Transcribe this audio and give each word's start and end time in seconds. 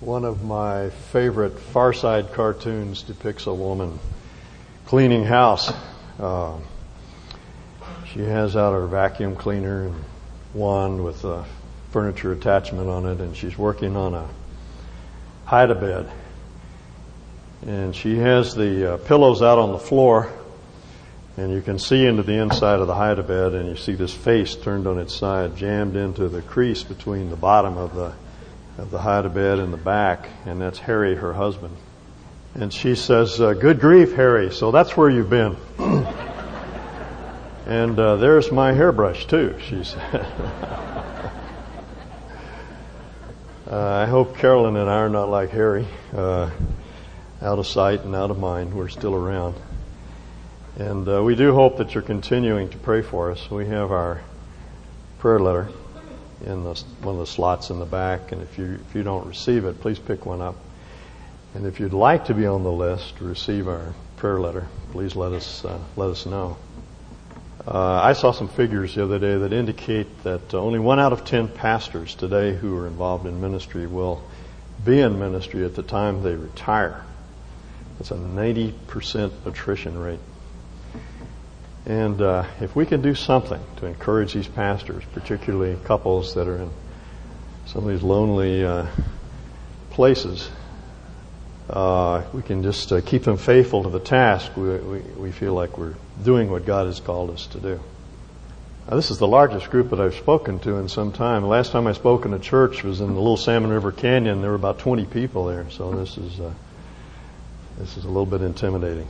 One 0.00 0.26
of 0.26 0.44
my 0.44 0.90
favorite 0.90 1.58
Far 1.58 1.94
Side 1.94 2.34
cartoons 2.34 3.00
depicts 3.00 3.46
a 3.46 3.54
woman 3.54 3.98
cleaning 4.84 5.24
house. 5.24 5.72
Uh, 6.20 6.58
she 8.12 8.20
has 8.20 8.56
out 8.56 8.74
her 8.74 8.86
vacuum 8.86 9.36
cleaner 9.36 9.86
and 9.86 10.04
wand 10.52 11.02
with 11.02 11.24
a 11.24 11.46
furniture 11.92 12.32
attachment 12.32 12.90
on 12.90 13.06
it, 13.06 13.20
and 13.20 13.34
she's 13.34 13.56
working 13.56 13.96
on 13.96 14.12
a 14.12 14.28
hide-a-bed. 15.46 16.12
And 17.66 17.96
she 17.96 18.18
has 18.18 18.54
the 18.54 18.92
uh, 18.92 18.96
pillows 18.98 19.40
out 19.40 19.58
on 19.58 19.72
the 19.72 19.78
floor, 19.78 20.30
and 21.38 21.50
you 21.50 21.62
can 21.62 21.78
see 21.78 22.04
into 22.04 22.22
the 22.22 22.34
inside 22.34 22.80
of 22.80 22.86
the 22.86 22.94
hide-a-bed, 22.94 23.54
and 23.54 23.66
you 23.66 23.76
see 23.76 23.94
this 23.94 24.12
face 24.12 24.56
turned 24.56 24.86
on 24.86 24.98
its 24.98 25.14
side, 25.14 25.56
jammed 25.56 25.96
into 25.96 26.28
the 26.28 26.42
crease 26.42 26.82
between 26.82 27.30
the 27.30 27.36
bottom 27.36 27.78
of 27.78 27.94
the 27.94 28.12
of 28.78 28.90
the 28.90 28.98
hide-a-bed 28.98 29.58
in 29.58 29.70
the 29.70 29.76
back, 29.76 30.28
and 30.44 30.60
that's 30.60 30.78
Harry, 30.78 31.14
her 31.14 31.32
husband. 31.32 31.74
And 32.54 32.72
she 32.72 32.94
says, 32.94 33.40
uh, 33.40 33.54
"Good 33.54 33.80
grief, 33.80 34.14
Harry! 34.14 34.50
So 34.50 34.70
that's 34.70 34.96
where 34.96 35.10
you've 35.10 35.30
been." 35.30 35.56
and 37.66 37.98
uh, 37.98 38.16
there's 38.16 38.52
my 38.52 38.72
hairbrush 38.72 39.26
too. 39.26 39.56
She 39.68 39.84
said. 39.84 40.14
uh, 43.70 43.88
I 44.02 44.06
hope 44.06 44.38
Carolyn 44.38 44.76
and 44.76 44.88
I 44.88 44.96
are 45.00 45.08
not 45.08 45.28
like 45.28 45.50
Harry, 45.50 45.86
uh, 46.14 46.50
out 47.42 47.58
of 47.58 47.66
sight 47.66 48.04
and 48.04 48.14
out 48.14 48.30
of 48.30 48.38
mind. 48.38 48.74
We're 48.74 48.88
still 48.88 49.14
around, 49.14 49.54
and 50.78 51.08
uh, 51.08 51.22
we 51.22 51.34
do 51.34 51.54
hope 51.54 51.78
that 51.78 51.94
you're 51.94 52.02
continuing 52.02 52.68
to 52.70 52.78
pray 52.78 53.02
for 53.02 53.30
us. 53.30 53.50
We 53.50 53.66
have 53.66 53.90
our 53.90 54.22
prayer 55.18 55.40
letter 55.40 55.68
in 56.44 56.64
the, 56.64 56.74
one 57.02 57.14
of 57.14 57.20
the 57.20 57.26
slots 57.26 57.70
in 57.70 57.78
the 57.78 57.86
back. 57.86 58.32
And 58.32 58.42
if 58.42 58.58
you 58.58 58.78
if 58.88 58.94
you 58.94 59.02
don't 59.02 59.26
receive 59.26 59.64
it, 59.64 59.80
please 59.80 59.98
pick 59.98 60.26
one 60.26 60.40
up. 60.40 60.56
And 61.54 61.66
if 61.66 61.80
you'd 61.80 61.94
like 61.94 62.26
to 62.26 62.34
be 62.34 62.46
on 62.46 62.62
the 62.62 62.72
list 62.72 63.16
to 63.18 63.24
receive 63.24 63.68
our 63.68 63.94
prayer 64.16 64.40
letter, 64.40 64.66
please 64.92 65.16
let 65.16 65.32
us 65.32 65.64
uh, 65.64 65.78
let 65.96 66.10
us 66.10 66.26
know. 66.26 66.56
Uh, 67.66 68.00
I 68.00 68.12
saw 68.12 68.30
some 68.30 68.48
figures 68.48 68.94
the 68.94 69.02
other 69.02 69.18
day 69.18 69.36
that 69.38 69.52
indicate 69.52 70.22
that 70.22 70.54
only 70.54 70.78
one 70.78 71.00
out 71.00 71.12
of 71.12 71.24
ten 71.24 71.48
pastors 71.48 72.14
today 72.14 72.54
who 72.54 72.76
are 72.78 72.86
involved 72.86 73.26
in 73.26 73.40
ministry 73.40 73.86
will 73.86 74.22
be 74.84 75.00
in 75.00 75.18
ministry 75.18 75.64
at 75.64 75.74
the 75.74 75.82
time 75.82 76.22
they 76.22 76.34
retire. 76.34 77.04
It's 77.98 78.10
a 78.10 78.14
90% 78.14 79.32
attrition 79.46 79.98
rate. 79.98 80.20
And 81.86 82.20
uh, 82.20 82.44
if 82.60 82.74
we 82.74 82.84
can 82.84 83.00
do 83.00 83.14
something 83.14 83.60
to 83.76 83.86
encourage 83.86 84.34
these 84.34 84.48
pastors, 84.48 85.04
particularly 85.12 85.78
couples 85.84 86.34
that 86.34 86.48
are 86.48 86.56
in 86.56 86.70
some 87.66 87.84
of 87.84 87.90
these 87.90 88.02
lonely 88.02 88.64
uh, 88.64 88.86
places, 89.90 90.50
uh, 91.70 92.24
we 92.32 92.42
can 92.42 92.64
just 92.64 92.90
uh, 92.92 93.00
keep 93.00 93.22
them 93.22 93.36
faithful 93.36 93.84
to 93.84 93.88
the 93.88 94.00
task. 94.00 94.56
We, 94.56 94.76
we, 94.78 94.98
we, 94.98 95.32
feel 95.32 95.54
like 95.54 95.78
we're 95.78 95.94
doing 96.24 96.50
what 96.50 96.66
God 96.66 96.86
has 96.86 96.98
called 96.98 97.30
us 97.30 97.46
to 97.48 97.60
do. 97.60 97.80
Now, 98.88 98.96
this 98.96 99.12
is 99.12 99.18
the 99.18 99.28
largest 99.28 99.70
group 99.70 99.90
that 99.90 100.00
I've 100.00 100.14
spoken 100.14 100.58
to 100.60 100.76
in 100.76 100.88
some 100.88 101.12
time. 101.12 101.42
The 101.42 101.48
last 101.48 101.70
time 101.70 101.86
I 101.86 101.92
spoke 101.92 102.24
in 102.24 102.32
a 102.34 102.38
church 102.38 102.82
was 102.82 103.00
in 103.00 103.08
the 103.08 103.20
Little 103.20 103.36
Salmon 103.36 103.70
River 103.70 103.92
Canyon. 103.92 104.42
There 104.42 104.50
were 104.50 104.56
about 104.56 104.80
20 104.80 105.06
people 105.06 105.46
there, 105.46 105.68
so 105.70 105.92
this 105.92 106.18
is 106.18 106.40
uh, 106.40 106.52
this 107.78 107.96
is 107.96 108.04
a 108.04 108.08
little 108.08 108.26
bit 108.26 108.42
intimidating. 108.42 109.08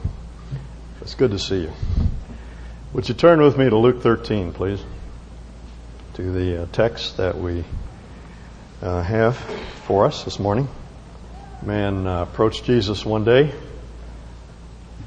It's 1.00 1.14
good 1.14 1.30
to 1.30 1.38
see 1.38 1.62
you. 1.62 1.72
Would 2.96 3.10
you 3.10 3.14
turn 3.14 3.42
with 3.42 3.58
me 3.58 3.68
to 3.68 3.76
Luke 3.76 4.00
13, 4.00 4.54
please? 4.54 4.82
To 6.14 6.32
the 6.32 6.62
uh, 6.62 6.66
text 6.72 7.18
that 7.18 7.36
we 7.36 7.62
uh, 8.80 9.02
have 9.02 9.36
for 9.84 10.06
us 10.06 10.24
this 10.24 10.38
morning. 10.38 10.66
A 11.60 11.64
man 11.66 12.06
uh, 12.06 12.22
approached 12.22 12.64
Jesus 12.64 13.04
one 13.04 13.22
day 13.22 13.52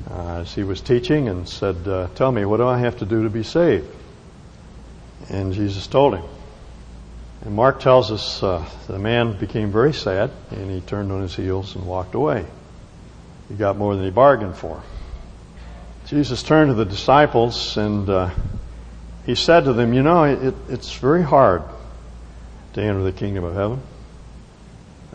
uh, 0.07 0.41
as 0.41 0.53
he 0.53 0.61
was 0.61 0.81
teaching 0.81 1.29
and 1.29 1.49
said, 1.49 1.87
uh, 1.87 2.09
Tell 2.13 2.31
me, 2.31 2.45
what 2.45 2.57
do 2.57 2.67
I 2.67 2.77
have 2.77 2.99
to 2.99 3.07
do 3.07 3.23
to 3.23 3.29
be 3.31 3.41
saved? 3.41 3.87
And 5.27 5.51
Jesus 5.53 5.87
told 5.87 6.13
him. 6.13 6.25
And 7.41 7.55
Mark 7.55 7.79
tells 7.79 8.11
us 8.11 8.43
uh, 8.43 8.69
the 8.85 8.99
man 8.99 9.39
became 9.39 9.71
very 9.71 9.93
sad 9.93 10.29
and 10.51 10.69
he 10.69 10.81
turned 10.81 11.11
on 11.11 11.23
his 11.23 11.35
heels 11.35 11.75
and 11.75 11.87
walked 11.87 12.13
away. 12.13 12.45
He 13.47 13.55
got 13.55 13.77
more 13.77 13.95
than 13.95 14.05
he 14.05 14.11
bargained 14.11 14.57
for. 14.57 14.83
Jesus 16.09 16.41
turned 16.41 16.71
to 16.71 16.73
the 16.73 16.85
disciples 16.85 17.77
and 17.77 18.09
uh, 18.09 18.31
he 19.27 19.35
said 19.35 19.65
to 19.65 19.73
them, 19.73 19.93
You 19.93 20.01
know, 20.01 20.23
it, 20.23 20.55
it's 20.67 20.91
very 20.93 21.21
hard 21.21 21.61
to 22.73 22.81
enter 22.81 23.03
the 23.03 23.11
kingdom 23.11 23.43
of 23.43 23.53
heaven. 23.53 23.81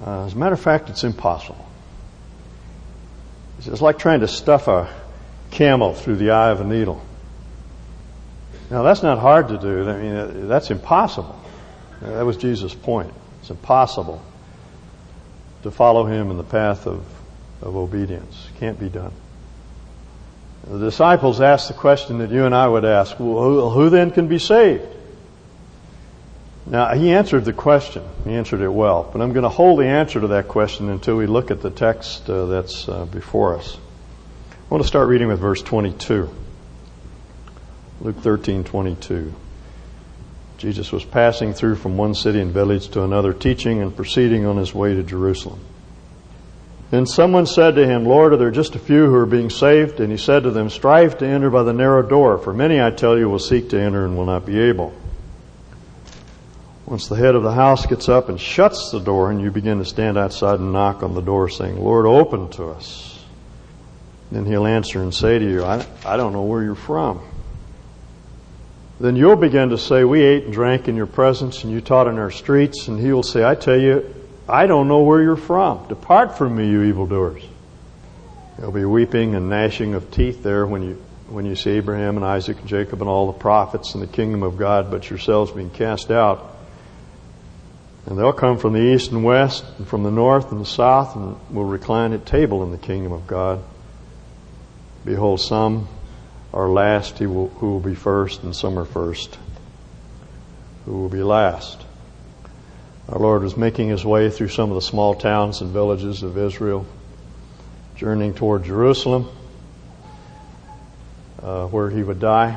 Uh, 0.01 0.27
as 0.27 0.35
a 0.35 0.37
matter 0.37 0.55
of 0.55 0.61
fact, 0.61 0.91
it's 0.91 1.03
impossible. 1.03 1.67
It's 3.59 3.81
like 3.81 3.99
trying 3.99 4.21
to 4.21 4.29
stuff 4.29 4.69
a 4.69 4.89
camel 5.51 5.95
through 5.95 6.17
the 6.17 6.31
eye 6.31 6.51
of 6.51 6.61
a 6.61 6.65
needle. 6.65 7.05
Now, 8.71 8.85
that's 8.85 9.03
not 9.03 9.19
hard 9.19 9.49
to 9.49 9.59
do. 9.59 9.91
I 9.91 9.97
mean, 9.97 10.47
that's 10.47 10.71
impossible. 10.71 11.41
That 12.03 12.25
was 12.25 12.37
Jesus' 12.37 12.73
point. 12.73 13.13
It's 13.41 13.51
impossible 13.51 14.23
to 15.65 15.73
follow 15.73 16.07
him 16.07 16.31
in 16.31 16.37
the 16.37 16.45
path 16.45 16.87
of, 16.87 17.05
of 17.63 17.75
obedience. 17.75 18.49
Can't 18.61 18.79
be 18.79 18.89
done. 18.89 19.13
The 20.67 20.79
disciples 20.79 21.41
asked 21.41 21.69
the 21.69 21.75
question 21.75 22.19
that 22.19 22.31
you 22.31 22.47
and 22.47 22.55
I 22.55 22.67
would 22.67 22.85
ask, 22.85 23.17
well, 23.19 23.71
who 23.71 23.91
then 23.91 24.11
can 24.11 24.29
be 24.29 24.39
saved? 24.39 24.87
Now, 26.67 26.95
he 26.95 27.13
answered 27.13 27.45
the 27.45 27.53
question. 27.53 28.03
He 28.25 28.33
answered 28.33 28.63
it 28.63 28.71
well. 28.71 29.09
But 29.13 29.21
I'm 29.21 29.35
going 29.35 29.43
to 29.43 29.51
hold 29.51 29.79
the 29.79 29.87
answer 29.87 30.21
to 30.21 30.29
that 30.29 30.49
question 30.49 30.89
until 30.89 31.17
we 31.17 31.27
look 31.27 31.51
at 31.51 31.61
the 31.61 31.71
text 31.71 32.31
uh, 32.31 32.47
that's 32.47 32.89
uh, 32.89 33.05
before 33.05 33.57
us. 33.57 33.77
I 34.51 34.75
want 34.75 34.83
to 34.83 34.89
start 34.89 35.09
reading 35.09 35.29
with 35.29 35.39
verse 35.39 35.61
22. 35.61 36.31
Luke 38.01 38.17
13, 38.17 38.65
22. 38.65 39.35
Jesus 40.57 40.91
was 40.91 41.05
passing 41.05 41.53
through 41.53 41.77
from 41.77 41.99
one 41.99 42.15
city 42.15 42.41
and 42.41 42.53
village 42.53 42.89
to 42.91 43.03
another, 43.03 43.35
teaching 43.35 43.83
and 43.83 43.95
proceeding 43.95 44.47
on 44.47 44.57
his 44.57 44.73
way 44.73 44.95
to 44.95 45.03
Jerusalem. 45.03 45.61
Then 46.95 47.07
someone 47.07 47.45
said 47.45 47.75
to 47.75 47.85
him, 47.85 48.05
Lord, 48.05 48.35
are 48.35 48.37
there 48.37 48.53
just 48.53 48.77
a 48.77 48.79
few 48.79 49.07
who 49.07 49.17
are 49.17 49.27
being 49.27 49.51
saved? 49.51 49.99
And 49.99 50.13
he 50.13 50.17
said 50.17 50.45
to 50.45 50.53
them, 50.53 50.71
Strive 50.71 51.19
to 51.19 51.27
enter 51.27 51.51
by 51.51 51.65
the 51.65 51.73
narrow 51.73 52.03
door, 52.03 52.39
for 52.39 52.53
many, 52.53 52.81
I 52.81 52.93
tell 52.93 53.19
you, 53.19 53.29
will 53.29 53.41
seek 53.41 53.71
to 53.71 53.81
enter 53.81 54.05
and 54.05 54.17
will 54.17 54.27
not 54.27 54.47
be 54.47 54.61
able. 54.61 54.95
Once 56.87 57.09
the 57.09 57.17
head 57.17 57.35
of 57.35 57.43
the 57.43 57.51
house 57.51 57.85
gets 57.87 58.09
up 58.09 58.29
and 58.29 58.41
shuts 58.41 58.93
the 58.93 59.01
door, 59.01 59.33
and 59.33 59.41
you 59.41 59.51
begin 59.51 59.79
to 59.79 59.85
stand 59.85 60.17
outside 60.17 60.61
and 60.61 60.73
knock 60.73 61.03
on 61.03 61.17
the 61.17 61.21
door, 61.21 61.49
saying, 61.49 61.83
Lord, 61.83 62.07
open 62.07 62.49
to 62.51 62.67
us. 62.67 63.25
Then 64.31 64.47
he'll 64.47 64.65
answer 64.65 65.03
and 65.03 65.13
say 65.13 65.41
to 65.41 65.45
you, 65.45 65.65
I, 65.65 65.85
I 66.07 66.17
don't 66.17 66.33
know 66.33 66.45
where 66.45 66.63
you're 66.63 66.77
from. 66.77 67.21
Then 69.01 69.17
you'll 69.17 69.35
begin 69.35 69.71
to 69.71 69.79
say, 69.79 70.05
We 70.05 70.23
ate 70.23 70.45
and 70.45 70.53
drank 70.53 70.87
in 70.87 70.95
your 70.95 71.07
presence, 71.07 71.65
and 71.65 71.73
you 71.73 71.81
taught 71.81 72.07
in 72.07 72.21
our 72.21 72.31
streets. 72.31 72.87
And 72.87 73.01
he 73.01 73.13
will 73.13 73.25
say, 73.25 73.45
I 73.45 73.57
tell 73.57 73.81
you, 73.81 74.15
I 74.49 74.67
don't 74.67 74.89
know 74.89 75.03
where 75.03 75.23
you're 75.23 75.37
from. 75.37 75.89
Depart 75.89 76.37
from 76.37 76.57
me, 76.57 76.69
you 76.69 76.83
evildoers. 76.83 77.43
There'll 78.57 78.73
be 78.73 78.85
weeping 78.85 79.35
and 79.35 79.49
gnashing 79.49 79.95
of 79.95 80.11
teeth 80.11 80.43
there 80.43 80.67
when 80.67 80.83
you 80.83 81.03
when 81.29 81.47
you 81.47 81.57
see 81.57 81.71
Abraham 81.71 82.17
and 82.17 82.25
Isaac 82.25 82.59
and 82.59 82.69
Jacob 82.69 83.01
and 83.01 83.09
all 83.09 83.27
the 83.27 83.39
prophets 83.39 83.95
in 83.95 84.01
the 84.01 84.07
kingdom 84.07 84.43
of 84.43 84.59
God, 84.59 84.91
but 84.91 85.09
yourselves 85.09 85.51
being 85.51 85.71
cast 85.71 86.11
out. 86.11 86.55
And 88.07 88.19
they'll 88.19 88.35
come 88.35 88.59
from 88.59 88.75
the 88.75 88.81
east 88.81 89.11
and 89.11 89.25
west, 89.25 89.65
and 89.79 89.89
from 89.89 90.03
the 90.03 90.11
north 90.11 90.53
and 90.53 90.61
the 90.61 90.67
south, 90.67 91.17
and 91.17 91.37
will 91.51 91.65
recline 91.65 92.13
at 92.13 92.27
table 92.27 92.63
in 92.63 92.71
the 92.71 92.79
kingdom 92.79 93.13
of 93.13 93.27
God. 93.27 93.65
Behold, 95.05 95.41
some 95.41 95.89
are 96.53 96.69
last 96.69 97.19
who 97.19 97.51
will 97.61 97.81
be 97.81 97.95
first, 97.95 98.43
and 98.43 98.55
some 98.55 98.79
are 98.79 98.85
first 98.85 99.39
who 100.85 100.93
will 100.93 101.09
be 101.09 101.23
last. 101.23 101.84
Our 103.07 103.19
Lord 103.19 103.43
was 103.43 103.55
making 103.55 103.91
his 103.91 104.03
way 104.03 104.31
through 104.31 104.49
some 104.49 104.71
of 104.71 104.77
the 104.77 104.83
small 104.83 105.15
towns 105.15 105.61
and 105.61 105.71
villages 105.71 106.23
of 106.23 106.39
Israel, 106.39 106.87
journeying 107.97 108.33
toward 108.33 108.65
Jerusalem, 108.65 109.29
uh, 111.43 111.67
where 111.67 111.91
he 111.91 112.03
would 112.03 112.19
die. 112.19 112.57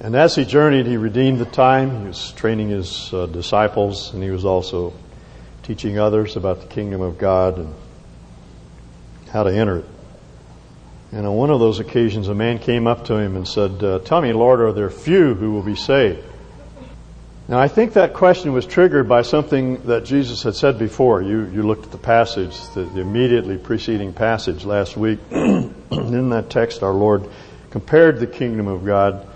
And 0.00 0.14
as 0.14 0.34
he 0.34 0.44
journeyed, 0.44 0.84
he 0.86 0.98
redeemed 0.98 1.38
the 1.38 1.46
time. 1.46 2.02
He 2.02 2.06
was 2.08 2.32
training 2.32 2.68
his 2.68 3.12
uh, 3.14 3.26
disciples, 3.26 4.12
and 4.12 4.22
he 4.22 4.30
was 4.30 4.44
also 4.44 4.92
teaching 5.62 5.98
others 5.98 6.36
about 6.36 6.60
the 6.60 6.66
kingdom 6.66 7.00
of 7.00 7.16
God 7.16 7.56
and 7.56 7.74
how 9.30 9.42
to 9.42 9.50
enter 9.50 9.78
it. 9.78 9.84
And 11.12 11.26
on 11.26 11.34
one 11.34 11.48
of 11.48 11.60
those 11.60 11.78
occasions, 11.78 12.28
a 12.28 12.34
man 12.34 12.58
came 12.58 12.86
up 12.86 13.06
to 13.06 13.16
him 13.16 13.36
and 13.36 13.48
said, 13.48 13.82
uh, 13.82 14.00
Tell 14.00 14.20
me, 14.20 14.34
Lord, 14.34 14.60
are 14.60 14.74
there 14.74 14.90
few 14.90 15.34
who 15.34 15.52
will 15.52 15.62
be 15.62 15.74
saved? 15.74 16.27
Now, 17.48 17.58
I 17.58 17.68
think 17.68 17.94
that 17.94 18.12
question 18.12 18.52
was 18.52 18.66
triggered 18.66 19.08
by 19.08 19.22
something 19.22 19.78
that 19.84 20.04
Jesus 20.04 20.42
had 20.42 20.54
said 20.54 20.78
before. 20.78 21.22
You, 21.22 21.46
you 21.46 21.62
looked 21.62 21.86
at 21.86 21.92
the 21.92 21.96
passage, 21.96 22.54
the, 22.74 22.82
the 22.82 23.00
immediately 23.00 23.56
preceding 23.56 24.12
passage 24.12 24.66
last 24.66 24.98
week. 24.98 25.18
In 25.30 26.28
that 26.28 26.50
text, 26.50 26.82
our 26.82 26.92
Lord 26.92 27.26
compared 27.70 28.20
the 28.20 28.26
kingdom 28.26 28.66
of 28.66 28.84
God 28.84 29.26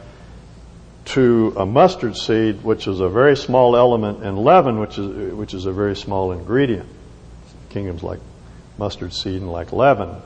to 1.07 1.55
a 1.57 1.65
mustard 1.65 2.19
seed, 2.19 2.63
which 2.63 2.87
is 2.87 3.01
a 3.01 3.09
very 3.09 3.35
small 3.35 3.77
element, 3.77 4.23
and 4.23 4.39
leaven, 4.39 4.79
which 4.79 4.99
is, 4.99 5.33
which 5.33 5.55
is 5.55 5.65
a 5.65 5.73
very 5.73 5.97
small 5.97 6.33
ingredient. 6.33 6.89
Kingdoms 7.71 8.03
like 8.03 8.21
mustard 8.77 9.15
seed 9.15 9.41
and 9.41 9.51
like 9.51 9.73
leaven. 9.73 10.17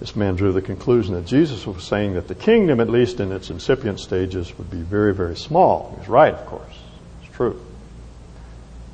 This 0.00 0.16
man 0.16 0.34
drew 0.34 0.50
the 0.50 0.62
conclusion 0.62 1.14
that 1.14 1.26
Jesus 1.26 1.64
was 1.64 1.84
saying 1.84 2.14
that 2.14 2.26
the 2.26 2.34
kingdom, 2.34 2.80
at 2.80 2.90
least 2.90 3.20
in 3.20 3.30
its 3.30 3.50
incipient 3.50 4.00
stages, 4.00 4.56
would 4.58 4.70
be 4.70 4.80
very, 4.80 5.14
very 5.14 5.36
small. 5.36 5.90
He 5.92 6.00
was 6.00 6.08
right, 6.08 6.34
of 6.34 6.44
course. 6.46 6.89
True. 7.40 7.58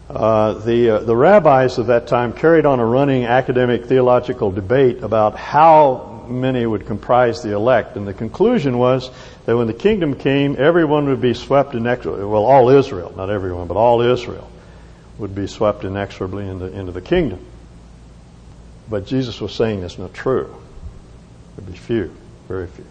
Uh, 0.08 0.52
the 0.52 0.90
uh, 0.90 0.98
the 1.00 1.16
rabbis 1.16 1.78
of 1.78 1.88
that 1.88 2.06
time 2.06 2.32
carried 2.32 2.64
on 2.64 2.78
a 2.78 2.87
running 2.87 3.25
academic 3.25 3.87
theological 3.87 4.52
debate 4.52 5.02
about 5.02 5.34
how 5.34 6.25
many 6.28 6.64
would 6.64 6.87
comprise 6.87 7.43
the 7.43 7.52
elect, 7.56 7.96
and 7.96 8.06
the 8.06 8.14
conclusion 8.14 8.78
was 8.78 9.10
that 9.46 9.56
when 9.56 9.66
the 9.66 9.75
kingdom 9.75 10.14
came, 10.14 10.54
everyone 10.60 11.08
would 11.08 11.20
be 11.20 11.34
swept 11.34 11.75
inexorably. 11.75 12.25
Well, 12.25 12.44
all 12.44 12.69
Israel, 12.69 13.12
not 13.16 13.31
everyone, 13.31 13.66
but 13.66 13.76
all 13.76 14.00
Israel 14.00 14.49
would 15.19 15.34
be 15.34 15.49
swept 15.49 15.82
inexorably 15.82 16.49
into 16.49 16.66
into 16.66 16.92
the 16.92 17.02
kingdom. 17.02 17.44
But 18.88 19.08
Jesus 19.08 19.40
was 19.40 19.52
saying 19.52 19.81
that's 19.81 19.99
not 19.99 20.14
true. 20.14 20.54
There'd 21.56 21.66
be 21.66 21.76
few, 21.76 22.14
very 22.46 22.69
few. 22.69 22.84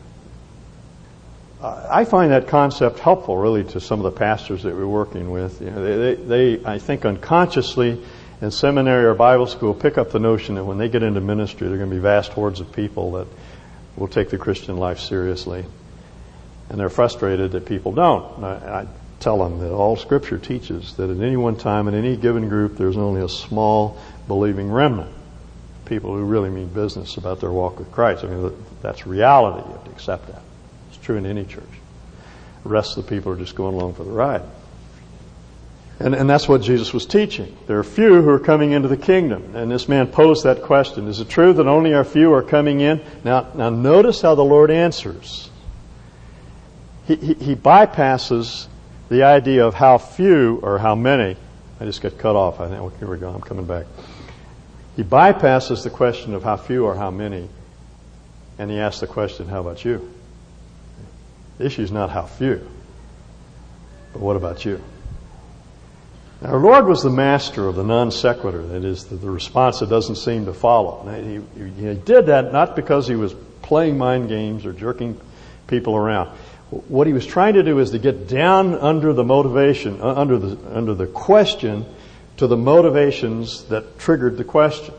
I 1.66 2.06
find 2.06 2.32
that 2.32 2.48
concept 2.48 3.00
helpful, 3.00 3.38
really, 3.38 3.64
to 3.66 3.80
some 3.80 4.00
of 4.00 4.04
the 4.04 4.18
pastors 4.18 4.64
that 4.64 4.76
we're 4.76 4.88
working 4.88 5.32
with. 5.32 5.62
You 5.62 5.72
know, 5.72 5.84
they, 5.84 6.16
they, 6.16 6.56
they, 6.56 6.66
I 6.66 6.80
think, 6.80 7.06
unconsciously 7.06 8.04
in 8.42 8.52
seminary 8.52 9.06
or 9.06 9.14
Bible 9.16 9.48
school 9.48 9.74
pick 9.74 9.98
up 9.98 10.12
the 10.12 10.20
notion 10.20 10.56
that 10.56 10.66
when 10.66 10.78
they 10.78 10.90
get 10.90 11.02
into 11.02 11.22
ministry, 11.22 11.68
there 11.68 11.76
are 11.76 11.80
going 11.80 11.90
to 11.90 11.96
be 11.96 12.02
vast 12.02 12.34
hordes 12.34 12.60
of 12.60 12.72
people 12.72 13.14
that 13.14 13.28
will 13.96 14.08
take 14.08 14.30
the 14.30 14.38
Christian 14.38 14.78
life 14.78 15.00
seriously. 15.00 15.66
And 16.70 16.80
they're 16.80 16.90
frustrated 16.90 17.52
that 17.54 17.66
people 17.66 17.94
don't. 17.94 18.44
I, 18.44 18.82
I 18.82 18.88
tell 19.20 19.38
them 19.38 19.60
that 19.60 19.72
all 19.72 19.96
Scripture 19.96 20.38
teaches 20.38 20.96
that 20.98 21.10
at 21.10 21.20
any 21.20 21.38
one 21.38 21.56
time, 21.56 21.88
in 21.88 21.96
any 21.96 22.18
given 22.18 22.50
group, 22.50 22.78
there's 22.78 22.98
only 22.98 23.22
a 23.22 23.30
small 23.30 23.98
believing 24.28 24.72
remnant. 24.72 25.14
People 25.86 26.16
who 26.16 26.24
really 26.24 26.50
mean 26.50 26.68
business 26.68 27.18
about 27.18 27.40
their 27.40 27.52
walk 27.52 27.80
with 27.80 27.92
Christ. 27.92 28.24
I 28.24 28.28
mean, 28.28 28.52
that's 28.82 29.08
reality. 29.08 29.68
You 29.68 29.74
have 29.74 29.86
to 29.86 29.92
accept 29.92 30.28
that 30.28 30.42
true 31.06 31.18
in 31.18 31.26
any 31.26 31.46
church. 31.46 31.64
The 32.64 32.70
rest 32.70 32.98
of 32.98 33.06
the 33.06 33.10
people 33.10 33.32
are 33.32 33.38
just 33.38 33.56
going 33.56 33.76
along 33.76 33.94
for 33.94 34.04
the 34.04 34.12
ride. 34.12 34.42
And, 36.00 36.14
and 36.14 36.30
that's 36.30 36.50
what 36.50 36.62
Jesus 36.62 36.94
was 36.94 37.06
teaching. 37.06 37.56
There 37.68 37.80
are 37.80 37.84
few 37.84 38.22
who 38.22 38.30
are 38.30 38.40
coming 38.40 38.72
into 38.72 38.90
the 38.90 38.98
kingdom. 38.98 39.56
And 39.56 39.72
this 39.72 39.88
man 39.88 40.08
posed 40.08 40.44
that 40.44 40.64
question. 40.64 41.08
Is 41.08 41.22
it 41.22 41.30
true 41.30 41.54
that 41.54 41.68
only 41.68 41.94
a 41.94 42.04
few 42.04 42.34
are 42.34 42.44
coming 42.44 42.82
in? 42.82 43.02
Now, 43.24 43.48
now 43.54 43.70
notice 43.70 44.20
how 44.22 44.36
the 44.36 44.44
Lord 44.44 44.72
answers. 44.72 45.50
He, 47.06 47.16
he, 47.16 47.34
he 47.36 47.56
bypasses 47.56 48.68
the 49.10 49.24
idea 49.24 49.66
of 49.66 49.76
how 49.76 50.00
few 50.00 50.60
or 50.64 50.80
how 50.80 50.96
many. 50.96 51.38
I 51.80 51.86
just 51.86 52.02
got 52.02 52.18
cut 52.18 52.36
off. 52.36 52.60
I 52.60 52.68
think, 52.68 52.98
here 52.98 53.08
we 53.08 53.18
go. 53.18 53.30
I'm 53.30 53.42
coming 53.42 53.66
back. 53.66 53.86
He 54.96 55.04
bypasses 55.04 55.84
the 55.84 55.92
question 55.92 56.34
of 56.34 56.44
how 56.44 56.58
few 56.58 56.86
or 56.86 56.96
how 56.96 57.12
many. 57.12 57.48
And 58.58 58.72
he 58.72 58.80
asks 58.80 59.02
the 59.02 59.08
question, 59.08 59.48
how 59.48 59.62
about 59.62 59.86
you? 59.86 60.12
The 61.58 61.66
issue 61.66 61.82
is 61.82 61.92
not 61.92 62.10
how 62.10 62.24
few, 62.24 62.68
but 64.14 64.22
what 64.22 64.36
about 64.36 64.66
you? 64.66 64.82
Our 66.42 66.60
Lord 66.60 66.86
was 66.86 67.02
the 67.02 67.10
master 67.10 67.68
of 67.68 67.76
the 67.76 67.84
non 67.84 68.12
sequitur, 68.12 68.62
that 68.68 68.84
is, 68.84 69.06
the, 69.06 69.16
the, 69.16 69.30
response 69.30 69.80
that 69.80 69.90
doesn't 69.90 70.18
seem 70.18 70.46
to 70.46 70.54
follow. 70.54 71.04
Now, 71.04 71.14
he, 71.14 71.42
he, 71.58 71.70
he 71.88 71.94
did 71.96 72.26
that 72.28 72.52
not 72.52 72.76
because 72.76 73.08
he 73.08 73.16
was 73.16 73.34
playing 73.62 73.98
mind 73.98 74.28
games 74.28 74.66
or 74.66 74.74
jerking 74.74 75.20
people 75.68 75.96
around. 75.96 76.28
What 76.70 77.08
he 77.08 77.14
was 77.14 77.26
trying 77.26 77.54
to 77.54 77.64
do 77.64 77.80
is 77.80 77.92
to 77.92 78.00
get 78.00 78.28
down 78.28 78.76
under 78.76 79.14
the 79.14 79.24
motivation, 79.24 80.02
uh, 80.02 80.14
under 80.14 80.38
the, 80.38 80.76
under 80.76 80.94
the 80.94 81.08
question, 81.08 81.86
to 82.38 82.48
the 82.48 82.58
motivations 82.58 83.64
that 83.66 83.98
triggered 83.98 84.38
the 84.38 84.44
question. 84.44 84.94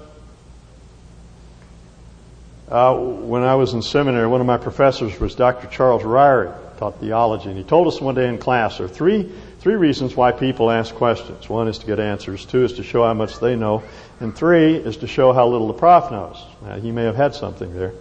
Uh, 2.69 2.97
when 2.97 3.43
I 3.43 3.55
was 3.55 3.75
in 3.75 3.83
seminary, 3.83 4.27
one 4.27 4.41
of 4.41 4.47
my 4.47 4.59
professors 4.59 5.19
was 5.21 5.35
Dr. 5.37 5.69
Charles 5.69 6.03
Ryrie, 6.03 6.53
taught 6.79 6.99
theology, 6.99 7.49
and 7.49 7.57
he 7.57 7.63
told 7.63 7.87
us 7.87 8.01
one 8.01 8.17
day 8.17 8.29
in 8.29 8.39
class 8.39 8.79
there 8.79 8.87
are 8.87 8.89
three 8.89 9.33
three 9.67 9.75
reasons 9.75 10.15
why 10.15 10.31
people 10.31 10.71
ask 10.71 10.95
questions. 10.95 11.49
One 11.49 11.67
is 11.67 11.79
to 11.79 11.87
get 11.87 11.99
answers, 11.99 12.45
two 12.45 12.63
is 12.63 12.75
to 12.75 12.85
show 12.85 13.05
how 13.05 13.15
much 13.15 13.41
they 13.41 13.57
know, 13.57 13.83
and 14.21 14.33
three 14.33 14.77
is 14.77 14.99
to 14.99 15.09
show 15.09 15.33
how 15.33 15.49
little 15.49 15.67
the 15.67 15.75
prof 15.75 16.11
knows. 16.13 16.41
Now, 16.63 16.79
he 16.79 16.93
may 16.93 17.03
have 17.03 17.17
had 17.17 17.35
something 17.35 17.75
there, 17.75 17.93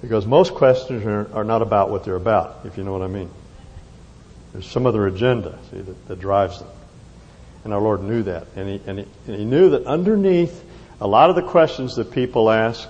because 0.00 0.26
most 0.26 0.54
questions 0.54 1.04
are, 1.04 1.32
are 1.32 1.44
not 1.44 1.62
about 1.62 1.90
what 1.90 2.04
they're 2.04 2.16
about, 2.16 2.60
if 2.64 2.76
you 2.76 2.82
know 2.82 2.92
what 2.92 3.02
I 3.02 3.06
mean. 3.06 3.30
There's 4.52 4.66
some 4.66 4.86
other 4.86 5.06
agenda 5.06 5.56
see, 5.70 5.80
that, 5.80 6.08
that 6.08 6.18
drives 6.18 6.58
them. 6.58 6.68
And 7.62 7.72
our 7.72 7.80
Lord 7.80 8.02
knew 8.02 8.24
that. 8.24 8.48
And 8.56 8.68
he, 8.68 8.80
and, 8.84 8.98
he, 8.98 9.06
and 9.28 9.36
he 9.36 9.44
knew 9.44 9.70
that 9.70 9.86
underneath 9.86 10.64
a 11.00 11.06
lot 11.06 11.30
of 11.30 11.36
the 11.36 11.42
questions 11.42 11.94
that 11.94 12.10
people 12.10 12.50
ask 12.50 12.88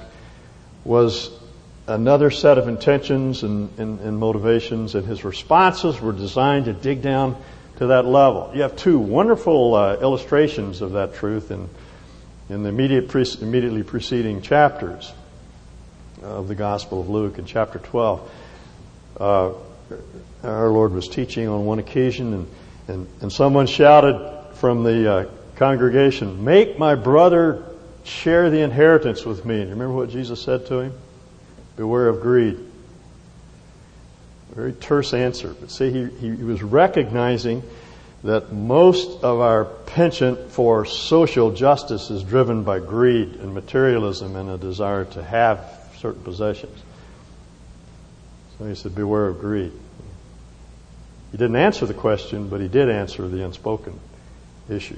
was 0.88 1.30
another 1.86 2.30
set 2.30 2.56
of 2.56 2.66
intentions 2.66 3.42
and, 3.42 3.68
and, 3.78 4.00
and, 4.00 4.18
motivations, 4.18 4.94
and 4.94 5.06
his 5.06 5.22
responses 5.22 6.00
were 6.00 6.12
designed 6.12 6.64
to 6.64 6.72
dig 6.72 7.02
down 7.02 7.36
to 7.76 7.88
that 7.88 8.06
level. 8.06 8.50
You 8.54 8.62
have 8.62 8.74
two 8.74 8.98
wonderful 8.98 9.74
uh, 9.74 9.96
illustrations 9.96 10.80
of 10.80 10.92
that 10.92 11.14
truth 11.14 11.50
in, 11.50 11.68
in 12.48 12.62
the 12.62 12.70
immediate 12.70 13.08
pre- 13.08 13.26
immediately 13.42 13.82
preceding 13.82 14.40
chapters 14.40 15.12
of 16.22 16.48
the 16.48 16.54
Gospel 16.54 17.02
of 17.02 17.10
Luke 17.10 17.38
in 17.38 17.44
chapter 17.44 17.78
12. 17.78 18.30
Uh, 19.20 19.52
our 20.42 20.70
Lord 20.70 20.92
was 20.92 21.06
teaching 21.06 21.48
on 21.48 21.66
one 21.66 21.78
occasion, 21.78 22.32
and, 22.32 22.48
and, 22.88 23.06
and 23.20 23.32
someone 23.32 23.66
shouted 23.66 24.54
from 24.54 24.84
the 24.84 25.12
uh, 25.12 25.24
congregation, 25.56 26.44
Make 26.44 26.78
my 26.78 26.94
brother 26.94 27.67
share 28.08 28.50
the 28.50 28.60
inheritance 28.60 29.24
with 29.24 29.44
me. 29.44 29.60
And 29.60 29.70
remember 29.70 29.94
what 29.94 30.10
Jesus 30.10 30.42
said 30.42 30.66
to 30.66 30.80
him? 30.80 30.92
Beware 31.76 32.08
of 32.08 32.20
greed. 32.20 32.58
Very 34.54 34.72
terse 34.72 35.14
answer. 35.14 35.54
But 35.60 35.70
see, 35.70 35.90
he, 35.90 36.06
he 36.18 36.30
was 36.30 36.62
recognizing 36.62 37.62
that 38.24 38.52
most 38.52 39.22
of 39.22 39.40
our 39.40 39.64
penchant 39.64 40.50
for 40.50 40.84
social 40.84 41.52
justice 41.52 42.10
is 42.10 42.24
driven 42.24 42.64
by 42.64 42.80
greed 42.80 43.36
and 43.36 43.54
materialism 43.54 44.34
and 44.34 44.50
a 44.50 44.58
desire 44.58 45.04
to 45.04 45.22
have 45.22 45.60
certain 45.98 46.22
possessions. 46.22 46.76
So 48.58 48.64
he 48.64 48.74
said, 48.74 48.94
beware 48.94 49.26
of 49.26 49.38
greed. 49.38 49.72
He 51.30 51.36
didn't 51.36 51.56
answer 51.56 51.86
the 51.86 51.94
question, 51.94 52.48
but 52.48 52.60
he 52.60 52.68
did 52.68 52.90
answer 52.90 53.28
the 53.28 53.44
unspoken 53.44 54.00
issue. 54.68 54.96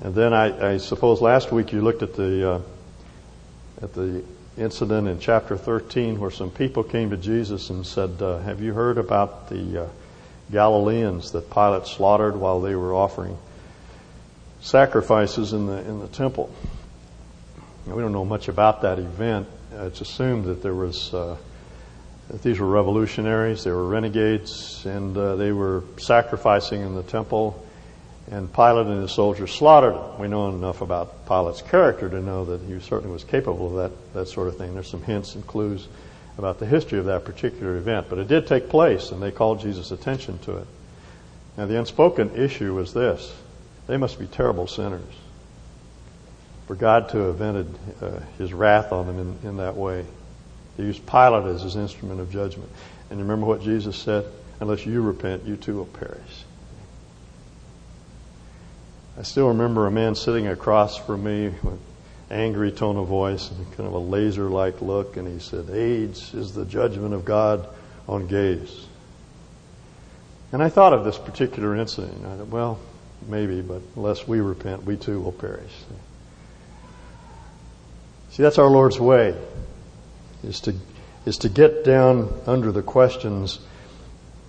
And 0.00 0.14
then 0.14 0.32
I, 0.32 0.72
I 0.72 0.76
suppose 0.78 1.20
last 1.20 1.52
week 1.52 1.72
you 1.72 1.80
looked 1.80 2.02
at 2.02 2.14
the 2.14 2.50
uh, 2.50 2.60
at 3.80 3.92
the 3.94 4.24
incident 4.56 5.08
in 5.08 5.18
chapter 5.20 5.56
13 5.56 6.18
where 6.18 6.30
some 6.30 6.50
people 6.50 6.82
came 6.82 7.10
to 7.10 7.16
Jesus 7.16 7.70
and 7.70 7.86
said, 7.86 8.20
uh, 8.20 8.38
"Have 8.38 8.60
you 8.60 8.72
heard 8.72 8.98
about 8.98 9.48
the 9.48 9.84
uh, 9.84 9.88
Galileans 10.50 11.30
that 11.32 11.48
Pilate 11.50 11.86
slaughtered 11.86 12.36
while 12.36 12.60
they 12.60 12.74
were 12.74 12.94
offering 12.94 13.38
sacrifices 14.60 15.52
in 15.52 15.66
the 15.66 15.78
in 15.88 16.00
the 16.00 16.08
temple?" 16.08 16.52
Now, 17.86 17.94
we 17.94 18.02
don't 18.02 18.12
know 18.12 18.24
much 18.24 18.48
about 18.48 18.82
that 18.82 18.98
event. 18.98 19.46
It's 19.72 20.00
assumed 20.00 20.46
that 20.46 20.60
there 20.60 20.74
was 20.74 21.14
uh, 21.14 21.36
that 22.30 22.42
these 22.42 22.58
were 22.58 22.66
revolutionaries, 22.66 23.62
they 23.62 23.70
were 23.70 23.86
renegades, 23.86 24.84
and 24.86 25.16
uh, 25.16 25.36
they 25.36 25.52
were 25.52 25.84
sacrificing 25.98 26.80
in 26.80 26.96
the 26.96 27.02
temple 27.04 27.63
and 28.30 28.52
Pilate 28.52 28.86
and 28.86 29.02
his 29.02 29.12
soldiers 29.12 29.52
slaughtered 29.52 29.94
him. 29.94 30.18
We 30.18 30.28
know 30.28 30.48
enough 30.48 30.80
about 30.80 31.26
Pilate's 31.26 31.62
character 31.62 32.08
to 32.08 32.20
know 32.20 32.44
that 32.46 32.60
he 32.62 32.80
certainly 32.80 33.12
was 33.12 33.24
capable 33.24 33.66
of 33.66 33.90
that, 33.90 34.14
that 34.14 34.28
sort 34.28 34.48
of 34.48 34.56
thing. 34.56 34.74
There's 34.74 34.88
some 34.88 35.02
hints 35.02 35.34
and 35.34 35.46
clues 35.46 35.88
about 36.38 36.58
the 36.58 36.66
history 36.66 36.98
of 36.98 37.04
that 37.04 37.24
particular 37.24 37.76
event, 37.76 38.06
but 38.08 38.18
it 38.18 38.28
did 38.28 38.46
take 38.46 38.68
place, 38.68 39.10
and 39.10 39.22
they 39.22 39.30
called 39.30 39.60
Jesus' 39.60 39.90
attention 39.90 40.38
to 40.40 40.58
it. 40.58 40.66
Now, 41.56 41.66
the 41.66 41.78
unspoken 41.78 42.34
issue 42.34 42.74
was 42.74 42.92
this 42.92 43.32
they 43.86 43.96
must 43.96 44.18
be 44.18 44.26
terrible 44.26 44.66
sinners 44.66 45.14
for 46.66 46.74
God 46.74 47.10
to 47.10 47.18
have 47.18 47.36
vented 47.36 47.78
uh, 48.00 48.20
his 48.38 48.52
wrath 48.52 48.92
on 48.92 49.06
them 49.06 49.18
in, 49.18 49.48
in 49.48 49.56
that 49.58 49.76
way. 49.76 50.04
He 50.76 50.82
used 50.82 51.06
Pilate 51.06 51.46
as 51.46 51.62
his 51.62 51.76
instrument 51.76 52.20
of 52.20 52.32
judgment. 52.32 52.70
And 53.10 53.20
remember 53.20 53.46
what 53.46 53.62
Jesus 53.62 53.96
said? 53.96 54.24
Unless 54.60 54.86
you 54.86 55.02
repent, 55.02 55.44
you 55.44 55.56
too 55.56 55.76
will 55.76 55.86
perish. 55.86 56.43
I 59.18 59.22
still 59.22 59.48
remember 59.48 59.86
a 59.86 59.90
man 59.90 60.14
sitting 60.14 60.48
across 60.48 60.96
from 60.96 61.22
me 61.22 61.54
with 61.62 61.78
angry 62.30 62.72
tone 62.72 62.96
of 62.96 63.06
voice 63.06 63.50
and 63.50 63.66
kind 63.76 63.86
of 63.86 63.92
a 63.92 63.98
laser 63.98 64.48
like 64.48 64.82
look, 64.82 65.16
and 65.16 65.28
he 65.28 65.38
said, 65.38 65.70
AIDS 65.70 66.34
is 66.34 66.52
the 66.52 66.64
judgment 66.64 67.14
of 67.14 67.24
God 67.24 67.68
on 68.08 68.26
gays. 68.26 68.86
And 70.50 70.62
I 70.62 70.68
thought 70.68 70.92
of 70.92 71.04
this 71.04 71.18
particular 71.18 71.76
incident. 71.76 72.24
I 72.26 72.36
thought, 72.36 72.48
well, 72.48 72.78
maybe, 73.28 73.60
but 73.60 73.82
unless 73.94 74.26
we 74.26 74.40
repent, 74.40 74.84
we 74.84 74.96
too 74.96 75.20
will 75.20 75.32
perish. 75.32 75.72
See, 78.30 78.42
that's 78.42 78.58
our 78.58 78.68
Lord's 78.68 78.98
way, 78.98 79.36
is 80.42 80.60
to, 80.60 80.74
is 81.24 81.38
to 81.38 81.48
get 81.48 81.84
down 81.84 82.32
under 82.46 82.72
the 82.72 82.82
questions 82.82 83.60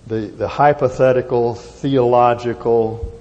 the, 0.08 0.20
the 0.20 0.48
hypothetical, 0.48 1.54
theological, 1.54 3.12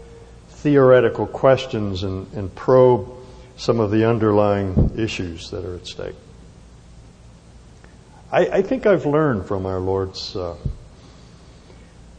theoretical 0.65 1.27
questions 1.27 2.01
and, 2.01 2.25
and 2.33 2.55
probe 2.55 3.07
some 3.55 3.79
of 3.79 3.91
the 3.91 4.09
underlying 4.09 4.93
issues 4.97 5.51
that 5.51 5.63
are 5.63 5.75
at 5.75 5.85
stake. 5.85 6.15
I, 8.31 8.47
I 8.47 8.61
think 8.63 8.87
I've 8.87 9.05
learned 9.05 9.45
from 9.45 9.67
our 9.67 9.79
Lord's 9.79 10.35
uh, 10.35 10.55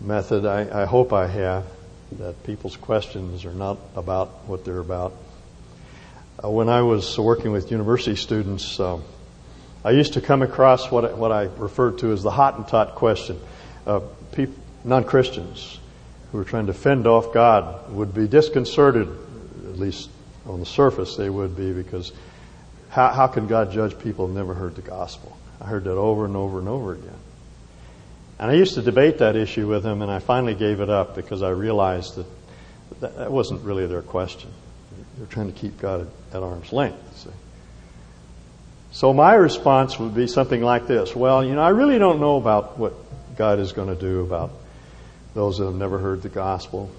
method. 0.00 0.46
I, 0.46 0.82
I 0.82 0.84
hope 0.84 1.12
I 1.12 1.26
have 1.26 1.64
that 2.20 2.40
people's 2.44 2.76
questions 2.76 3.44
are 3.44 3.52
not 3.52 3.78
about 3.96 4.28
what 4.46 4.64
they're 4.64 4.78
about. 4.78 5.12
Uh, 6.38 6.48
when 6.48 6.68
I 6.68 6.82
was 6.82 7.18
working 7.18 7.50
with 7.50 7.72
university 7.72 8.14
students, 8.14 8.78
uh, 8.78 9.00
I 9.84 9.90
used 9.90 10.12
to 10.12 10.20
come 10.20 10.42
across 10.42 10.88
what 10.88 11.04
I, 11.04 11.14
what 11.14 11.32
I 11.32 11.48
referred 11.58 11.98
to 11.98 12.12
as 12.12 12.22
the 12.22 12.30
Hottentot 12.30 12.94
question. 12.94 13.40
Uh, 13.84 14.02
non-Christians 14.84 15.80
who 16.36 16.42
were 16.42 16.48
trying 16.48 16.66
to 16.66 16.74
fend 16.74 17.06
off 17.06 17.32
God 17.32 17.90
would 17.90 18.12
be 18.12 18.28
disconcerted, 18.28 19.08
at 19.08 19.78
least 19.78 20.10
on 20.44 20.60
the 20.60 20.66
surface 20.66 21.16
they 21.16 21.30
would 21.30 21.56
be, 21.56 21.72
because 21.72 22.12
how, 22.90 23.08
how 23.08 23.26
can 23.26 23.46
God 23.46 23.72
judge 23.72 23.98
people 23.98 24.26
who 24.26 24.34
never 24.34 24.52
heard 24.52 24.76
the 24.76 24.82
gospel? 24.82 25.34
I 25.62 25.64
heard 25.64 25.84
that 25.84 25.96
over 25.96 26.26
and 26.26 26.36
over 26.36 26.58
and 26.58 26.68
over 26.68 26.92
again. 26.92 27.18
And 28.38 28.50
I 28.50 28.54
used 28.54 28.74
to 28.74 28.82
debate 28.82 29.18
that 29.18 29.34
issue 29.34 29.66
with 29.66 29.82
them, 29.82 30.02
and 30.02 30.10
I 30.10 30.18
finally 30.18 30.54
gave 30.54 30.80
it 30.80 30.90
up 30.90 31.16
because 31.16 31.42
I 31.42 31.48
realized 31.48 32.16
that 32.16 32.26
that 33.00 33.32
wasn't 33.32 33.62
really 33.62 33.86
their 33.86 34.02
question. 34.02 34.50
They're 35.16 35.26
trying 35.28 35.50
to 35.50 35.58
keep 35.58 35.80
God 35.80 36.06
at, 36.34 36.42
arm's 36.42 36.70
length. 36.70 37.16
See? 37.16 37.30
So 38.92 39.14
my 39.14 39.32
response 39.32 39.98
would 39.98 40.14
be 40.14 40.26
something 40.26 40.60
like 40.60 40.86
this. 40.86 41.16
Well, 41.16 41.42
you 41.42 41.54
know, 41.54 41.62
I 41.62 41.70
really 41.70 41.98
don't 41.98 42.20
know 42.20 42.36
about 42.36 42.78
what 42.78 42.92
God 43.38 43.58
is 43.58 43.72
going 43.72 43.88
to 43.88 43.98
do 43.98 44.20
about 44.20 44.50
those 45.36 45.58
that 45.58 45.66
have 45.66 45.74
never 45.74 45.98
heard 45.98 46.22
the 46.22 46.30
gospel. 46.30 46.90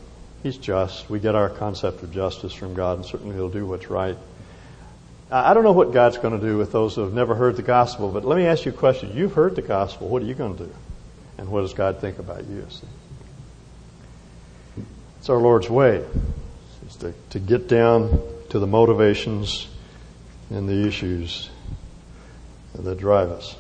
He's 0.44 0.58
just. 0.58 1.10
We 1.10 1.20
get 1.20 1.34
our 1.34 1.50
concept 1.50 2.04
of 2.04 2.12
justice 2.12 2.54
from 2.54 2.76
God, 2.76 3.00
and 3.00 3.06
certainly 3.06 3.36
He'll 3.36 3.50
do 3.50 3.66
what's 3.66 3.90
right. 3.90 4.16
I 5.30 5.54
don't 5.54 5.64
know 5.64 5.74
what 5.74 5.92
God's 5.92 6.18
going 6.18 6.40
to 6.40 6.46
do 6.46 6.58
with 6.58 6.72
those 6.72 6.96
who 6.96 7.02
have 7.02 7.14
never 7.14 7.36
heard 7.36 7.58
the 7.58 7.64
gospel, 7.64 8.10
but 8.12 8.24
let 8.24 8.38
me 8.38 8.46
ask 8.46 8.64
you 8.64 8.72
a 8.72 8.76
question. 8.76 9.12
You've 9.18 9.34
heard 9.34 9.56
the 9.56 9.62
gospel. 9.62 10.08
What 10.08 10.22
are 10.22 10.26
you 10.26 10.36
going 10.36 10.56
to 10.56 10.66
do? 10.66 10.76
And 11.38 11.50
what 11.50 11.62
does 11.62 11.74
God 11.74 12.00
think 12.00 12.20
about 12.20 12.46
you? 12.46 12.66
It's 15.20 15.30
our 15.30 15.38
Lord's 15.38 15.70
way. 15.70 16.06
Is 16.88 16.96
to, 16.98 17.14
to 17.32 17.40
get 17.40 17.68
down 17.68 18.22
to 18.52 18.60
the 18.60 18.68
motivations 18.68 19.68
and 20.50 20.70
the 20.70 20.88
issues 20.88 21.50
that 22.76 22.98
drive 22.98 23.32
us. 23.32 23.56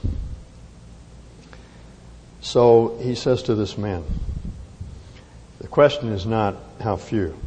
So 2.39 2.97
he 3.01 3.15
says 3.15 3.43
to 3.43 3.55
this 3.55 3.77
man, 3.77 4.05
the 5.67 5.71
question 5.71 6.13
is 6.13 6.25
not 6.25 6.55
how 6.79 6.95
few, 6.95 7.37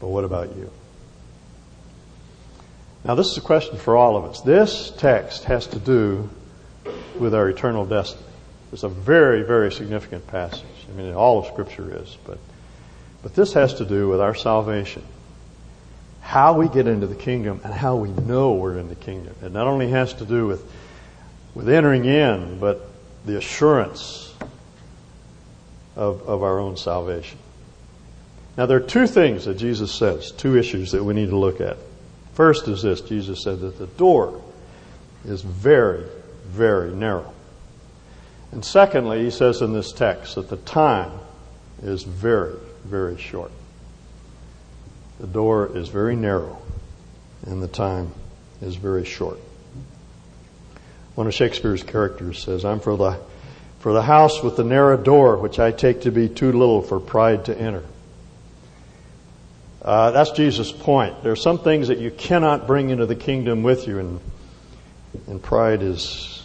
but 0.00 0.08
what 0.08 0.24
about 0.24 0.56
you? 0.56 0.70
Now, 3.04 3.14
this 3.14 3.26
is 3.26 3.36
a 3.36 3.42
question 3.42 3.76
for 3.76 3.94
all 3.94 4.16
of 4.16 4.24
us. 4.24 4.40
This 4.40 4.90
text 4.96 5.44
has 5.44 5.66
to 5.66 5.78
do 5.78 6.30
with 7.18 7.34
our 7.34 7.46
eternal 7.50 7.84
destiny. 7.84 8.24
It's 8.72 8.84
a 8.84 8.88
very, 8.88 9.42
very 9.42 9.70
significant 9.70 10.26
passage. 10.28 10.64
I 10.88 10.96
mean, 10.96 11.12
all 11.12 11.38
of 11.38 11.46
Scripture 11.48 12.00
is, 12.00 12.16
but, 12.24 12.38
but 13.22 13.34
this 13.34 13.52
has 13.52 13.74
to 13.74 13.84
do 13.84 14.08
with 14.08 14.22
our 14.22 14.34
salvation. 14.34 15.02
How 16.22 16.54
we 16.54 16.70
get 16.70 16.86
into 16.86 17.06
the 17.06 17.14
kingdom 17.14 17.60
and 17.64 17.74
how 17.74 17.96
we 17.96 18.08
know 18.08 18.54
we're 18.54 18.78
in 18.78 18.88
the 18.88 18.94
kingdom. 18.94 19.34
It 19.42 19.52
not 19.52 19.66
only 19.66 19.90
has 19.90 20.14
to 20.14 20.24
do 20.24 20.46
with, 20.46 20.64
with 21.54 21.68
entering 21.68 22.06
in, 22.06 22.58
but 22.60 22.88
the 23.26 23.36
assurance 23.36 24.25
of, 25.96 26.28
of 26.28 26.42
our 26.42 26.58
own 26.58 26.76
salvation. 26.76 27.38
Now, 28.56 28.66
there 28.66 28.78
are 28.78 28.86
two 28.86 29.06
things 29.06 29.46
that 29.46 29.54
Jesus 29.54 29.92
says, 29.92 30.30
two 30.30 30.56
issues 30.56 30.92
that 30.92 31.02
we 31.02 31.14
need 31.14 31.30
to 31.30 31.36
look 31.36 31.60
at. 31.60 31.76
First 32.34 32.68
is 32.68 32.82
this 32.82 33.00
Jesus 33.00 33.42
said 33.42 33.60
that 33.60 33.78
the 33.78 33.86
door 33.86 34.42
is 35.24 35.42
very, 35.42 36.04
very 36.46 36.92
narrow. 36.92 37.32
And 38.52 38.64
secondly, 38.64 39.24
he 39.24 39.30
says 39.30 39.60
in 39.60 39.72
this 39.72 39.92
text 39.92 40.36
that 40.36 40.48
the 40.48 40.56
time 40.58 41.12
is 41.82 42.02
very, 42.02 42.56
very 42.84 43.18
short. 43.18 43.50
The 45.18 45.26
door 45.26 45.76
is 45.76 45.88
very 45.88 46.14
narrow, 46.14 46.58
and 47.46 47.62
the 47.62 47.68
time 47.68 48.12
is 48.60 48.76
very 48.76 49.04
short. 49.04 49.38
One 51.14 51.26
of 51.26 51.34
Shakespeare's 51.34 51.82
characters 51.82 52.42
says, 52.42 52.64
I'm 52.64 52.80
for 52.80 52.96
the, 52.96 53.18
for 53.86 53.92
the 53.92 54.02
house 54.02 54.42
with 54.42 54.56
the 54.56 54.64
narrow 54.64 54.96
door, 54.96 55.36
which 55.36 55.60
I 55.60 55.70
take 55.70 56.00
to 56.00 56.10
be 56.10 56.28
too 56.28 56.50
little 56.50 56.82
for 56.82 56.98
pride 56.98 57.44
to 57.44 57.56
enter. 57.56 57.84
Uh, 59.80 60.10
that's 60.10 60.32
Jesus' 60.32 60.72
point. 60.72 61.22
There 61.22 61.30
are 61.30 61.36
some 61.36 61.60
things 61.60 61.86
that 61.86 61.98
you 61.98 62.10
cannot 62.10 62.66
bring 62.66 62.90
into 62.90 63.06
the 63.06 63.14
kingdom 63.14 63.62
with 63.62 63.86
you, 63.86 64.00
and, 64.00 64.20
and 65.28 65.40
pride 65.40 65.82
is, 65.82 66.42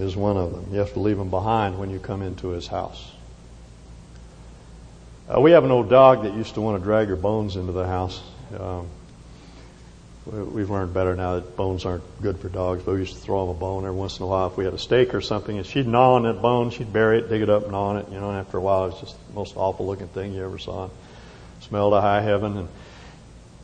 is 0.00 0.16
one 0.16 0.36
of 0.36 0.50
them. 0.50 0.66
You 0.72 0.80
have 0.80 0.92
to 0.94 0.98
leave 0.98 1.18
them 1.18 1.30
behind 1.30 1.78
when 1.78 1.88
you 1.90 2.00
come 2.00 2.20
into 2.20 2.48
his 2.48 2.66
house. 2.66 3.12
Uh, 5.28 5.40
we 5.40 5.52
have 5.52 5.62
an 5.62 5.70
old 5.70 5.88
dog 5.88 6.24
that 6.24 6.34
used 6.34 6.54
to 6.54 6.60
want 6.60 6.80
to 6.80 6.84
drag 6.84 7.06
her 7.06 7.14
bones 7.14 7.54
into 7.54 7.70
the 7.70 7.86
house. 7.86 8.20
Um, 8.58 8.88
We've 10.26 10.68
learned 10.68 10.92
better 10.92 11.14
now 11.14 11.36
that 11.36 11.56
bones 11.56 11.84
aren't 11.84 12.02
good 12.20 12.40
for 12.40 12.48
dogs, 12.48 12.82
but 12.82 12.94
we 12.94 12.98
used 12.98 13.14
to 13.14 13.20
throw 13.20 13.46
them 13.46 13.56
a 13.56 13.58
bone 13.60 13.84
every 13.84 13.96
once 13.96 14.18
in 14.18 14.24
a 14.24 14.26
while 14.26 14.48
if 14.48 14.56
we 14.56 14.64
had 14.64 14.74
a 14.74 14.78
steak 14.78 15.14
or 15.14 15.20
something, 15.20 15.56
and 15.56 15.64
she'd 15.64 15.86
gnaw 15.86 16.14
on 16.14 16.24
that 16.24 16.42
bone, 16.42 16.70
she'd 16.70 16.92
bury 16.92 17.20
it, 17.20 17.28
dig 17.28 17.42
it 17.42 17.48
up, 17.48 17.70
gnaw 17.70 17.90
on 17.90 17.98
it, 17.98 18.08
you 18.10 18.18
know, 18.18 18.30
and 18.30 18.38
after 18.40 18.58
a 18.58 18.60
while 18.60 18.86
it 18.86 18.88
was 18.88 19.00
just 19.00 19.28
the 19.28 19.34
most 19.34 19.56
awful 19.56 19.86
looking 19.86 20.08
thing 20.08 20.32
you 20.32 20.44
ever 20.44 20.58
saw. 20.58 20.90
Smelled 21.60 21.94
of 21.94 22.02
high 22.02 22.22
heaven, 22.22 22.68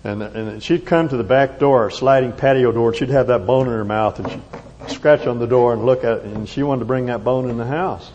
and 0.04 0.22
and 0.22 0.36
and 0.36 0.62
she'd 0.62 0.86
come 0.86 1.08
to 1.08 1.16
the 1.16 1.24
back 1.24 1.58
door, 1.58 1.90
sliding 1.90 2.30
patio 2.30 2.70
door, 2.70 2.90
and 2.90 2.96
she'd 2.96 3.08
have 3.08 3.26
that 3.26 3.44
bone 3.44 3.66
in 3.66 3.72
her 3.72 3.84
mouth, 3.84 4.20
and 4.20 4.30
she'd 4.30 4.90
scratch 4.94 5.26
on 5.26 5.40
the 5.40 5.48
door 5.48 5.72
and 5.72 5.84
look 5.84 6.04
at 6.04 6.18
it, 6.18 6.24
and 6.26 6.48
she 6.48 6.62
wanted 6.62 6.80
to 6.80 6.84
bring 6.84 7.06
that 7.06 7.24
bone 7.24 7.50
in 7.50 7.56
the 7.56 7.66
house. 7.66 8.08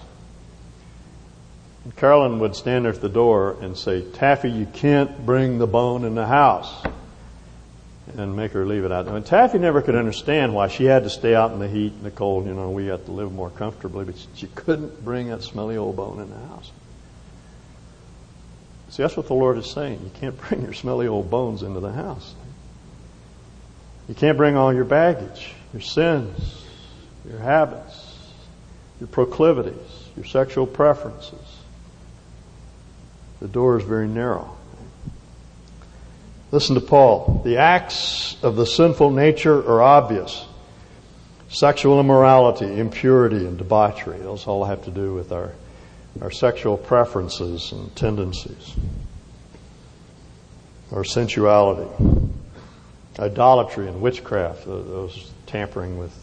And 1.84 1.94
Carolyn 1.98 2.39
would 2.39 2.56
stand 2.56 2.86
there 2.86 2.94
at 2.94 3.01
the 3.01 3.10
door 3.10 3.58
and 3.62 3.77
say, 3.77 4.04
Taffy, 4.04 4.51
you 4.51 4.66
can't 4.66 5.25
bring 5.25 5.58
the 5.58 5.68
bone 5.68 6.06
in 6.06 6.16
the 6.16 6.25
house 6.25 6.86
and 8.16 8.36
make 8.36 8.52
her 8.54 8.66
leave 8.66 8.86
it 8.86 8.92
out. 8.92 9.08
And 9.08 9.26
Taffy 9.26 9.60
never 9.60 9.82
could 9.82 9.96
understand 9.96 10.54
why 10.54 10.68
she 10.70 10.86
had 10.86 11.04
to 11.04 11.10
stay 11.10 11.36
out 11.36 11.52
in 11.52 11.60
the 11.60 11.68
heat 11.68 11.94
and 11.94 12.04
the 12.04 12.12
cold. 12.12 12.46
You 12.46 12.54
know, 12.54 12.70
we 12.70 12.88
had 12.88 13.06
to 13.06 13.12
live 13.12 13.32
more 13.32 13.50
comfortably, 13.50 14.06
but 14.06 14.16
she 14.36 14.48
couldn't 14.48 15.04
bring 15.04 15.28
that 15.28 15.44
smelly 15.44 15.78
old 15.78 15.96
bone 15.96 16.22
in 16.22 16.30
the 16.30 16.48
house. 16.48 16.72
See, 18.90 19.04
that's 19.04 19.18
what 19.18 19.28
the 19.28 19.34
Lord 19.34 19.58
is 19.58 19.70
saying. 19.70 20.00
You 20.04 20.12
can't 20.20 20.38
bring 20.48 20.62
your 20.62 20.74
smelly 20.74 21.08
old 21.08 21.30
bones 21.30 21.64
into 21.64 21.80
the 21.80 21.92
house. 21.92 22.34
You 24.08 24.16
can't 24.16 24.38
bring 24.38 24.56
all 24.56 24.74
your 24.74 24.86
baggage, 24.86 25.54
your 25.74 25.82
sins, 25.82 26.64
your 27.30 27.40
habits, 27.40 28.06
your 29.02 29.08
proclivities, 29.08 30.10
your 30.16 30.26
sexual 30.26 30.66
preferences. 30.66 31.58
The 33.42 33.50
door 33.50 33.78
is 33.78 33.84
very 33.84 34.08
narrow. 34.08 34.57
Listen 36.51 36.75
to 36.75 36.82
Paul. 36.82 37.42
The 37.44 37.58
acts 37.58 38.38
of 38.42 38.56
the 38.56 38.66
sinful 38.66 39.12
nature 39.12 39.58
are 39.58 39.82
obvious. 39.82 40.46
Sexual 41.50 42.00
immorality, 42.00 42.80
impurity, 42.80 43.46
and 43.46 43.58
debauchery. 43.58 44.20
Those 44.20 44.48
all 44.48 44.63
have 44.66 44.84
to 44.86 44.92
do 44.92 45.13
with 45.13 45.32
our, 45.32 45.54
our 46.22 46.32
sexual 46.32 46.77
preferences 46.77 47.72
and 47.74 47.94
tendencies. 47.96 48.75
Our 50.94 51.04
sensuality. 51.04 51.89
Idolatry 53.20 53.88
and 53.88 54.01
witchcraft, 54.01 54.66
those 54.66 55.32
tampering 55.48 55.98
with, 55.98 56.13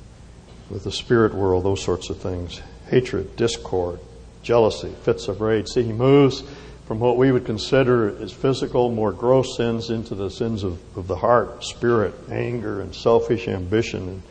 with 0.70 0.84
the 0.84 0.92
spirit 0.92 1.34
world, 1.34 1.64
those 1.64 1.82
sorts 1.82 2.08
of 2.08 2.18
things. 2.18 2.62
Hatred, 2.88 3.36
discord, 3.36 3.98
jealousy, 4.42 4.94
fits 5.02 5.28
of 5.28 5.40
rage. 5.42 5.68
See, 5.68 5.82
he 5.82 5.92
moves 5.92 6.44
from 6.86 7.00
what 7.00 7.16
we 7.16 7.32
would 7.32 7.46
consider 7.46 8.14
as 8.22 8.32
physical, 8.32 8.90
more 8.90 9.12
gross 9.12 9.56
sins 9.56 9.90
into 9.90 10.14
the 10.14 10.28
sins 10.28 10.62
of, 10.62 10.78
of 10.96 11.08
the 11.08 11.16
heart, 11.16 11.64
spirit, 11.64 12.14
anger, 12.30 12.80
and 12.80 12.94
selfish 12.94 13.48
ambition, 13.48 14.08
and 14.08 14.22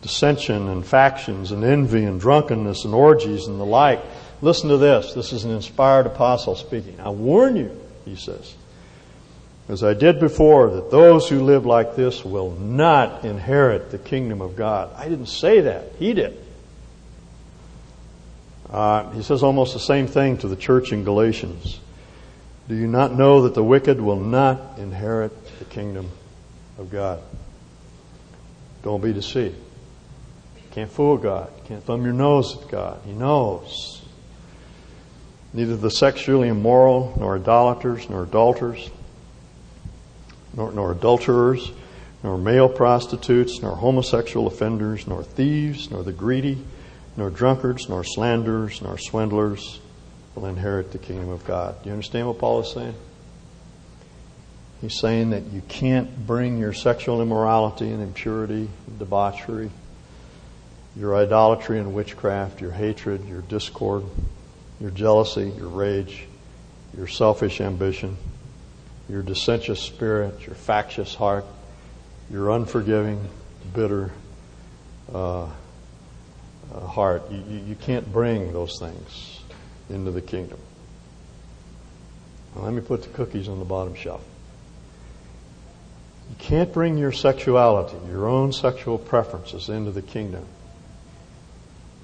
dissension, 0.00 0.68
and 0.68 0.86
factions, 0.86 1.50
and 1.50 1.64
envy, 1.64 2.04
and 2.04 2.20
drunkenness, 2.20 2.84
and 2.84 2.94
orgies, 2.94 3.46
and 3.46 3.58
the 3.58 3.66
like. 3.66 4.00
Listen 4.40 4.68
to 4.68 4.76
this. 4.76 5.12
This 5.12 5.32
is 5.32 5.44
an 5.44 5.50
inspired 5.50 6.06
apostle 6.06 6.54
speaking. 6.54 7.00
I 7.00 7.10
warn 7.10 7.56
you, 7.56 7.76
he 8.04 8.14
says, 8.14 8.54
as 9.68 9.82
I 9.82 9.94
did 9.94 10.20
before, 10.20 10.70
that 10.70 10.92
those 10.92 11.28
who 11.28 11.42
live 11.42 11.66
like 11.66 11.96
this 11.96 12.24
will 12.24 12.52
not 12.52 13.24
inherit 13.24 13.90
the 13.90 13.98
kingdom 13.98 14.40
of 14.40 14.54
God. 14.54 14.90
I 14.96 15.08
didn't 15.08 15.26
say 15.26 15.62
that. 15.62 15.92
He 15.98 16.14
did. 16.14 16.38
Uh, 18.70 19.10
he 19.10 19.22
says 19.22 19.42
almost 19.42 19.72
the 19.72 19.80
same 19.80 20.06
thing 20.06 20.38
to 20.38 20.48
the 20.48 20.56
church 20.56 20.92
in 20.92 21.02
Galatians. 21.02 21.80
Do 22.68 22.74
you 22.74 22.86
not 22.86 23.14
know 23.14 23.42
that 23.42 23.54
the 23.54 23.64
wicked 23.64 23.98
will 23.98 24.20
not 24.20 24.78
inherit 24.78 25.32
the 25.58 25.64
kingdom 25.64 26.10
of 26.76 26.90
God? 26.90 27.22
Don't 28.82 29.02
be 29.02 29.14
deceived. 29.14 29.56
Can't 30.72 30.90
fool 30.90 31.16
God. 31.16 31.50
Can't 31.64 31.82
thumb 31.82 32.04
your 32.04 32.12
nose 32.12 32.58
at 32.60 32.68
God. 32.68 33.00
He 33.06 33.12
knows. 33.12 34.02
neither 35.54 35.76
the 35.78 35.90
sexually 35.90 36.48
immoral, 36.48 37.16
nor 37.18 37.36
idolaters, 37.36 38.10
nor 38.10 38.24
adulterers, 38.24 38.90
nor, 40.52 40.70
nor 40.70 40.92
adulterers, 40.92 41.72
nor 42.22 42.36
male 42.36 42.68
prostitutes, 42.68 43.62
nor 43.62 43.76
homosexual 43.76 44.46
offenders, 44.46 45.06
nor 45.06 45.22
thieves, 45.22 45.90
nor 45.90 46.02
the 46.02 46.12
greedy, 46.12 46.58
nor 47.16 47.30
drunkards, 47.30 47.88
nor 47.88 48.04
slanderers, 48.04 48.82
nor 48.82 48.98
swindlers 48.98 49.80
will 50.40 50.48
inherit 50.48 50.92
the 50.92 50.98
kingdom 50.98 51.30
of 51.30 51.44
God. 51.44 51.82
Do 51.82 51.88
you 51.88 51.92
understand 51.92 52.26
what 52.26 52.38
Paul 52.38 52.60
is 52.60 52.72
saying? 52.72 52.94
He's 54.80 54.98
saying 54.98 55.30
that 55.30 55.46
you 55.46 55.62
can't 55.68 56.26
bring 56.26 56.58
your 56.58 56.72
sexual 56.72 57.20
immorality 57.20 57.90
and 57.90 58.00
impurity 58.00 58.68
and 58.86 58.98
debauchery, 58.98 59.70
your 60.94 61.16
idolatry 61.16 61.80
and 61.80 61.92
witchcraft, 61.92 62.60
your 62.60 62.70
hatred, 62.70 63.26
your 63.26 63.40
discord, 63.42 64.04
your 64.80 64.92
jealousy, 64.92 65.52
your 65.56 65.68
rage, 65.68 66.26
your 66.96 67.08
selfish 67.08 67.60
ambition, 67.60 68.16
your 69.08 69.22
dissentious 69.22 69.80
spirit, 69.80 70.46
your 70.46 70.54
factious 70.54 71.14
heart, 71.14 71.44
your 72.30 72.50
unforgiving, 72.50 73.28
bitter 73.74 74.12
uh, 75.12 75.42
uh, 75.42 75.48
heart. 76.86 77.28
You, 77.32 77.62
you, 77.66 77.74
can't 77.74 78.12
bring 78.12 78.52
those 78.52 78.78
things 78.78 79.37
into 79.90 80.10
the 80.10 80.20
kingdom. 80.20 80.58
Now, 82.54 82.62
let 82.62 82.72
me 82.72 82.80
put 82.80 83.02
the 83.02 83.08
cookies 83.08 83.48
on 83.48 83.58
the 83.58 83.64
bottom 83.64 83.94
shelf. 83.94 84.24
You 86.30 86.36
can't 86.38 86.72
bring 86.72 86.98
your 86.98 87.12
sexuality, 87.12 87.96
your 88.08 88.26
own 88.26 88.52
sexual 88.52 88.98
preferences 88.98 89.68
into 89.68 89.90
the 89.90 90.02
kingdom. 90.02 90.44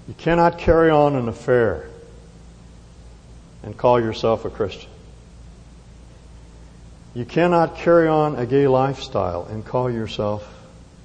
You 0.08 0.14
cannot 0.14 0.58
carry 0.58 0.90
on 0.90 1.16
an 1.16 1.28
affair 1.28 1.88
and 3.62 3.76
call 3.76 4.00
yourself 4.00 4.44
a 4.44 4.50
Christian. 4.50 4.90
You 7.14 7.24
cannot 7.24 7.76
carry 7.76 8.08
on 8.08 8.36
a 8.36 8.44
gay 8.44 8.66
lifestyle 8.66 9.44
and 9.44 9.64
call 9.64 9.90
yourself 9.90 10.46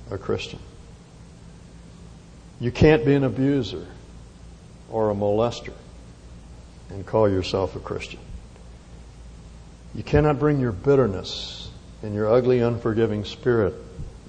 a 0.10 0.18
Christian. 0.18 0.60
You 2.60 2.72
can't 2.72 3.06
be 3.06 3.14
an 3.14 3.24
abuser 3.24 3.86
or 4.90 5.12
a 5.12 5.14
molester 5.14 5.74
and 6.90 7.06
call 7.06 7.30
yourself 7.30 7.76
a 7.76 7.80
Christian. 7.80 8.20
You 9.94 10.04
cannot 10.04 10.40
bring 10.40 10.60
your 10.60 10.72
bitterness 10.72 11.70
and 12.04 12.14
your 12.14 12.32
ugly, 12.32 12.60
unforgiving 12.60 13.26
spirit 13.26 13.74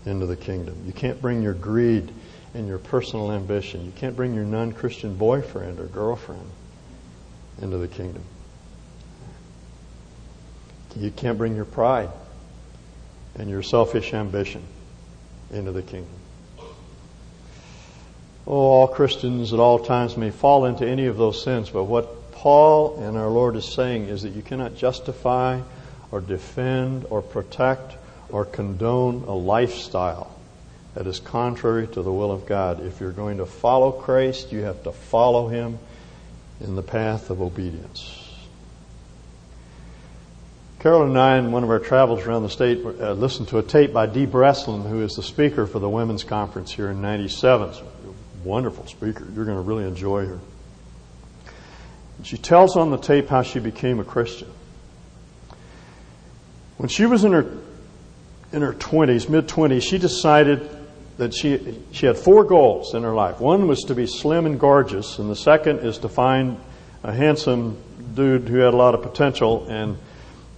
into 0.07 0.26
the 0.26 0.37
kingdom. 0.37 0.83
You 0.87 0.93
can't 0.93 1.21
bring 1.21 1.43
your 1.43 1.55
greed 1.55 2.11
and 2.55 2.67
your 2.67 2.79
personal 2.79 3.33
ambition. 3.33 3.85
You 3.85 3.93
can't 3.93 4.17
bring 4.17 4.35
your 4.35 4.45
non 4.45 4.73
Christian 4.73 5.14
boyfriend 5.14 5.79
or 5.79 5.87
girlfriend 5.87 6.50
into 7.61 7.79
the 7.79 7.88
kingdom. 7.88 8.23
You 10.97 11.11
can't 11.11 11.38
bring 11.38 11.55
your 11.55 11.64
pride 11.64 12.11
and 13.37 13.49
your 13.49 13.62
selfish 13.62 14.12
ambition 14.12 14.62
into 15.52 15.73
the 15.73 15.83
kingdom. 15.83 16.11
Oh, 18.47 18.55
all 18.55 18.88
Christians 18.88 19.52
at 19.52 19.61
all 19.61 19.79
times 19.79 20.17
may 20.17 20.31
fall 20.31 20.64
into 20.64 20.87
any 20.87 21.07
of 21.07 21.17
those 21.17 21.45
sins, 21.45 21.71
but 21.71 21.85
what 21.85 22.19
Paul 22.40 22.97
and 23.00 23.18
our 23.18 23.28
Lord 23.28 23.54
is 23.54 23.70
saying 23.70 24.06
is 24.06 24.23
that 24.23 24.30
you 24.30 24.40
cannot 24.40 24.75
justify 24.75 25.61
or 26.11 26.23
defend 26.23 27.04
or 27.11 27.20
protect 27.20 27.97
or 28.30 28.47
condone 28.47 29.25
a 29.25 29.35
lifestyle 29.35 30.35
that 30.94 31.06
is 31.06 31.20
contrary 31.20 31.87
to 31.88 32.00
the 32.00 32.11
will 32.11 32.32
of 32.32 32.47
God. 32.47 32.80
If 32.82 32.99
you're 32.99 33.12
going 33.12 33.37
to 33.38 33.44
follow 33.44 33.92
Christ, 33.92 34.52
you 34.52 34.61
have 34.61 34.82
to 34.85 34.92
follow 34.92 35.49
Him 35.49 35.78
in 36.62 36.76
the 36.76 36.82
path 36.82 37.28
of 37.28 37.42
obedience. 37.42 38.16
Carol 40.78 41.02
and 41.02 41.18
I, 41.18 41.37
in 41.37 41.52
one 41.52 41.62
of 41.62 41.68
our 41.68 41.78
travels 41.78 42.23
around 42.23 42.44
the 42.44 42.49
state, 42.49 42.82
uh, 42.82 43.12
listened 43.12 43.49
to 43.49 43.59
a 43.59 43.62
tape 43.62 43.92
by 43.92 44.06
Dee 44.06 44.25
Brestin, 44.25 44.88
who 44.88 45.02
is 45.02 45.14
the 45.14 45.23
speaker 45.23 45.66
for 45.66 45.78
the 45.78 45.90
women's 45.90 46.25
conference 46.25 46.72
here 46.72 46.88
in 46.88 47.03
97. 47.03 47.74
Wonderful 48.44 48.87
speaker. 48.87 49.26
You're 49.35 49.44
going 49.44 49.59
to 49.59 49.62
really 49.62 49.85
enjoy 49.85 50.24
her. 50.24 50.40
She 52.22 52.37
tells 52.37 52.76
on 52.76 52.90
the 52.90 52.98
tape 52.98 53.28
how 53.28 53.42
she 53.42 53.59
became 53.59 54.00
a 54.00 54.04
Christian. 54.04 54.48
When 56.76 56.88
she 56.88 57.06
was 57.06 57.24
in 57.24 57.33
her 57.33 57.46
in 58.52 58.62
her 58.62 58.72
20s, 58.72 59.28
mid 59.28 59.46
20s, 59.46 59.83
she 59.83 59.98
decided 59.98 60.68
that 61.18 61.35
she 61.35 61.78
she 61.92 62.06
had 62.06 62.16
four 62.16 62.44
goals 62.44 62.94
in 62.94 63.02
her 63.02 63.14
life. 63.14 63.40
One 63.40 63.68
was 63.68 63.80
to 63.85 63.94
be 63.94 64.06
slim 64.06 64.46
and 64.46 64.59
gorgeous, 64.59 65.18
and 65.18 65.30
the 65.30 65.37
second 65.37 65.80
is 65.80 65.98
to 65.98 66.09
find 66.09 66.59
a 67.02 67.12
handsome 67.12 67.76
dude 68.14 68.48
who 68.48 68.59
had 68.59 68.74
a 68.74 68.76
lot 68.76 68.94
of 68.94 69.02
potential 69.02 69.66
and 69.68 69.96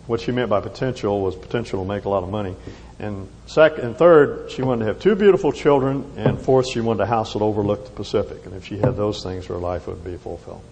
what 0.07 0.21
she 0.21 0.33
meant 0.33 0.51
by 0.51 0.61
potential 0.61 1.21
was 1.21 1.37
potential 1.37 1.83
to 1.83 1.89
make 1.89 2.05
a 2.05 2.09
lot 2.09 2.23
of 2.23 2.31
money. 2.31 2.57
And 2.99 3.29
second 3.47 3.85
and 3.85 3.97
third, 3.97 4.51
she 4.51 4.63
wanted 4.63 4.81
to 4.81 4.87
have 4.87 5.01
two 5.01 5.15
beautiful 5.15 5.53
children, 5.53 6.13
and 6.17 6.41
fourth, 6.41 6.69
she 6.71 6.81
wanted 6.81 7.03
a 7.03 7.07
house 7.07 7.33
that 7.33 7.43
overlooked 7.43 7.87
the 7.87 7.93
Pacific. 7.93 8.45
And 8.45 8.55
if 8.55 8.67
she 8.67 8.79
had 8.79 8.97
those 8.97 9.23
things, 9.23 9.47
her 9.47 9.57
life 9.57 9.87
would 9.87 10.05
be 10.05 10.17
fulfilled. 10.17 10.63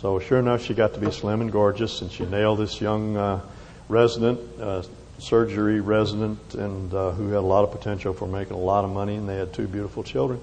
So 0.00 0.20
sure 0.20 0.38
enough, 0.38 0.64
she 0.64 0.74
got 0.74 0.94
to 0.94 1.00
be 1.00 1.10
slim 1.10 1.40
and 1.40 1.50
gorgeous, 1.50 2.02
and 2.02 2.12
she 2.12 2.24
nailed 2.24 2.60
this 2.60 2.80
young 2.80 3.16
uh, 3.16 3.40
resident, 3.88 4.38
uh, 4.60 4.84
surgery 5.18 5.80
resident, 5.80 6.54
and 6.54 6.94
uh, 6.94 7.10
who 7.10 7.30
had 7.30 7.38
a 7.38 7.40
lot 7.40 7.64
of 7.64 7.72
potential 7.72 8.14
for 8.14 8.28
making 8.28 8.52
a 8.52 8.60
lot 8.60 8.84
of 8.84 8.90
money, 8.90 9.16
and 9.16 9.28
they 9.28 9.34
had 9.34 9.52
two 9.52 9.66
beautiful 9.66 10.04
children. 10.04 10.40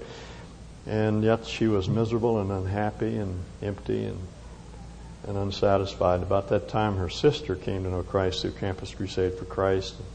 And 0.86 1.24
yet 1.24 1.46
she 1.46 1.68
was 1.68 1.88
miserable 1.88 2.38
and 2.38 2.52
unhappy 2.52 3.16
and 3.16 3.42
empty 3.62 4.04
and 4.04 4.18
and 5.26 5.38
unsatisfied. 5.38 6.22
About 6.22 6.50
that 6.50 6.68
time, 6.68 6.98
her 6.98 7.08
sister 7.08 7.56
came 7.56 7.84
to 7.84 7.90
know 7.90 8.02
Christ 8.02 8.42
through 8.42 8.52
Campus 8.52 8.94
Crusade 8.94 9.34
for 9.34 9.46
Christ 9.46 9.94
and 9.98 10.06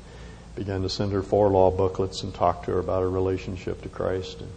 began 0.56 0.84
to 0.84 0.90
send 0.90 1.12
her 1.14 1.24
four 1.24 1.50
law 1.50 1.72
booklets 1.72 2.22
and 2.22 2.34
talk 2.34 2.66
to 2.66 2.72
her 2.74 2.80
about 2.80 3.02
her 3.02 3.10
relationship 3.10 3.82
to 3.82 3.90
Christ. 3.90 4.40
And, 4.40 4.52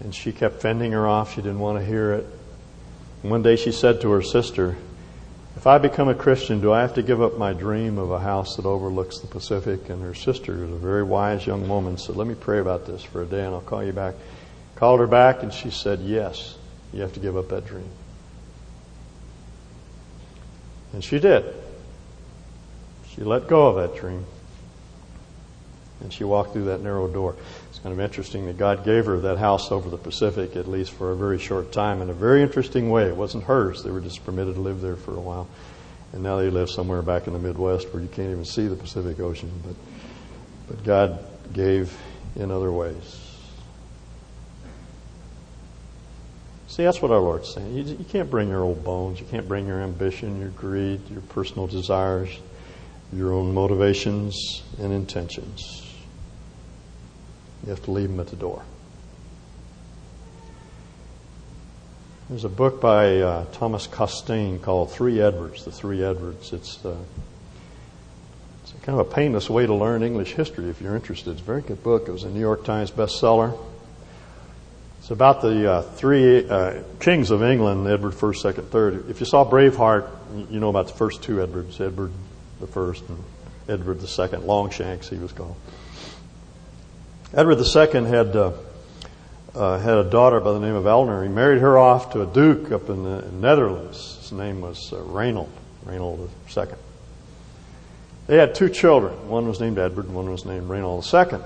and 0.00 0.14
she 0.14 0.32
kept 0.32 0.62
fending 0.62 0.92
her 0.92 1.06
off. 1.06 1.34
She 1.34 1.42
didn't 1.42 1.60
want 1.60 1.78
to 1.78 1.84
hear 1.84 2.14
it. 2.14 2.26
One 3.22 3.42
day 3.42 3.56
she 3.56 3.70
said 3.70 4.00
to 4.00 4.10
her 4.12 4.22
sister, 4.22 4.76
If 5.56 5.66
I 5.66 5.76
become 5.78 6.08
a 6.08 6.14
Christian, 6.14 6.60
do 6.60 6.72
I 6.72 6.80
have 6.80 6.94
to 6.94 7.02
give 7.02 7.20
up 7.20 7.36
my 7.36 7.52
dream 7.52 7.98
of 7.98 8.10
a 8.10 8.18
house 8.18 8.56
that 8.56 8.64
overlooks 8.64 9.18
the 9.18 9.26
Pacific? 9.26 9.90
And 9.90 10.02
her 10.02 10.14
sister, 10.14 10.54
who 10.54 10.62
was 10.62 10.72
a 10.72 10.78
very 10.78 11.02
wise 11.02 11.46
young 11.46 11.68
woman, 11.68 11.98
said, 11.98 12.16
Let 12.16 12.26
me 12.26 12.34
pray 12.34 12.60
about 12.60 12.86
this 12.86 13.02
for 13.02 13.22
a 13.22 13.26
day 13.26 13.44
and 13.44 13.54
I'll 13.54 13.60
call 13.60 13.84
you 13.84 13.92
back. 13.92 14.14
Called 14.74 15.00
her 15.00 15.06
back 15.06 15.42
and 15.42 15.52
she 15.52 15.70
said, 15.70 16.00
Yes, 16.00 16.56
you 16.94 17.02
have 17.02 17.12
to 17.12 17.20
give 17.20 17.36
up 17.36 17.50
that 17.50 17.66
dream. 17.66 17.90
And 20.94 21.04
she 21.04 21.18
did. 21.18 21.44
She 23.10 23.22
let 23.22 23.48
go 23.48 23.68
of 23.68 23.76
that 23.76 24.00
dream. 24.00 24.24
And 26.00 26.10
she 26.10 26.24
walked 26.24 26.54
through 26.54 26.64
that 26.64 26.80
narrow 26.80 27.06
door. 27.06 27.36
Kind 27.82 27.94
of 27.94 28.00
interesting 28.00 28.44
that 28.46 28.58
God 28.58 28.84
gave 28.84 29.06
her 29.06 29.18
that 29.20 29.38
house 29.38 29.72
over 29.72 29.88
the 29.88 29.96
Pacific, 29.96 30.54
at 30.54 30.68
least 30.68 30.92
for 30.92 31.12
a 31.12 31.16
very 31.16 31.38
short 31.38 31.72
time, 31.72 32.02
in 32.02 32.10
a 32.10 32.14
very 32.14 32.42
interesting 32.42 32.90
way. 32.90 33.04
It 33.04 33.16
wasn't 33.16 33.44
hers. 33.44 33.82
They 33.82 33.90
were 33.90 34.00
just 34.00 34.24
permitted 34.24 34.56
to 34.56 34.60
live 34.60 34.82
there 34.82 34.96
for 34.96 35.16
a 35.16 35.20
while. 35.20 35.48
And 36.12 36.22
now 36.22 36.36
they 36.36 36.50
live 36.50 36.68
somewhere 36.68 37.00
back 37.00 37.26
in 37.26 37.32
the 37.32 37.38
Midwest 37.38 37.92
where 37.94 38.02
you 38.02 38.08
can't 38.08 38.30
even 38.30 38.44
see 38.44 38.66
the 38.66 38.76
Pacific 38.76 39.18
Ocean. 39.20 39.50
But, 39.64 39.76
but 40.68 40.84
God 40.84 41.24
gave 41.54 41.96
in 42.36 42.50
other 42.50 42.70
ways. 42.70 43.26
See, 46.68 46.84
that's 46.84 47.00
what 47.00 47.10
our 47.10 47.18
Lord's 47.18 47.52
saying. 47.52 47.74
You, 47.74 47.82
you, 47.82 48.04
can't 48.04 48.30
bring 48.30 48.48
your 48.48 48.62
old 48.62 48.84
bones. 48.84 49.20
You 49.20 49.26
can't 49.26 49.48
bring 49.48 49.66
your 49.66 49.80
ambition, 49.80 50.38
your 50.38 50.50
greed, 50.50 51.00
your 51.10 51.22
personal 51.22 51.66
desires, 51.66 52.38
your 53.12 53.32
own 53.32 53.52
motivations 53.54 54.62
and 54.78 54.92
intentions. 54.92 55.89
You 57.64 57.70
have 57.70 57.84
to 57.84 57.90
leave 57.90 58.08
them 58.08 58.20
at 58.20 58.28
the 58.28 58.36
door. 58.36 58.62
There's 62.30 62.44
a 62.44 62.48
book 62.48 62.80
by 62.80 63.18
uh, 63.18 63.44
Thomas 63.52 63.88
Costain 63.88 64.62
called 64.62 64.92
Three 64.92 65.20
Edwards, 65.20 65.64
The 65.64 65.72
Three 65.72 66.02
Edwards. 66.04 66.52
It's, 66.52 66.84
uh, 66.84 66.96
it's 68.62 68.72
kind 68.84 69.00
of 69.00 69.04
a 69.04 69.10
painless 69.10 69.50
way 69.50 69.66
to 69.66 69.74
learn 69.74 70.04
English 70.04 70.34
history 70.34 70.70
if 70.70 70.80
you're 70.80 70.94
interested. 70.94 71.32
It's 71.32 71.40
a 71.40 71.44
very 71.44 71.62
good 71.62 71.82
book. 71.82 72.06
It 72.06 72.12
was 72.12 72.22
a 72.22 72.30
New 72.30 72.38
York 72.38 72.64
Times 72.64 72.92
bestseller. 72.92 73.58
It's 75.00 75.10
about 75.10 75.42
the 75.42 75.72
uh, 75.72 75.82
three 75.82 76.48
uh, 76.48 76.84
kings 77.00 77.32
of 77.32 77.42
England, 77.42 77.88
Edward 77.88 78.12
First, 78.12 78.42
Second, 78.42 78.70
Third. 78.70 79.10
If 79.10 79.18
you 79.18 79.26
saw 79.26 79.44
Braveheart, 79.44 80.08
you 80.50 80.60
know 80.60 80.68
about 80.68 80.86
the 80.86 80.92
first 80.92 81.24
two 81.24 81.42
Edwards, 81.42 81.80
Edward 81.80 82.12
First 82.70 83.08
and 83.08 83.18
Edward 83.68 84.00
Second, 84.02 84.44
Longshanks 84.44 85.08
he 85.08 85.16
was 85.16 85.32
called. 85.32 85.56
Edward 87.32 87.58
II 87.58 88.04
had 88.06 88.34
uh, 88.34 88.52
uh, 89.54 89.78
had 89.78 89.98
a 89.98 90.04
daughter 90.04 90.40
by 90.40 90.52
the 90.52 90.60
name 90.60 90.74
of 90.74 90.86
Eleanor. 90.86 91.22
He 91.22 91.28
married 91.28 91.60
her 91.60 91.78
off 91.78 92.12
to 92.12 92.22
a 92.22 92.26
duke 92.26 92.72
up 92.72 92.88
in 92.88 93.04
the 93.04 93.22
Netherlands. 93.32 94.18
His 94.20 94.32
name 94.32 94.60
was 94.60 94.92
uh, 94.92 95.00
Reynold, 95.02 95.50
Reynold 95.84 96.28
Second. 96.48 96.78
They 98.26 98.36
had 98.36 98.54
two 98.54 98.68
children. 98.68 99.28
One 99.28 99.48
was 99.48 99.60
named 99.60 99.78
Edward, 99.78 100.06
and 100.06 100.14
one 100.14 100.30
was 100.30 100.44
named 100.44 100.68
Reynold 100.68 101.06
II. 101.12 101.38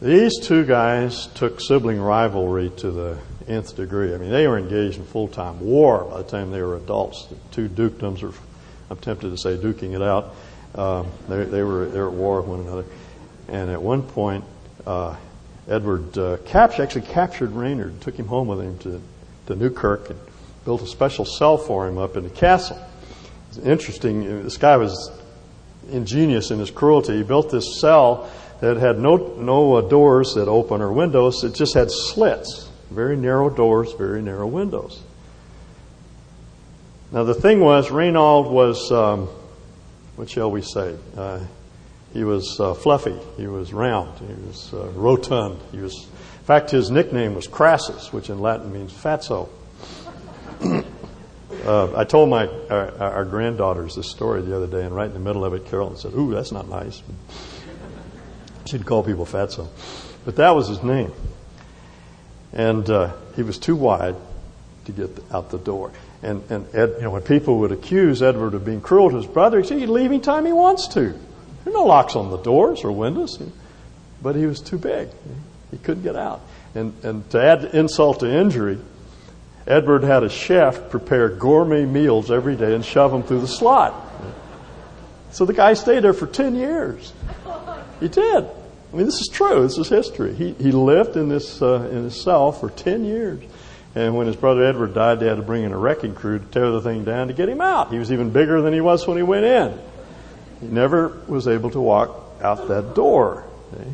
These 0.00 0.40
two 0.40 0.64
guys 0.64 1.28
took 1.34 1.60
sibling 1.60 2.00
rivalry 2.00 2.70
to 2.78 2.90
the 2.90 3.18
nth 3.46 3.76
degree. 3.76 4.14
I 4.14 4.18
mean, 4.18 4.30
they 4.30 4.48
were 4.48 4.58
engaged 4.58 4.98
in 4.98 5.04
full 5.04 5.28
time 5.28 5.60
war 5.60 6.04
by 6.04 6.18
the 6.18 6.28
time 6.28 6.50
they 6.50 6.62
were 6.62 6.76
adults. 6.76 7.26
The 7.26 7.36
two 7.52 7.68
dukedoms, 7.68 8.22
were, 8.22 8.32
I'm 8.90 8.96
tempted 8.96 9.30
to 9.30 9.38
say 9.38 9.56
duking 9.56 9.94
it 9.94 10.02
out, 10.02 10.34
um, 10.74 11.08
they, 11.28 11.44
they, 11.44 11.62
were, 11.62 11.86
they 11.86 12.00
were 12.00 12.08
at 12.08 12.14
war 12.14 12.40
with 12.40 12.48
one 12.48 12.60
another. 12.60 12.84
And 13.52 13.70
at 13.70 13.80
one 13.80 14.02
point, 14.02 14.44
uh, 14.86 15.14
Edward 15.68 16.16
uh, 16.16 16.38
actually 16.54 17.02
captured 17.02 17.52
Reynard, 17.52 18.00
took 18.00 18.16
him 18.16 18.26
home 18.26 18.48
with 18.48 18.60
him 18.60 18.78
to, 18.78 19.02
to 19.46 19.54
Newkirk, 19.54 20.10
and 20.10 20.18
built 20.64 20.80
a 20.80 20.86
special 20.86 21.26
cell 21.26 21.58
for 21.58 21.86
him 21.86 21.98
up 21.98 22.16
in 22.16 22.24
the 22.24 22.30
castle. 22.30 22.78
It's 23.50 23.58
interesting. 23.58 24.42
This 24.42 24.56
guy 24.56 24.78
was 24.78 25.12
ingenious 25.90 26.50
in 26.50 26.58
his 26.58 26.70
cruelty. 26.70 27.18
He 27.18 27.22
built 27.22 27.50
this 27.50 27.78
cell 27.78 28.30
that 28.60 28.78
had 28.78 28.98
no 28.98 29.16
no 29.16 29.74
uh, 29.74 29.80
doors 29.82 30.34
that 30.34 30.48
open 30.48 30.80
or 30.80 30.90
windows. 30.90 31.44
It 31.44 31.54
just 31.54 31.74
had 31.74 31.90
slits, 31.90 32.70
very 32.90 33.16
narrow 33.16 33.50
doors, 33.50 33.92
very 33.92 34.22
narrow 34.22 34.46
windows. 34.46 35.02
Now 37.10 37.24
the 37.24 37.34
thing 37.34 37.60
was, 37.60 37.88
Reynald 37.88 38.50
was, 38.50 38.90
um, 38.90 39.28
what 40.16 40.30
shall 40.30 40.50
we 40.50 40.62
say? 40.62 40.96
Uh, 41.14 41.40
he 42.12 42.24
was 42.24 42.60
uh, 42.60 42.74
fluffy. 42.74 43.18
He 43.36 43.46
was 43.46 43.72
round. 43.72 44.18
He 44.18 44.46
was 44.46 44.72
uh, 44.74 44.88
rotund. 44.90 45.58
He 45.70 45.78
was, 45.78 46.04
in 46.04 46.44
fact, 46.44 46.70
his 46.70 46.90
nickname 46.90 47.34
was 47.34 47.46
Crassus, 47.46 48.12
which 48.12 48.28
in 48.28 48.40
Latin 48.40 48.72
means 48.72 48.92
fatso. 48.92 49.48
Uh, 51.64 51.96
I 51.96 52.02
told 52.02 52.28
my 52.28 52.48
our, 52.70 52.98
our, 52.98 53.24
granddaughters 53.24 53.94
this 53.94 54.10
story 54.10 54.42
the 54.42 54.56
other 54.56 54.66
day, 54.66 54.84
and 54.84 54.96
right 54.96 55.06
in 55.06 55.12
the 55.12 55.20
middle 55.20 55.44
of 55.44 55.54
it, 55.54 55.66
Carolyn 55.66 55.96
said, 55.96 56.12
"Ooh, 56.12 56.32
that's 56.32 56.50
not 56.50 56.68
nice." 56.68 57.02
She'd 58.64 58.84
call 58.84 59.04
people 59.04 59.24
fatso, 59.26 59.68
but 60.24 60.34
that 60.36 60.56
was 60.56 60.66
his 60.66 60.82
name, 60.82 61.12
and 62.52 62.88
uh, 62.90 63.12
he 63.36 63.44
was 63.44 63.58
too 63.58 63.76
wide 63.76 64.16
to 64.86 64.92
get 64.92 65.10
out 65.30 65.50
the 65.50 65.58
door. 65.58 65.92
And 66.20 66.42
and 66.50 66.66
Ed, 66.74 66.94
you 66.96 67.02
know, 67.02 67.10
when 67.10 67.22
people 67.22 67.58
would 67.58 67.70
accuse 67.70 68.22
Edward 68.22 68.54
of 68.54 68.64
being 68.64 68.80
cruel 68.80 69.10
to 69.10 69.16
his 69.16 69.26
brother, 69.26 69.60
he 69.60 69.68
said, 69.68 69.78
"He'd 69.78 69.88
leave 69.88 70.10
anytime 70.10 70.46
he 70.46 70.52
wants 70.52 70.88
to. 70.94 71.14
There 71.64 71.72
are 71.72 71.76
no 71.76 71.84
locks 71.84 72.16
on 72.16 72.30
the 72.30 72.38
doors 72.38 72.84
or 72.84 72.92
windows." 72.92 73.38
But 74.22 74.36
he 74.36 74.46
was 74.46 74.60
too 74.60 74.78
big; 74.78 75.08
he 75.70 75.78
couldn't 75.78 76.02
get 76.02 76.16
out. 76.16 76.40
And 76.74 76.92
and 77.02 77.28
to 77.30 77.42
add 77.42 77.64
insult 77.74 78.20
to 78.20 78.32
injury, 78.32 78.78
Edward 79.66 80.02
had 80.02 80.22
a 80.22 80.28
chef 80.28 80.90
prepare 80.90 81.28
gourmet 81.28 81.84
meals 81.84 82.30
every 82.30 82.56
day 82.56 82.74
and 82.74 82.84
shove 82.84 83.12
them 83.12 83.22
through 83.22 83.40
the 83.40 83.48
slot. 83.48 83.94
So 85.30 85.46
the 85.46 85.54
guy 85.54 85.74
stayed 85.74 86.00
there 86.00 86.12
for 86.12 86.26
10 86.26 86.54
years. 86.54 87.12
He 88.00 88.08
did. 88.08 88.44
I 88.44 88.96
mean, 88.96 89.06
this 89.06 89.20
is 89.20 89.30
true. 89.32 89.62
This 89.62 89.78
is 89.78 89.88
history. 89.88 90.34
He, 90.34 90.52
he 90.52 90.72
lived 90.72 91.16
in 91.16 91.28
this, 91.28 91.62
uh, 91.62 91.88
in 91.90 92.04
his 92.04 92.20
cell 92.20 92.52
for 92.52 92.68
10 92.68 93.04
years. 93.04 93.42
And 93.94 94.14
when 94.14 94.26
his 94.26 94.36
brother 94.36 94.64
Edward 94.64 94.94
died, 94.94 95.20
they 95.20 95.26
had 95.26 95.36
to 95.36 95.42
bring 95.42 95.64
in 95.64 95.72
a 95.72 95.78
wrecking 95.78 96.14
crew 96.14 96.38
to 96.38 96.44
tear 96.46 96.70
the 96.70 96.82
thing 96.82 97.04
down 97.04 97.28
to 97.28 97.34
get 97.34 97.48
him 97.48 97.60
out. 97.60 97.90
He 97.90 97.98
was 97.98 98.12
even 98.12 98.30
bigger 98.30 98.60
than 98.60 98.74
he 98.74 98.80
was 98.80 99.06
when 99.06 99.16
he 99.16 99.22
went 99.22 99.44
in. 99.44 99.78
He 100.62 100.68
never 100.68 101.20
was 101.26 101.48
able 101.48 101.70
to 101.70 101.80
walk 101.80 102.38
out 102.40 102.68
that 102.68 102.94
door. 102.94 103.44
Okay? 103.74 103.90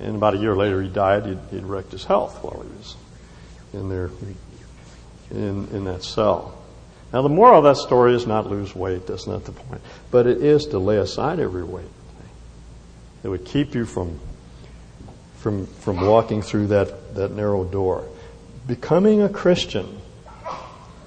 And 0.00 0.16
about 0.16 0.34
a 0.34 0.38
year 0.38 0.54
later, 0.54 0.80
he 0.80 0.88
died. 0.88 1.26
He'd, 1.26 1.38
he'd 1.50 1.64
wrecked 1.64 1.90
his 1.90 2.04
health 2.04 2.42
while 2.42 2.62
he 2.62 2.68
was 2.76 2.96
in 3.72 3.88
there 3.88 4.10
in, 5.30 5.68
in 5.72 5.84
that 5.84 6.04
cell. 6.04 6.56
Now, 7.12 7.22
the 7.22 7.28
moral 7.28 7.58
of 7.58 7.64
that 7.64 7.80
story 7.80 8.14
is 8.14 8.26
not 8.26 8.48
lose 8.48 8.74
weight. 8.74 9.06
That's 9.06 9.26
not 9.26 9.44
the 9.44 9.52
point. 9.52 9.82
But 10.10 10.26
it 10.26 10.42
is 10.42 10.66
to 10.66 10.78
lay 10.78 10.98
aside 10.98 11.40
every 11.40 11.64
weight 11.64 11.84
eh? 11.84 12.26
that 13.22 13.30
would 13.30 13.44
keep 13.44 13.74
you 13.74 13.84
from, 13.84 14.18
from, 15.38 15.66
from 15.66 16.00
walking 16.00 16.42
through 16.42 16.68
that, 16.68 17.14
that 17.16 17.32
narrow 17.32 17.64
door. 17.64 18.08
Becoming 18.66 19.22
a 19.22 19.28
Christian, 19.28 20.00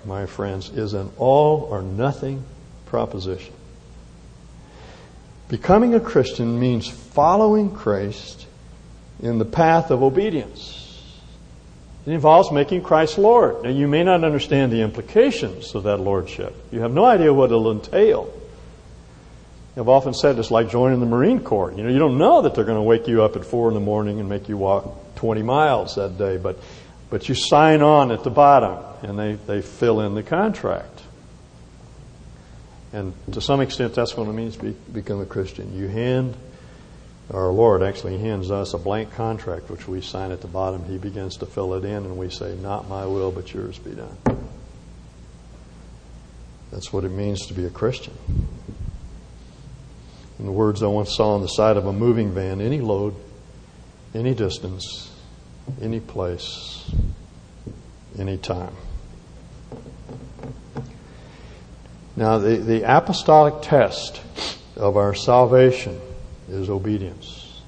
my 0.05 0.25
friends, 0.25 0.69
is 0.69 0.93
an 0.93 1.11
all 1.17 1.61
or 1.71 1.81
nothing 1.81 2.43
proposition. 2.85 3.53
Becoming 5.49 5.95
a 5.95 5.99
Christian 5.99 6.59
means 6.59 6.87
following 6.87 7.73
Christ 7.73 8.45
in 9.21 9.39
the 9.39 9.45
path 9.45 9.91
of 9.91 10.03
obedience. 10.03 10.83
It 12.05 12.11
involves 12.13 12.51
making 12.51 12.83
Christ 12.83 13.17
Lord. 13.17 13.63
Now, 13.63 13.69
you 13.69 13.87
may 13.87 14.03
not 14.03 14.23
understand 14.23 14.71
the 14.71 14.81
implications 14.81 15.75
of 15.75 15.83
that 15.83 15.97
lordship. 15.97 16.55
You 16.71 16.81
have 16.81 16.93
no 16.93 17.05
idea 17.05 17.33
what 17.33 17.51
it'll 17.51 17.71
entail. 17.71 18.33
I've 19.75 19.89
often 19.89 20.13
said 20.13 20.39
it's 20.39 20.49
like 20.49 20.69
joining 20.69 20.99
the 20.99 21.05
Marine 21.05 21.41
Corps. 21.41 21.71
You 21.71 21.83
know, 21.83 21.89
you 21.89 21.99
don't 21.99 22.17
know 22.17 22.41
that 22.41 22.55
they're 22.55 22.63
going 22.65 22.77
to 22.77 22.83
wake 22.83 23.07
you 23.07 23.23
up 23.23 23.35
at 23.35 23.45
four 23.45 23.67
in 23.67 23.73
the 23.73 23.79
morning 23.79 24.19
and 24.19 24.27
make 24.27 24.49
you 24.49 24.57
walk 24.57 25.15
20 25.17 25.43
miles 25.43 25.95
that 25.95 26.17
day, 26.17 26.37
but, 26.37 26.57
but 27.09 27.29
you 27.29 27.35
sign 27.35 27.81
on 27.81 28.11
at 28.11 28.23
the 28.23 28.31
bottom 28.31 28.83
and 29.07 29.19
they, 29.19 29.33
they 29.33 29.61
fill 29.61 30.01
in 30.01 30.15
the 30.15 30.23
contract. 30.23 31.03
And 32.93 33.13
to 33.33 33.41
some 33.41 33.61
extent, 33.61 33.93
that's 33.93 34.15
what 34.15 34.27
it 34.27 34.33
means 34.33 34.55
to 34.57 34.63
be, 34.63 34.75
become 34.93 35.19
a 35.21 35.25
Christian. 35.25 35.77
You 35.77 35.87
hand 35.87 36.35
our 37.33 37.49
Lord 37.49 37.83
actually 37.83 38.17
hands 38.19 38.51
us 38.51 38.73
a 38.73 38.77
blank 38.77 39.11
contract, 39.11 39.69
which 39.69 39.85
we 39.85 39.99
sign 39.99 40.31
at 40.31 40.39
the 40.39 40.47
bottom. 40.47 40.85
He 40.85 40.97
begins 40.97 41.35
to 41.37 41.45
fill 41.45 41.73
it 41.73 41.83
in, 41.83 42.05
and 42.05 42.17
we 42.17 42.29
say, 42.29 42.55
Not 42.55 42.87
my 42.87 43.05
will, 43.05 43.31
but 43.31 43.53
yours 43.53 43.77
be 43.77 43.91
done. 43.91 44.17
That's 46.71 46.93
what 46.93 47.03
it 47.03 47.09
means 47.09 47.45
to 47.47 47.53
be 47.53 47.65
a 47.65 47.69
Christian. 47.69 48.13
In 50.39 50.45
the 50.45 50.51
words 50.51 50.81
I 50.83 50.87
once 50.87 51.15
saw 51.15 51.35
on 51.35 51.41
the 51.41 51.47
side 51.47 51.75
of 51.75 51.85
a 51.85 51.91
moving 51.91 52.31
van, 52.31 52.61
any 52.61 52.79
load, 52.79 53.13
any 54.13 54.33
distance, 54.33 55.11
any 55.81 55.99
place, 55.99 56.89
any 58.17 58.37
time. 58.37 58.75
Now, 62.17 62.39
the, 62.39 62.57
the 62.57 62.81
apostolic 62.81 63.61
test 63.61 64.19
of 64.75 64.97
our 64.97 65.13
salvation 65.13 66.01
is 66.49 66.67
obedience. 66.67 67.61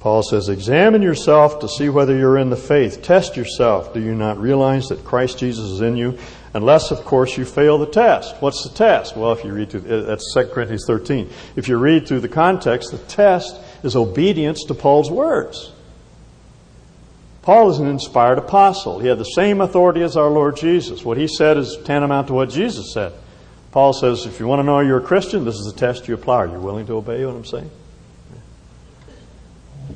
Paul 0.00 0.22
says, 0.22 0.50
Examine 0.50 1.00
yourself 1.00 1.60
to 1.60 1.68
see 1.68 1.88
whether 1.88 2.14
you're 2.14 2.36
in 2.36 2.50
the 2.50 2.56
faith. 2.56 3.02
Test 3.02 3.38
yourself. 3.38 3.94
Do 3.94 4.00
you 4.00 4.14
not 4.14 4.38
realize 4.38 4.88
that 4.88 5.02
Christ 5.02 5.38
Jesus 5.38 5.64
is 5.64 5.80
in 5.80 5.96
you? 5.96 6.18
Unless, 6.52 6.90
of 6.90 7.06
course, 7.06 7.38
you 7.38 7.46
fail 7.46 7.78
the 7.78 7.86
test. 7.86 8.34
What's 8.40 8.64
the 8.64 8.74
test? 8.74 9.16
Well, 9.16 9.32
if 9.32 9.42
you 9.42 9.52
read 9.52 9.70
through, 9.70 9.90
uh, 9.90 10.02
that's 10.02 10.34
2 10.34 10.50
Corinthians 10.52 10.84
13. 10.86 11.30
If 11.56 11.68
you 11.68 11.78
read 11.78 12.06
through 12.06 12.20
the 12.20 12.28
context, 12.28 12.90
the 12.90 12.98
test 12.98 13.58
is 13.82 13.96
obedience 13.96 14.64
to 14.64 14.74
Paul's 14.74 15.10
words. 15.10 15.72
Paul 17.42 17.70
is 17.70 17.78
an 17.78 17.86
inspired 17.86 18.38
apostle. 18.38 18.98
He 18.98 19.08
had 19.08 19.18
the 19.18 19.24
same 19.24 19.60
authority 19.60 20.02
as 20.02 20.16
our 20.16 20.28
Lord 20.28 20.56
Jesus. 20.56 21.04
What 21.04 21.16
he 21.16 21.26
said 21.26 21.56
is 21.56 21.78
tantamount 21.84 22.26
to 22.28 22.34
what 22.34 22.50
Jesus 22.50 22.92
said. 22.92 23.12
Paul 23.72 23.92
says, 23.92 24.26
if 24.26 24.40
you 24.40 24.46
want 24.46 24.60
to 24.60 24.64
know 24.64 24.80
you're 24.80 24.98
a 24.98 25.02
Christian, 25.02 25.44
this 25.44 25.54
is 25.54 25.72
the 25.72 25.78
test 25.78 26.08
you 26.08 26.14
apply. 26.14 26.36
Are 26.36 26.48
you 26.48 26.58
willing 26.58 26.86
to 26.86 26.94
obey 26.94 27.24
what 27.24 27.34
I'm 27.34 27.44
saying? 27.44 27.70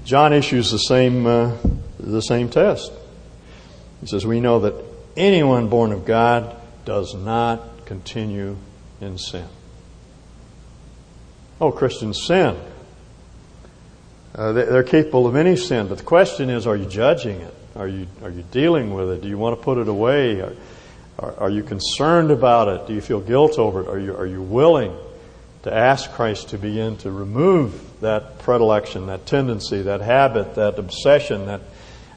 John 0.05 0.33
issues 0.33 0.71
the 0.71 0.79
same, 0.79 1.27
uh, 1.27 1.57
the 1.99 2.21
same 2.21 2.49
test. 2.49 2.93
He 4.01 4.07
says, 4.07 4.27
We 4.27 4.41
know 4.41 4.61
that 4.61 4.75
anyone 5.17 5.69
born 5.69 5.93
of 5.93 6.05
God 6.05 6.57
does 6.85 7.15
not 7.15 7.87
continue 7.87 8.57
in 9.01 9.19
sin. 9.19 9.47
Oh, 11.61 11.73
Christians 11.73 12.25
sin. 12.27 12.57
Uh, 14.35 14.53
they're 14.53 14.83
capable 14.83 15.27
of 15.27 15.37
any 15.37 15.57
sin, 15.57 15.87
but 15.87 15.99
the 15.99 16.05
question 16.05 16.51
is, 16.51 16.67
are 16.67 16.75
you 16.75 16.87
judging 16.87 17.41
it? 17.41 17.55
Are 17.77 17.87
you, 17.87 18.07
are 18.23 18.31
you 18.31 18.45
dealing 18.51 18.93
with 18.93 19.11
it? 19.11 19.23
Do 19.23 19.29
you 19.29 19.39
want 19.39 19.59
to 19.59 19.65
put 19.65 19.79
it 19.79 19.87
away? 19.87 20.41
Are, 20.41 20.55
are, 21.19 21.35
are 21.41 21.51
you 21.51 21.63
concerned 21.63 22.33
about 22.33 22.69
it? 22.69 22.87
Do 22.89 22.95
you 22.95 23.01
feel 23.01 23.21
guilt 23.21 23.59
over 23.59 23.83
it? 23.83 23.89
Are 23.89 23.99
you, 23.99 24.17
are 24.17 24.27
you 24.27 24.43
willing 24.43 24.97
to 25.63 25.73
ask 25.73 26.11
Christ 26.13 26.51
to 26.51 26.59
begin 26.59 26.97
to 26.99 27.11
remove 27.11 28.01
that 28.01 28.41
predilection, 28.41 29.07
that 29.07 29.25
tendency, 29.25 29.83
that 29.83 30.01
habit, 30.01 30.57
that 30.57 30.79
obsession, 30.79 31.47
that 31.47 31.61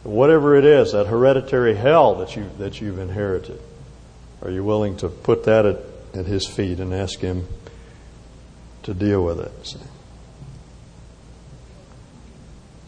whatever 0.04 0.56
it 0.56 0.66
is, 0.66 0.94
that 0.94 1.08
hereditary 1.08 1.76
hell 1.76 2.16
that 2.16 2.36
you 2.36 2.50
that 2.58 2.82
you've 2.82 3.00
inherited? 3.00 3.62
Are 4.42 4.50
you 4.50 4.64
willing 4.64 4.98
to 4.98 5.10
put 5.10 5.46
that 5.46 5.66
at, 5.66 5.80
at 6.14 6.26
His 6.26 6.46
feet 6.46 6.80
and 6.80 6.94
ask 6.94 7.20
Him 7.20 7.48
to 8.84 8.94
deal 8.94 9.24
with 9.24 9.40
it? 9.40 9.78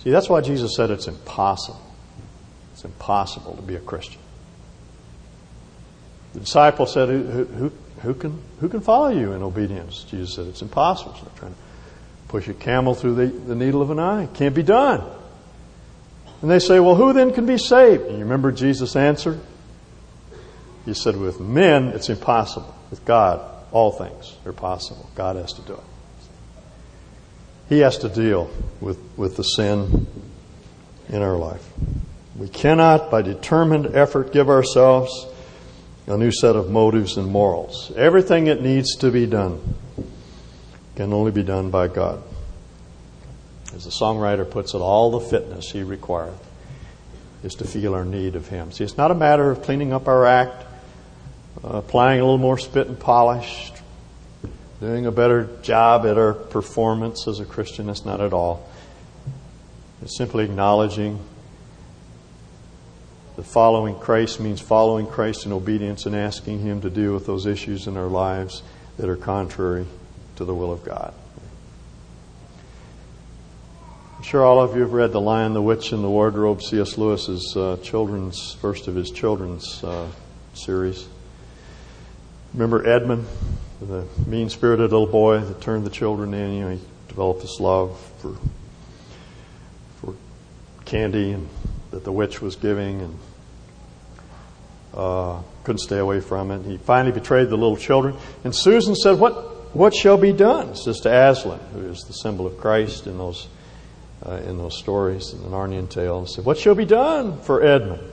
See? 0.03 0.11
That's 0.11 0.29
why 0.29 0.41
Jesus 0.41 0.75
said 0.75 0.91
it's 0.91 1.07
impossible. 1.07 1.81
It's 2.73 2.85
impossible 2.85 3.55
to 3.55 3.61
be 3.61 3.75
a 3.75 3.79
Christian. 3.79 4.21
The 6.33 6.41
disciple 6.41 6.85
said, 6.85 7.09
who, 7.09 7.43
who, 7.45 7.71
who, 8.01 8.13
can, 8.13 8.41
who 8.59 8.69
can 8.69 8.81
follow 8.81 9.09
you 9.09 9.33
in 9.33 9.43
obedience? 9.43 10.03
Jesus 10.03 10.35
said, 10.35 10.47
It's 10.47 10.61
impossible. 10.61 11.13
It's 11.13 11.23
not 11.23 11.35
trying 11.35 11.53
to 11.53 11.59
push 12.27 12.47
a 12.47 12.53
camel 12.53 12.93
through 12.93 13.15
the, 13.15 13.25
the 13.25 13.55
needle 13.55 13.81
of 13.81 13.89
an 13.89 13.99
eye. 13.99 14.23
It 14.23 14.33
can't 14.33 14.55
be 14.55 14.63
done. 14.63 15.03
And 16.41 16.49
they 16.49 16.59
say, 16.59 16.79
Well, 16.79 16.95
who 16.95 17.13
then 17.13 17.33
can 17.33 17.45
be 17.45 17.57
saved? 17.57 18.03
And 18.03 18.13
you 18.13 18.23
remember 18.23 18.51
Jesus' 18.51 18.95
answer? 18.95 19.39
He 20.85 20.93
said, 20.93 21.17
With 21.17 21.39
men, 21.39 21.89
it's 21.89 22.09
impossible. 22.09 22.73
With 22.89 23.03
God, 23.05 23.41
all 23.71 23.91
things 23.91 24.35
are 24.45 24.53
possible. 24.53 25.09
God 25.15 25.35
has 25.35 25.53
to 25.53 25.61
do 25.63 25.73
it. 25.73 25.83
He 27.69 27.79
has 27.79 27.99
to 27.99 28.09
deal 28.09 28.49
with, 28.81 28.99
with 29.15 29.37
the 29.37 29.43
sin 29.43 30.07
in 31.07 31.21
our 31.21 31.37
life. 31.37 31.65
We 32.35 32.49
cannot, 32.49 33.11
by 33.11 33.21
determined 33.21 33.95
effort, 33.95 34.33
give 34.33 34.49
ourselves 34.49 35.27
a 36.07 36.17
new 36.17 36.31
set 36.31 36.55
of 36.55 36.71
motives 36.71 37.17
and 37.17 37.27
morals. 37.27 37.91
Everything 37.95 38.45
that 38.45 38.61
needs 38.61 38.95
to 38.97 39.11
be 39.11 39.27
done 39.27 39.75
can 40.95 41.13
only 41.13 41.31
be 41.31 41.43
done 41.43 41.69
by 41.69 41.87
God. 41.87 42.23
As 43.75 43.85
the 43.85 43.91
songwriter 43.91 44.49
puts 44.49 44.73
it, 44.73 44.79
all 44.79 45.11
the 45.11 45.19
fitness 45.19 45.69
He 45.69 45.83
requireth 45.83 46.43
is 47.43 47.53
to 47.55 47.65
feel 47.65 47.93
our 47.93 48.03
need 48.03 48.35
of 48.35 48.47
Him. 48.47 48.71
See, 48.71 48.83
it's 48.83 48.97
not 48.97 49.11
a 49.11 49.15
matter 49.15 49.51
of 49.51 49.61
cleaning 49.61 49.93
up 49.93 50.07
our 50.07 50.25
act, 50.25 50.65
applying 51.63 52.19
a 52.19 52.23
little 52.23 52.39
more 52.39 52.57
spit 52.57 52.87
and 52.87 52.99
polish, 52.99 53.71
doing 54.79 55.05
a 55.05 55.11
better 55.11 55.49
job 55.61 56.05
at 56.05 56.17
our 56.17 56.33
performance 56.33 57.27
as 57.27 57.39
a 57.39 57.45
Christian. 57.45 57.87
That's 57.87 58.05
not 58.05 58.21
at 58.21 58.33
all. 58.33 58.69
It's 60.01 60.17
simply 60.17 60.45
acknowledging 60.45 61.19
that 63.35 63.43
following 63.43 63.95
Christ 63.95 64.39
means 64.39 64.61
following 64.61 65.05
Christ 65.05 65.45
in 65.45 65.51
obedience 65.51 66.05
and 66.05 66.15
asking 66.15 66.59
Him 66.59 66.81
to 66.81 66.89
deal 66.89 67.13
with 67.13 67.25
those 67.25 67.45
issues 67.45 67.87
in 67.87 67.97
our 67.97 68.07
lives 68.07 68.63
that 68.97 69.09
are 69.09 69.17
contrary 69.17 69.85
to 70.37 70.45
the 70.45 70.55
will 70.55 70.71
of 70.71 70.83
God. 70.83 71.13
I'm 74.17 74.23
sure 74.23 74.43
all 74.43 74.61
of 74.61 74.75
you 74.75 74.81
have 74.81 74.91
read 74.91 75.13
The 75.13 75.21
Lion, 75.21 75.53
the 75.53 75.61
Witch, 75.61 75.93
and 75.93 76.03
the 76.03 76.09
Wardrobe, 76.09 76.61
C.S. 76.61 76.97
Lewis's 76.97 77.55
uh, 77.55 77.77
children's, 77.81 78.53
first 78.55 78.87
of 78.87 78.95
his 78.95 79.11
children's 79.11 79.81
uh, 79.83 80.09
series. 80.53 81.07
Remember 82.53 82.85
Edmund, 82.85 83.25
the 83.81 84.05
mean 84.27 84.49
spirited 84.49 84.91
little 84.91 85.07
boy 85.07 85.39
that 85.39 85.61
turned 85.61 85.85
the 85.85 85.89
children 85.89 86.33
in? 86.33 86.53
You 86.53 86.61
know, 86.61 86.71
he 86.71 86.79
developed 87.07 87.41
this 87.41 87.59
love 87.59 87.99
for, 88.19 88.35
for 90.01 90.15
candy 90.85 91.31
and 91.31 91.47
that 91.91 92.03
the 92.03 92.11
witch 92.11 92.41
was 92.41 92.55
giving 92.55 93.01
and 93.01 93.19
uh, 94.93 95.41
couldn't 95.63 95.79
stay 95.79 95.97
away 95.97 96.19
from 96.19 96.51
it. 96.51 96.65
He 96.65 96.77
finally 96.77 97.11
betrayed 97.11 97.49
the 97.49 97.57
little 97.57 97.77
children. 97.77 98.15
And 98.43 98.55
Susan 98.55 98.95
said, 98.95 99.19
What, 99.19 99.75
what 99.75 99.93
shall 99.93 100.17
be 100.17 100.33
done? 100.33 100.75
Says 100.75 100.99
to 101.01 101.09
Aslan, 101.09 101.59
who 101.73 101.81
is 101.87 102.01
the 102.01 102.13
symbol 102.13 102.47
of 102.47 102.57
Christ 102.57 103.07
in 103.07 103.17
those 103.17 103.47
uh, 104.25 104.41
in 104.45 104.57
those 104.57 104.77
stories 104.77 105.33
in 105.33 105.41
the 105.43 105.49
Narnian 105.49 105.89
tale. 105.89 106.19
And 106.19 106.29
said, 106.29 106.45
What 106.45 106.57
shall 106.57 106.75
be 106.75 106.85
done 106.85 107.39
for 107.41 107.63
Edmund? 107.63 108.03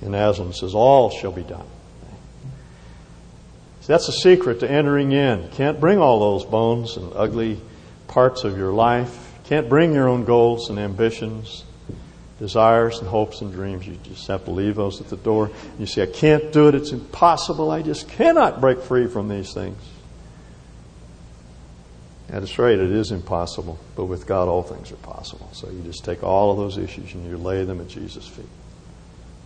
And 0.00 0.14
Aslan 0.14 0.52
says, 0.52 0.74
All 0.74 1.10
shall 1.10 1.32
be 1.32 1.42
done. 1.42 1.66
That's 3.88 4.06
a 4.06 4.12
secret 4.12 4.60
to 4.60 4.70
entering 4.70 5.12
in. 5.12 5.48
Can't 5.52 5.80
bring 5.80 5.98
all 5.98 6.20
those 6.20 6.44
bones 6.44 6.98
and 6.98 7.10
ugly 7.16 7.58
parts 8.06 8.44
of 8.44 8.58
your 8.58 8.70
life. 8.70 9.32
Can't 9.44 9.66
bring 9.66 9.94
your 9.94 10.08
own 10.08 10.26
goals 10.26 10.68
and 10.68 10.78
ambitions, 10.78 11.64
desires 12.38 12.98
and 12.98 13.08
hopes 13.08 13.40
and 13.40 13.50
dreams. 13.50 13.86
You 13.86 13.98
just 14.02 14.26
have 14.26 14.44
to 14.44 14.50
leave 14.50 14.76
those 14.76 15.00
at 15.00 15.08
the 15.08 15.16
door. 15.16 15.50
You 15.78 15.86
say, 15.86 16.02
I 16.02 16.06
can't 16.06 16.52
do 16.52 16.68
it. 16.68 16.74
It's 16.74 16.92
impossible. 16.92 17.70
I 17.70 17.80
just 17.80 18.10
cannot 18.10 18.60
break 18.60 18.82
free 18.82 19.06
from 19.06 19.28
these 19.28 19.54
things. 19.54 19.82
That's 22.28 22.58
right, 22.58 22.78
it 22.78 22.90
is 22.90 23.10
impossible, 23.10 23.78
but 23.96 24.04
with 24.04 24.26
God 24.26 24.48
all 24.48 24.62
things 24.62 24.92
are 24.92 24.96
possible. 24.96 25.48
So 25.54 25.70
you 25.70 25.80
just 25.80 26.04
take 26.04 26.22
all 26.22 26.52
of 26.52 26.58
those 26.58 26.76
issues 26.76 27.14
and 27.14 27.26
you 27.26 27.38
lay 27.38 27.64
them 27.64 27.80
at 27.80 27.88
Jesus' 27.88 28.28
feet. 28.28 28.44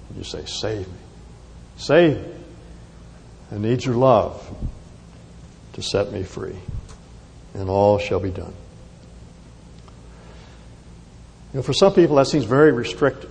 And 0.09 0.19
you 0.19 0.25
say, 0.25 0.45
Save 0.47 0.89
me. 0.89 0.95
Save 1.77 2.17
me. 2.17 2.42
I 3.53 3.59
need 3.59 3.85
your 3.85 3.97
love 3.97 4.43
to 5.75 5.83
set 5.83 6.11
me 6.11 6.23
free, 6.23 6.57
and 7.55 7.69
all 7.69 7.99
shall 7.99 8.21
be 8.21 8.31
done. 8.31 8.55
You 11.53 11.59
know, 11.59 11.63
for 11.63 11.75
some 11.75 11.93
people, 11.93 12.17
that 12.17 12.27
seems 12.27 12.45
very 12.45 12.73
restrictive. 12.73 13.31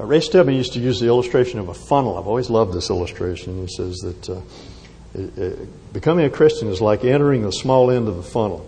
Uh, 0.00 0.04
Ray 0.04 0.20
Stedman 0.20 0.54
used 0.54 0.72
to 0.72 0.80
use 0.80 0.98
the 0.98 1.06
illustration 1.06 1.58
of 1.58 1.68
a 1.68 1.74
funnel. 1.74 2.16
I've 2.16 2.26
always 2.26 2.48
loved 2.48 2.72
this 2.72 2.90
illustration. 2.90 3.60
He 3.66 3.74
says 3.74 3.98
that. 3.98 4.30
Uh, 4.30 4.40
becoming 5.92 6.24
a 6.24 6.30
Christian 6.30 6.68
is 6.68 6.80
like 6.80 7.04
entering 7.04 7.42
the 7.42 7.52
small 7.52 7.90
end 7.90 8.08
of 8.08 8.16
the 8.16 8.22
funnel. 8.22 8.66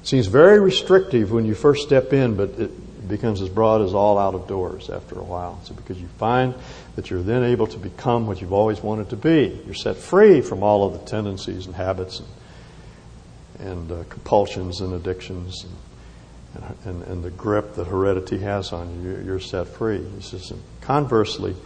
It 0.00 0.08
seems 0.08 0.28
very 0.28 0.58
restrictive 0.58 1.30
when 1.30 1.44
you 1.44 1.54
first 1.54 1.82
step 1.82 2.14
in, 2.14 2.36
but 2.36 2.50
it 2.58 2.70
becomes 3.08 3.40
as 3.42 3.48
broad 3.48 3.82
as 3.82 3.94
all 3.94 4.18
out 4.18 4.34
of 4.34 4.46
doors 4.46 4.90
after 4.90 5.18
a 5.18 5.22
while. 5.22 5.60
So 5.64 5.74
because 5.74 6.00
you 6.00 6.08
find 6.18 6.54
that 6.96 7.10
you're 7.10 7.22
then 7.22 7.44
able 7.44 7.66
to 7.68 7.78
become 7.78 8.26
what 8.26 8.40
you've 8.40 8.52
always 8.52 8.82
wanted 8.82 9.10
to 9.10 9.16
be. 9.16 9.60
You're 9.64 9.74
set 9.74 9.96
free 9.96 10.40
from 10.40 10.62
all 10.62 10.86
of 10.86 10.92
the 10.92 11.06
tendencies 11.06 11.66
and 11.66 11.74
habits 11.74 12.20
and, 12.20 13.68
and 13.68 13.92
uh, 13.92 14.04
compulsions 14.08 14.80
and 14.80 14.94
addictions 14.94 15.64
and, 16.54 16.76
and, 16.84 17.02
and, 17.04 17.24
the 17.24 17.30
grip 17.30 17.74
that 17.74 17.86
heredity 17.88 18.38
has 18.38 18.72
on 18.72 19.02
you. 19.02 19.22
You're 19.24 19.40
set 19.40 19.66
free. 19.66 20.04
Says, 20.20 20.52
conversely, 20.80 21.56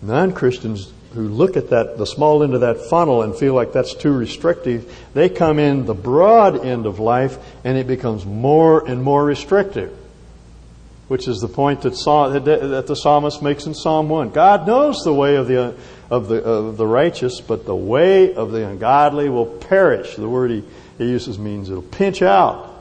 non-Christians 0.00 0.92
who 1.14 1.28
look 1.28 1.56
at 1.56 1.70
that, 1.70 1.98
the 1.98 2.06
small 2.06 2.42
end 2.42 2.54
of 2.54 2.62
that 2.62 2.78
funnel 2.78 3.22
and 3.22 3.36
feel 3.36 3.54
like 3.54 3.72
that's 3.72 3.94
too 3.94 4.12
restrictive, 4.12 4.96
they 5.14 5.28
come 5.28 5.58
in 5.58 5.84
the 5.84 5.94
broad 5.94 6.64
end 6.64 6.86
of 6.86 6.98
life 6.98 7.38
and 7.64 7.76
it 7.76 7.86
becomes 7.86 8.24
more 8.24 8.86
and 8.88 9.02
more 9.02 9.24
restrictive. 9.24 9.96
Which 11.08 11.28
is 11.28 11.40
the 11.40 11.48
point 11.48 11.82
that, 11.82 11.92
that 12.44 12.86
the 12.86 12.96
psalmist 12.96 13.42
makes 13.42 13.66
in 13.66 13.74
Psalm 13.74 14.08
1. 14.08 14.30
God 14.30 14.66
knows 14.66 15.02
the 15.04 15.12
way 15.12 15.36
of 15.36 15.46
the, 15.46 15.76
of 16.10 16.28
the, 16.28 16.42
of 16.42 16.76
the 16.76 16.86
righteous, 16.86 17.40
but 17.40 17.66
the 17.66 17.76
way 17.76 18.34
of 18.34 18.52
the 18.52 18.66
ungodly 18.66 19.28
will 19.28 19.46
perish. 19.46 20.16
The 20.16 20.28
word 20.28 20.50
he, 20.50 20.64
he 20.98 21.08
uses 21.08 21.38
means 21.38 21.68
it'll 21.68 21.82
pinch 21.82 22.22
out. 22.22 22.72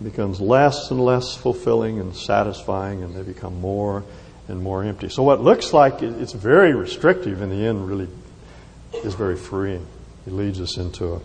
It 0.00 0.04
becomes 0.04 0.40
less 0.40 0.90
and 0.90 1.02
less 1.02 1.36
fulfilling 1.36 2.00
and 2.00 2.14
satisfying, 2.14 3.02
and 3.02 3.14
they 3.14 3.22
become 3.22 3.60
more 3.60 4.04
and 4.48 4.62
more 4.62 4.84
empty. 4.84 5.08
So 5.08 5.22
what 5.22 5.40
looks 5.40 5.72
like 5.72 6.02
it's 6.02 6.32
very 6.32 6.74
restrictive 6.74 7.40
in 7.40 7.50
the 7.50 7.66
end 7.66 7.88
really 7.88 8.08
is 9.02 9.14
very 9.14 9.36
freeing. 9.36 9.86
It 10.26 10.32
leads 10.32 10.60
us 10.60 10.76
into 10.76 11.14
a, 11.14 11.20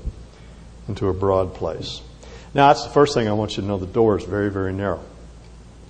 into 0.88 1.10
a 1.10 1.14
broad 1.14 1.54
place. 1.54 2.02
Now 2.54 2.68
that's 2.68 2.84
the 2.84 2.92
first 2.92 3.14
thing 3.14 3.28
I 3.28 3.34
want 3.34 3.58
you 3.58 3.62
to 3.62 3.68
know. 3.68 3.78
The 3.78 3.86
door 3.86 4.18
is 4.18 4.24
very, 4.24 4.50
very 4.50 4.74
narrow. 4.74 5.04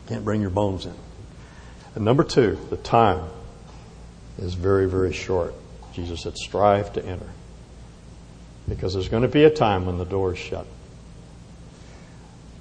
Can't 0.10 0.26
bring 0.26 0.42
your 0.42 0.50
bones 0.50 0.88
in. 0.88 0.96
And 1.94 2.04
number 2.04 2.24
two, 2.24 2.58
the 2.72 2.78
time 2.78 3.30
is 4.40 4.56
very, 4.56 4.90
very 4.90 5.14
short. 5.14 5.54
Jesus 5.94 6.24
said, 6.24 6.36
strive 6.36 6.92
to 6.94 7.06
enter. 7.06 7.30
Because 8.68 8.96
there's 8.96 9.08
going 9.08 9.22
to 9.22 9.30
be 9.30 9.44
a 9.44 9.52
time 9.52 9.86
when 9.86 10.00
the 10.00 10.06
door 10.06 10.34
is 10.34 10.40
shut. 10.40 10.66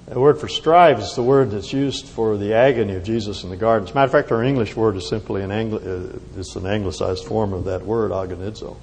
The 0.05 0.19
word 0.19 0.39
for 0.39 0.47
strive 0.47 0.99
is 0.99 1.15
the 1.15 1.23
word 1.23 1.49
that's 1.49 1.73
used 1.73 2.05
for 2.05 2.37
the 2.37 2.53
agony 2.53 2.93
of 2.93 3.03
Jesus 3.03 3.43
in 3.43 3.49
the 3.49 3.57
garden. 3.57 3.87
As 3.87 3.93
a 3.93 3.95
matter 3.95 4.05
of 4.05 4.11
fact, 4.11 4.31
our 4.31 4.43
English 4.43 4.75
word 4.75 4.95
is 4.95 5.09
simply 5.09 5.41
an, 5.41 5.51
Angli- 5.51 5.83
uh, 5.83 6.19
it's 6.37 6.55
an 6.55 6.67
anglicized 6.67 7.25
form 7.25 7.53
of 7.53 7.65
that 7.65 7.83
word, 7.83 8.11
agonizo. 8.11 8.77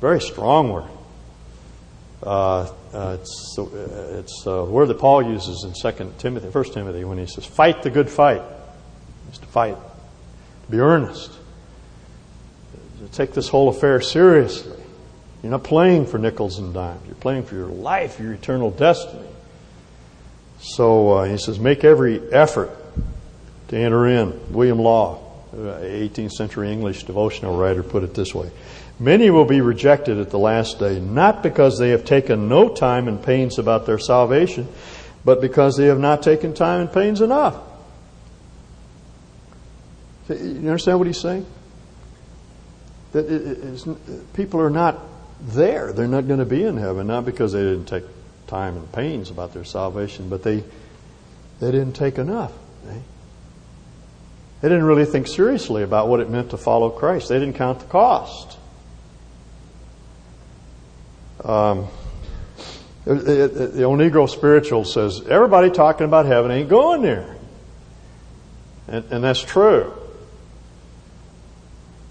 Very 0.00 0.20
strong 0.20 0.72
word. 0.72 0.90
Uh, 2.22 2.70
uh, 2.94 3.18
it's, 3.20 3.56
uh, 3.58 4.18
it's 4.18 4.42
the 4.44 4.64
word 4.64 4.86
that 4.86 4.98
Paul 4.98 5.22
uses 5.22 5.64
in 5.64 5.74
Second 5.74 6.18
Timothy, 6.18 6.50
First 6.50 6.72
Timothy, 6.72 7.04
when 7.04 7.18
he 7.18 7.26
says, 7.26 7.44
"Fight 7.44 7.82
the 7.82 7.90
good 7.90 8.08
fight." 8.08 8.42
It's 9.28 9.38
to 9.38 9.46
fight, 9.46 9.76
to 10.64 10.70
be 10.70 10.78
earnest, 10.78 11.32
to 13.00 13.08
take 13.12 13.32
this 13.32 13.48
whole 13.48 13.68
affair 13.68 14.00
seriously. 14.00 14.80
You're 15.42 15.50
not 15.50 15.64
playing 15.64 16.06
for 16.06 16.18
nickels 16.18 16.58
and 16.58 16.72
dimes. 16.72 17.02
You're 17.06 17.16
playing 17.16 17.42
for 17.42 17.54
your 17.54 17.66
life, 17.66 18.18
your 18.18 18.32
eternal 18.32 18.70
destiny. 18.70 19.28
So 20.60 21.12
uh, 21.12 21.24
he 21.24 21.38
says, 21.38 21.58
make 21.58 21.84
every 21.84 22.20
effort 22.32 22.70
to 23.68 23.76
enter 23.76 24.06
in. 24.06 24.52
William 24.52 24.78
Law, 24.78 25.20
18th 25.54 26.32
century 26.32 26.72
English 26.72 27.04
devotional 27.04 27.56
writer, 27.56 27.82
put 27.82 28.02
it 28.02 28.14
this 28.14 28.34
way 28.34 28.50
Many 28.98 29.28
will 29.30 29.44
be 29.44 29.60
rejected 29.60 30.18
at 30.18 30.30
the 30.30 30.38
last 30.38 30.78
day, 30.78 30.98
not 30.98 31.42
because 31.42 31.78
they 31.78 31.90
have 31.90 32.04
taken 32.04 32.48
no 32.48 32.70
time 32.70 33.08
and 33.08 33.22
pains 33.22 33.58
about 33.58 33.84
their 33.84 33.98
salvation, 33.98 34.68
but 35.24 35.40
because 35.40 35.76
they 35.76 35.86
have 35.86 35.98
not 35.98 36.22
taken 36.22 36.54
time 36.54 36.80
and 36.80 36.92
pains 36.92 37.20
enough. 37.20 37.56
You 40.28 40.36
understand 40.36 40.98
what 40.98 41.06
he's 41.06 41.20
saying? 41.20 41.46
That 43.12 43.30
it, 43.30 44.32
people 44.34 44.60
are 44.60 44.70
not 44.70 44.98
there. 45.42 45.92
They're 45.92 46.08
not 46.08 46.26
going 46.26 46.40
to 46.40 46.46
be 46.46 46.64
in 46.64 46.76
heaven, 46.78 47.06
not 47.06 47.24
because 47.24 47.52
they 47.52 47.62
didn't 47.62 47.86
take 47.86 48.04
time 48.46 48.76
and 48.76 48.90
pains 48.92 49.30
about 49.30 49.52
their 49.52 49.64
salvation, 49.64 50.28
but 50.28 50.42
they, 50.42 50.64
they 51.60 51.70
didn't 51.70 51.92
take 51.92 52.18
enough. 52.18 52.52
They, 52.86 53.02
they 54.62 54.68
didn't 54.68 54.84
really 54.84 55.04
think 55.04 55.26
seriously 55.26 55.82
about 55.82 56.08
what 56.08 56.20
it 56.20 56.30
meant 56.30 56.50
to 56.50 56.56
follow 56.56 56.88
Christ. 56.88 57.28
They 57.28 57.38
didn't 57.38 57.56
count 57.56 57.80
the 57.80 57.86
cost. 57.86 58.55
Um, 61.44 61.88
the 63.04 63.84
old 63.84 64.00
Negro 64.00 64.28
spiritual 64.28 64.84
says, 64.84 65.22
everybody 65.28 65.70
talking 65.70 66.06
about 66.06 66.26
heaven 66.26 66.50
ain't 66.50 66.68
going 66.68 67.02
there. 67.02 67.36
And, 68.88 69.04
and 69.12 69.24
that's 69.24 69.42
true. 69.42 69.92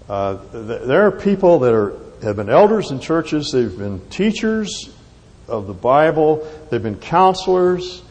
Uh, 0.08 0.38
there 0.52 1.06
are 1.06 1.10
people 1.10 1.58
that 1.60 1.74
are, 1.74 1.98
have 2.22 2.36
been 2.36 2.48
elders 2.48 2.90
in 2.90 3.00
churches, 3.00 3.50
they've 3.52 3.76
been 3.76 4.00
teachers 4.08 4.90
of 5.48 5.66
the 5.66 5.74
Bible. 5.74 6.46
They've 6.70 6.82
been 6.82 6.98
counselors. 6.98 8.02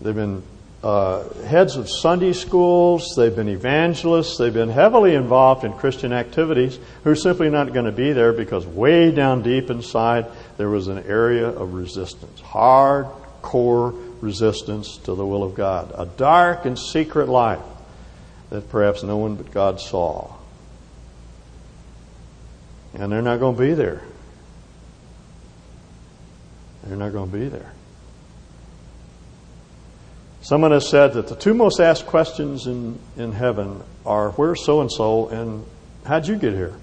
They've 0.00 0.14
been 0.14 0.42
uh, 0.82 1.28
heads 1.44 1.76
of 1.76 1.88
Sunday 1.90 2.32
schools, 2.32 3.14
they've 3.16 3.34
been 3.34 3.48
evangelists, 3.48 4.38
they've 4.38 4.54
been 4.54 4.68
heavily 4.68 5.16
involved 5.16 5.64
in 5.64 5.72
Christian 5.72 6.12
activities 6.12 6.78
who 7.02 7.10
are 7.10 7.16
simply 7.16 7.50
not 7.50 7.72
going 7.72 7.86
to 7.86 7.92
be 7.92 8.12
there 8.12 8.32
because 8.32 8.64
way 8.66 9.10
down 9.10 9.42
deep 9.42 9.68
inside 9.68 10.26
there 10.56 10.68
was 10.68 10.88
an 10.88 10.98
area 11.04 11.48
of 11.48 11.74
resistance, 11.74 12.40
hardcore 12.40 13.94
resistance 14.22 14.96
to 14.98 15.14
the 15.14 15.26
will 15.26 15.42
of 15.42 15.54
God, 15.54 15.92
a 15.96 16.06
dark 16.06 16.64
and 16.64 16.78
secret 16.78 17.28
life 17.28 17.60
that 18.50 18.70
perhaps 18.70 19.02
no 19.02 19.16
one 19.16 19.34
but 19.34 19.50
God 19.50 19.80
saw. 19.80 20.34
And 22.94 23.12
they're 23.12 23.22
not 23.22 23.40
going 23.40 23.56
to 23.56 23.60
be 23.60 23.74
there. 23.74 24.02
They're 26.84 26.96
not 26.96 27.12
going 27.12 27.30
to 27.30 27.36
be 27.36 27.48
there. 27.48 27.72
Someone 30.40 30.70
has 30.70 30.88
said 30.88 31.14
that 31.14 31.26
the 31.26 31.34
two 31.34 31.54
most 31.54 31.80
asked 31.80 32.06
questions 32.06 32.68
in, 32.68 33.00
in 33.16 33.32
heaven 33.32 33.82
are 34.06 34.30
where's 34.32 34.64
so 34.64 34.80
and 34.80 34.90
so 34.90 35.28
and 35.28 35.66
how'd 36.04 36.28
you 36.28 36.36
get 36.36 36.52
here? 36.52 36.74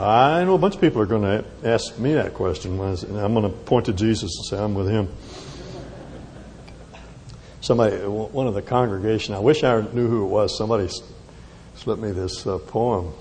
I 0.00 0.44
know 0.44 0.54
a 0.54 0.58
bunch 0.58 0.76
of 0.76 0.80
people 0.80 1.02
are 1.02 1.06
going 1.06 1.22
to 1.22 1.44
ask 1.62 1.98
me 1.98 2.14
that 2.14 2.32
question. 2.32 2.80
I'm 2.80 3.34
going 3.34 3.42
to 3.42 3.50
point 3.50 3.86
to 3.86 3.92
Jesus 3.92 4.34
and 4.38 4.46
say, 4.46 4.58
I'm 4.58 4.74
with 4.74 4.88
him. 4.88 5.08
Somebody, 7.60 7.96
one 7.96 8.46
of 8.46 8.54
the 8.54 8.62
congregation, 8.62 9.34
I 9.34 9.40
wish 9.40 9.62
I 9.62 9.82
knew 9.82 10.08
who 10.08 10.24
it 10.24 10.28
was. 10.28 10.56
Somebody 10.56 10.88
slipped 11.74 12.00
me 12.00 12.12
this 12.12 12.46
uh, 12.46 12.56
poem 12.56 13.12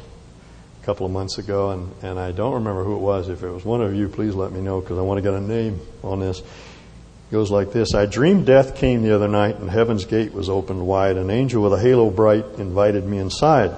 a 0.81 0.85
couple 0.85 1.05
of 1.05 1.11
months 1.11 1.37
ago, 1.37 1.71
and, 1.71 1.93
and 2.01 2.17
I 2.17 2.31
don't 2.31 2.53
remember 2.53 2.85
who 2.85 2.95
it 2.95 2.99
was. 2.99 3.27
If 3.27 3.43
it 3.43 3.49
was 3.49 3.65
one 3.65 3.81
of 3.81 3.93
you, 3.93 4.07
please 4.07 4.33
let 4.33 4.53
me 4.53 4.61
know 4.61 4.79
because 4.79 4.97
I 4.97 5.01
want 5.01 5.17
to 5.17 5.21
get 5.21 5.33
a 5.33 5.41
name 5.41 5.81
on 6.01 6.21
this. 6.21 6.39
It 6.39 7.31
goes 7.31 7.51
like 7.51 7.73
this 7.73 7.93
I 7.93 8.05
dreamed 8.05 8.45
death 8.45 8.77
came 8.77 9.03
the 9.03 9.13
other 9.13 9.27
night, 9.27 9.57
and 9.57 9.69
heaven's 9.69 10.05
gate 10.05 10.33
was 10.33 10.49
opened 10.49 10.87
wide. 10.87 11.17
An 11.17 11.29
angel 11.29 11.61
with 11.61 11.73
a 11.73 11.79
halo 11.79 12.09
bright 12.09 12.45
invited 12.57 13.05
me 13.05 13.17
inside. 13.17 13.75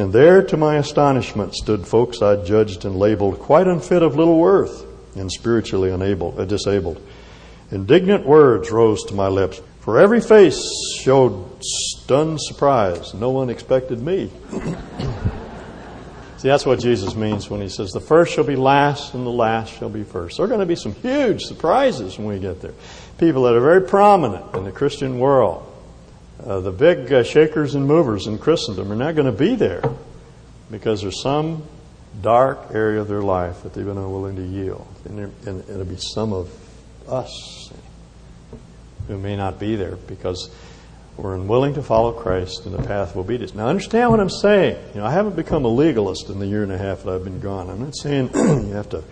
And 0.00 0.14
there, 0.14 0.42
to 0.44 0.56
my 0.56 0.76
astonishment, 0.76 1.54
stood 1.54 1.86
folks 1.86 2.22
I'd 2.22 2.46
judged 2.46 2.86
and 2.86 2.96
labeled 2.96 3.38
quite 3.38 3.66
unfit 3.66 4.02
of 4.02 4.16
little 4.16 4.38
worth 4.38 4.86
and 5.14 5.30
spiritually 5.30 5.90
unable, 5.90 6.40
uh, 6.40 6.46
disabled. 6.46 7.06
Indignant 7.70 8.24
words 8.24 8.70
rose 8.70 9.04
to 9.04 9.14
my 9.14 9.28
lips, 9.28 9.60
for 9.80 10.00
every 10.00 10.22
face 10.22 10.58
showed 10.98 11.62
stunned 11.62 12.40
surprise. 12.40 13.12
No 13.12 13.28
one 13.28 13.50
expected 13.50 14.00
me. 14.00 14.30
See, 16.38 16.48
that's 16.48 16.64
what 16.64 16.80
Jesus 16.80 17.14
means 17.14 17.50
when 17.50 17.60
he 17.60 17.68
says, 17.68 17.90
The 17.90 18.00
first 18.00 18.32
shall 18.32 18.44
be 18.44 18.56
last 18.56 19.12
and 19.12 19.26
the 19.26 19.30
last 19.30 19.70
shall 19.74 19.90
be 19.90 20.04
first. 20.04 20.38
There 20.38 20.46
are 20.46 20.48
going 20.48 20.60
to 20.60 20.66
be 20.66 20.76
some 20.76 20.94
huge 20.94 21.42
surprises 21.42 22.16
when 22.16 22.28
we 22.28 22.38
get 22.38 22.62
there. 22.62 22.72
People 23.18 23.42
that 23.42 23.54
are 23.54 23.60
very 23.60 23.82
prominent 23.82 24.54
in 24.54 24.64
the 24.64 24.72
Christian 24.72 25.18
world 25.18 25.69
uh, 26.44 26.60
the 26.60 26.72
big 26.72 27.12
uh, 27.12 27.22
shakers 27.22 27.74
and 27.74 27.86
movers 27.86 28.26
in 28.26 28.38
Christendom 28.38 28.90
are 28.90 28.96
not 28.96 29.14
going 29.14 29.26
to 29.26 29.38
be 29.38 29.54
there 29.54 29.82
because 30.70 31.02
there's 31.02 31.22
some 31.22 31.62
dark 32.22 32.68
area 32.72 33.00
of 33.00 33.08
their 33.08 33.22
life 33.22 33.62
that 33.62 33.74
they've 33.74 33.84
been 33.84 33.98
unwilling 33.98 34.36
to 34.36 34.42
yield. 34.42 34.86
And, 35.04 35.32
and 35.46 35.68
it'll 35.68 35.84
be 35.84 35.96
some 35.96 36.32
of 36.32 36.50
us 37.08 37.72
who 39.08 39.18
may 39.18 39.36
not 39.36 39.58
be 39.58 39.76
there 39.76 39.96
because 39.96 40.50
we're 41.16 41.34
unwilling 41.34 41.74
to 41.74 41.82
follow 41.82 42.12
Christ 42.12 42.64
in 42.66 42.72
the 42.72 42.82
path 42.82 43.10
of 43.10 43.18
obedience. 43.18 43.54
Now, 43.54 43.66
understand 43.66 44.10
what 44.10 44.20
I'm 44.20 44.30
saying. 44.30 44.82
You 44.94 45.00
know, 45.00 45.06
I 45.06 45.12
haven't 45.12 45.36
become 45.36 45.64
a 45.64 45.68
legalist 45.68 46.30
in 46.30 46.38
the 46.38 46.46
year 46.46 46.62
and 46.62 46.72
a 46.72 46.78
half 46.78 47.02
that 47.02 47.14
I've 47.14 47.24
been 47.24 47.40
gone. 47.40 47.68
I'm 47.68 47.80
not 47.80 47.96
saying 47.96 48.30
you 48.34 48.72
have 48.72 48.88
to 48.90 49.04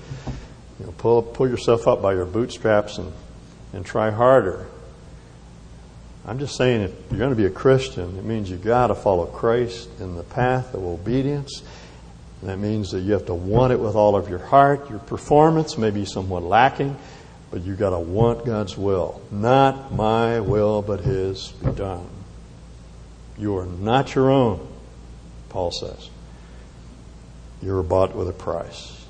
you 0.79 0.87
know, 0.87 0.95
pull, 0.97 1.23
pull 1.23 1.49
yourself 1.49 1.87
up 1.87 2.01
by 2.01 2.15
your 2.15 2.25
bootstraps 2.25 2.99
and, 2.99 3.13
and 3.73 3.85
try 3.85 4.11
harder. 4.11 4.67
I'm 6.29 6.39
just 6.39 6.59
saying 6.59 6.83
if 6.83 6.93
you're 7.11 7.19
going 7.19 7.31
to 7.31 7.37
be 7.37 7.47
a 7.47 7.51
Christian, 7.51 8.19
it 8.19 8.25
means 8.25 8.51
you've 8.51 8.63
got 8.63 8.89
to 8.89 8.95
follow 8.95 9.25
Christ 9.25 9.89
in 9.99 10.15
the 10.15 10.23
path 10.23 10.75
of 10.75 10.85
obedience. 10.85 11.63
And 12.43 12.51
that 12.51 12.59
means 12.59 12.91
that 12.91 13.01
you 13.01 13.15
have 13.15 13.25
to 13.27 13.35
want 13.35 13.73
it 13.73 13.81
with 13.81 13.95
all 13.95 14.15
of 14.15 14.29
your 14.29 14.39
heart. 14.39 14.91
Your 14.91 14.99
performance 14.99 15.79
may 15.79 15.89
be 15.89 16.05
somewhat 16.05 16.43
lacking, 16.43 16.99
but 17.51 17.63
you've 17.63 17.79
got 17.79 17.91
to 17.91 17.99
want 17.99 18.45
God's 18.45 18.77
will. 18.77 19.23
Not 19.31 19.91
my 19.91 20.41
will, 20.41 20.83
but 20.83 21.01
His 21.01 21.49
be 21.65 21.73
done. 21.73 22.07
You 23.39 23.57
are 23.57 23.67
not 23.67 24.15
your 24.15 24.31
own, 24.31 24.69
Paul 25.49 25.71
says. 25.71 26.11
You 27.63 27.73
were 27.73 27.83
bought 27.83 28.15
with 28.15 28.29
a 28.29 28.35
price. 28.35 29.07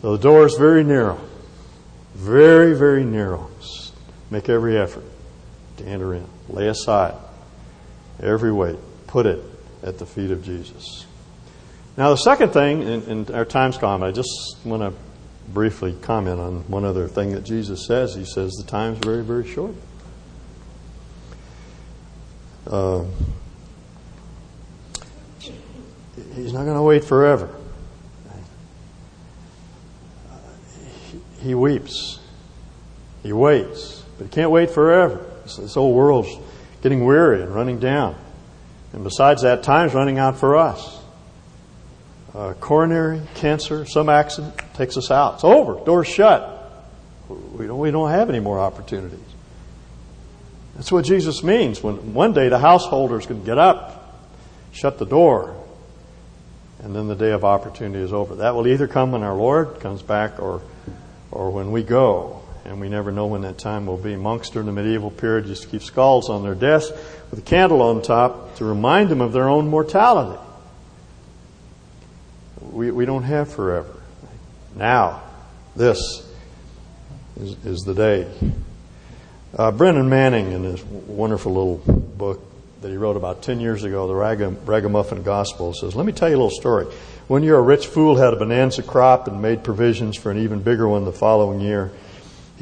So 0.00 0.16
the 0.16 0.22
door 0.22 0.44
is 0.44 0.56
very 0.56 0.82
narrow. 0.82 1.20
Very, 2.16 2.74
very 2.74 3.04
narrow. 3.04 3.48
Make 4.32 4.48
every 4.48 4.78
effort 4.78 5.04
to 5.76 5.84
enter 5.84 6.14
in. 6.14 6.26
Lay 6.48 6.66
aside 6.66 7.14
every 8.18 8.50
weight. 8.50 8.78
Put 9.06 9.26
it 9.26 9.44
at 9.82 9.98
the 9.98 10.06
feet 10.06 10.30
of 10.30 10.42
Jesus. 10.42 11.04
Now, 11.98 12.08
the 12.08 12.16
second 12.16 12.48
thing, 12.54 12.80
in, 12.80 13.02
in 13.02 13.34
our 13.34 13.44
time's 13.44 13.76
gone, 13.76 14.02
I 14.02 14.10
just 14.10 14.56
want 14.64 14.82
to 14.82 14.94
briefly 15.52 15.94
comment 16.00 16.40
on 16.40 16.66
one 16.70 16.86
other 16.86 17.08
thing 17.08 17.32
that 17.32 17.44
Jesus 17.44 17.86
says. 17.86 18.14
He 18.14 18.24
says 18.24 18.52
the 18.52 18.64
time's 18.64 19.04
very, 19.04 19.22
very 19.22 19.46
short. 19.46 19.74
Uh, 22.66 23.04
he's 26.34 26.54
not 26.54 26.64
going 26.64 26.76
to 26.76 26.82
wait 26.82 27.04
forever. 27.04 27.54
He 31.40 31.54
weeps. 31.54 32.18
He 33.22 33.34
waits. 33.34 34.01
But 34.18 34.24
he 34.24 34.30
can't 34.30 34.50
wait 34.50 34.70
forever. 34.70 35.26
This 35.44 35.74
whole 35.74 35.94
world's 35.94 36.34
getting 36.82 37.04
weary 37.04 37.42
and 37.42 37.54
running 37.54 37.78
down. 37.78 38.16
And 38.92 39.04
besides 39.04 39.42
that, 39.42 39.62
time's 39.62 39.94
running 39.94 40.18
out 40.18 40.38
for 40.38 40.56
us. 40.56 41.00
Uh, 42.34 42.54
coronary 42.54 43.20
cancer, 43.34 43.84
some 43.86 44.08
accident 44.08 44.54
takes 44.74 44.96
us 44.96 45.10
out. 45.10 45.34
It's 45.34 45.44
over. 45.44 45.84
Door's 45.84 46.08
shut. 46.08 46.48
We 47.28 47.66
don't, 47.66 47.78
we 47.78 47.90
don't 47.90 48.10
have 48.10 48.28
any 48.28 48.40
more 48.40 48.58
opportunities. 48.58 49.18
That's 50.74 50.90
what 50.90 51.04
Jesus 51.04 51.42
means 51.42 51.82
when 51.82 52.14
one 52.14 52.32
day 52.32 52.48
the 52.48 52.58
householders 52.58 53.26
can 53.26 53.44
get 53.44 53.58
up, 53.58 54.18
shut 54.72 54.98
the 54.98 55.04
door, 55.04 55.56
and 56.82 56.96
then 56.96 57.08
the 57.08 57.14
day 57.14 57.30
of 57.30 57.44
opportunity 57.44 58.02
is 58.02 58.12
over. 58.12 58.36
That 58.36 58.54
will 58.54 58.66
either 58.66 58.88
come 58.88 59.12
when 59.12 59.22
our 59.22 59.34
Lord 59.34 59.80
comes 59.80 60.02
back 60.02 60.40
or, 60.40 60.62
or 61.30 61.50
when 61.50 61.70
we 61.70 61.82
go 61.82 62.41
and 62.64 62.80
we 62.80 62.88
never 62.88 63.10
know 63.10 63.26
when 63.26 63.42
that 63.42 63.58
time 63.58 63.86
will 63.86 63.96
be. 63.96 64.16
Monks 64.16 64.50
during 64.50 64.66
the 64.66 64.72
medieval 64.72 65.10
period 65.10 65.46
used 65.46 65.62
to 65.62 65.68
keep 65.68 65.82
skulls 65.82 66.30
on 66.30 66.42
their 66.42 66.54
desks 66.54 66.96
with 67.30 67.40
a 67.40 67.42
candle 67.42 67.82
on 67.82 68.02
top 68.02 68.56
to 68.56 68.64
remind 68.64 69.08
them 69.08 69.20
of 69.20 69.32
their 69.32 69.48
own 69.48 69.68
mortality. 69.68 70.38
We, 72.60 72.90
we 72.90 73.04
don't 73.04 73.24
have 73.24 73.52
forever. 73.52 73.94
Now, 74.76 75.22
this 75.76 75.98
is, 77.36 77.56
is 77.64 77.80
the 77.80 77.94
day. 77.94 78.26
Uh, 79.56 79.70
Brennan 79.70 80.08
Manning, 80.08 80.52
in 80.52 80.64
his 80.64 80.82
wonderful 80.84 81.52
little 81.52 81.76
book 81.76 82.40
that 82.80 82.90
he 82.90 82.96
wrote 82.96 83.16
about 83.16 83.42
10 83.42 83.60
years 83.60 83.84
ago, 83.84 84.08
The 84.08 84.54
Ragamuffin 84.64 85.22
Gospel, 85.22 85.74
says, 85.74 85.94
Let 85.94 86.06
me 86.06 86.12
tell 86.12 86.28
you 86.28 86.36
a 86.36 86.38
little 86.42 86.50
story. 86.50 86.86
One 87.28 87.42
year, 87.42 87.56
a 87.56 87.62
rich 87.62 87.86
fool 87.86 88.16
had 88.16 88.32
a 88.32 88.36
bonanza 88.36 88.82
crop 88.82 89.28
and 89.28 89.40
made 89.40 89.62
provisions 89.62 90.16
for 90.16 90.30
an 90.30 90.38
even 90.38 90.62
bigger 90.62 90.88
one 90.88 91.04
the 91.04 91.12
following 91.12 91.60
year. 91.60 91.92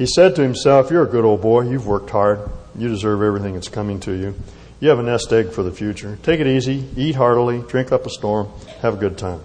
He 0.01 0.07
said 0.07 0.35
to 0.37 0.41
himself, 0.41 0.89
You're 0.89 1.03
a 1.03 1.07
good 1.07 1.25
old 1.25 1.43
boy. 1.43 1.69
You've 1.69 1.85
worked 1.85 2.09
hard. 2.09 2.49
You 2.75 2.87
deserve 2.87 3.21
everything 3.21 3.53
that's 3.53 3.67
coming 3.67 3.99
to 3.99 4.11
you. 4.11 4.33
You 4.79 4.89
have 4.89 4.97
a 4.97 5.03
nest 5.03 5.31
egg 5.31 5.51
for 5.51 5.61
the 5.61 5.71
future. 5.71 6.17
Take 6.23 6.39
it 6.39 6.47
easy, 6.47 6.89
eat 6.97 7.13
heartily, 7.13 7.59
drink 7.59 7.91
up 7.91 8.07
a 8.07 8.09
storm, 8.09 8.49
have 8.81 8.95
a 8.95 8.97
good 8.97 9.19
time. 9.19 9.41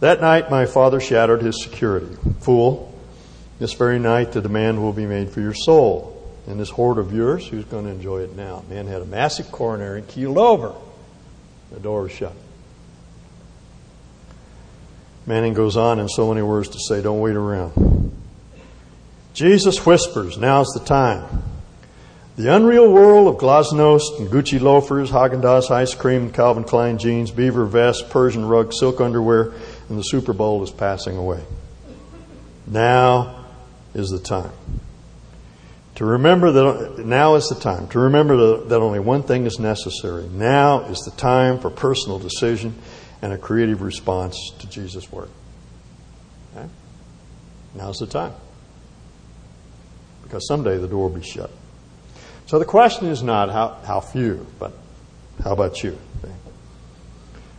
That 0.00 0.22
night, 0.22 0.50
my 0.50 0.64
father 0.64 0.98
shattered 0.98 1.42
his 1.42 1.62
security. 1.62 2.16
Fool, 2.40 2.98
this 3.58 3.74
very 3.74 3.98
night 3.98 4.32
the 4.32 4.40
demand 4.40 4.80
will 4.80 4.94
be 4.94 5.04
made 5.04 5.28
for 5.28 5.42
your 5.42 5.52
soul. 5.52 6.16
And 6.46 6.58
this 6.58 6.70
hoard 6.70 6.96
of 6.96 7.12
yours, 7.12 7.46
who's 7.46 7.66
going 7.66 7.84
to 7.84 7.90
enjoy 7.90 8.22
it 8.22 8.34
now? 8.34 8.64
Man 8.70 8.86
had 8.86 9.02
a 9.02 9.06
massive 9.06 9.52
coronary, 9.52 10.00
keeled 10.00 10.38
over. 10.38 10.74
The 11.70 11.80
door 11.80 12.04
was 12.04 12.12
shut. 12.12 12.32
Manning 15.26 15.52
goes 15.52 15.76
on 15.76 15.98
in 15.98 16.08
so 16.08 16.30
many 16.30 16.40
words 16.40 16.70
to 16.70 16.78
say, 16.88 17.02
Don't 17.02 17.20
wait 17.20 17.36
around. 17.36 17.99
Jesus 19.32 19.84
whispers, 19.86 20.38
now's 20.38 20.68
the 20.68 20.80
time. 20.80 21.42
The 22.36 22.54
unreal 22.54 22.90
world 22.90 23.28
of 23.28 23.40
glasnost 23.40 24.18
and 24.18 24.28
Gucci 24.28 24.60
loafers, 24.60 25.10
Haagen-Dazs 25.10 25.70
ice 25.70 25.94
cream, 25.94 26.32
Calvin 26.32 26.64
Klein 26.64 26.96
jeans, 26.96 27.30
beaver 27.30 27.66
vests, 27.66 28.02
Persian 28.08 28.46
rug, 28.46 28.72
silk 28.72 29.00
underwear, 29.00 29.52
and 29.88 29.98
the 29.98 30.02
Super 30.02 30.32
Bowl 30.32 30.62
is 30.62 30.70
passing 30.70 31.16
away. 31.16 31.42
Now 32.66 33.46
is 33.94 34.08
the 34.08 34.18
time. 34.18 34.52
To 35.96 36.04
remember 36.06 36.50
that 36.52 37.04
now 37.04 37.34
is 37.34 37.48
the 37.48 37.56
time. 37.56 37.88
To 37.88 37.98
remember 37.98 38.64
that 38.64 38.80
only 38.80 39.00
one 39.00 39.22
thing 39.22 39.44
is 39.44 39.58
necessary. 39.58 40.26
Now 40.28 40.84
is 40.84 41.00
the 41.00 41.10
time 41.10 41.58
for 41.58 41.68
personal 41.68 42.18
decision 42.18 42.74
and 43.20 43.34
a 43.34 43.38
creative 43.38 43.82
response 43.82 44.52
to 44.60 44.66
Jesus' 44.66 45.12
work. 45.12 45.28
Okay? 46.56 46.66
Now's 47.74 47.98
the 47.98 48.06
time. 48.06 48.32
Because 50.30 50.46
someday 50.46 50.78
the 50.78 50.86
door 50.86 51.08
will 51.08 51.18
be 51.18 51.26
shut. 51.26 51.50
So 52.46 52.60
the 52.60 52.64
question 52.64 53.08
is 53.08 53.20
not 53.20 53.50
how, 53.50 53.78
how 53.84 53.98
few, 53.98 54.46
but 54.60 54.72
how 55.42 55.52
about 55.52 55.82
you? 55.82 55.98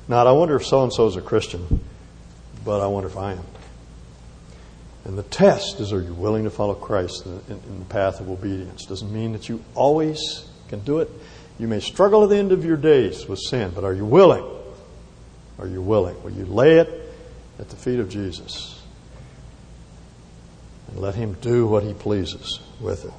Not, 0.08 0.26
I 0.26 0.32
wonder 0.32 0.56
if 0.56 0.66
so 0.66 0.82
and 0.84 0.94
so 0.94 1.06
is 1.08 1.18
a 1.18 1.22
Christian, 1.22 1.82
but 2.64 2.80
I 2.80 2.88
wonder 2.88 3.10
if 3.10 3.18
I 3.18 3.34
am. 3.34 3.44
And 5.04 5.18
the 5.18 5.24
test 5.24 5.82
is 5.82 5.92
are 5.92 6.02
you 6.02 6.14
willing 6.14 6.46
to 6.46 6.50
follow 6.50 6.74
Christ 6.74 7.26
in, 7.26 7.42
in, 7.50 7.62
in 7.68 7.80
the 7.80 7.86
path 7.86 8.22
of 8.22 8.30
obedience? 8.30 8.86
Doesn't 8.86 9.12
mean 9.12 9.34
that 9.34 9.50
you 9.50 9.62
always 9.76 10.48
can 10.70 10.80
do 10.80 11.00
it. 11.00 11.10
You 11.60 11.68
may 11.68 11.82
struggle 11.82 12.24
at 12.24 12.30
the 12.30 12.38
end 12.38 12.54
of 12.54 12.64
your 12.64 12.78
days 12.78 13.28
with 13.28 13.40
sin, 13.40 13.74
but 13.76 13.84
are 13.84 13.94
you 13.94 14.06
willing? 14.06 14.46
Are 15.60 15.68
you 15.68 15.82
willing? 15.82 16.22
Will 16.24 16.32
you 16.32 16.46
lay 16.46 16.78
it 16.80 17.14
at 17.60 17.70
the 17.70 17.76
feet 17.76 18.00
of 18.00 18.08
Jesus 18.08 18.81
and 20.92 21.00
let 21.00 21.16
Him 21.16 21.34
do 21.42 21.66
what 21.66 21.84
He 21.84 21.94
pleases 21.94 22.60
with 22.80 23.06
it? 23.06 23.14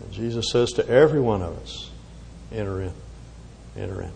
And 0.00 0.12
Jesus 0.12 0.46
says 0.50 0.72
to 0.72 0.88
every 0.88 1.20
one 1.20 1.42
of 1.42 1.58
us, 1.58 1.90
enter 2.52 2.80
in. 2.80 2.92
Enter 3.76 4.02
in. 4.02 4.12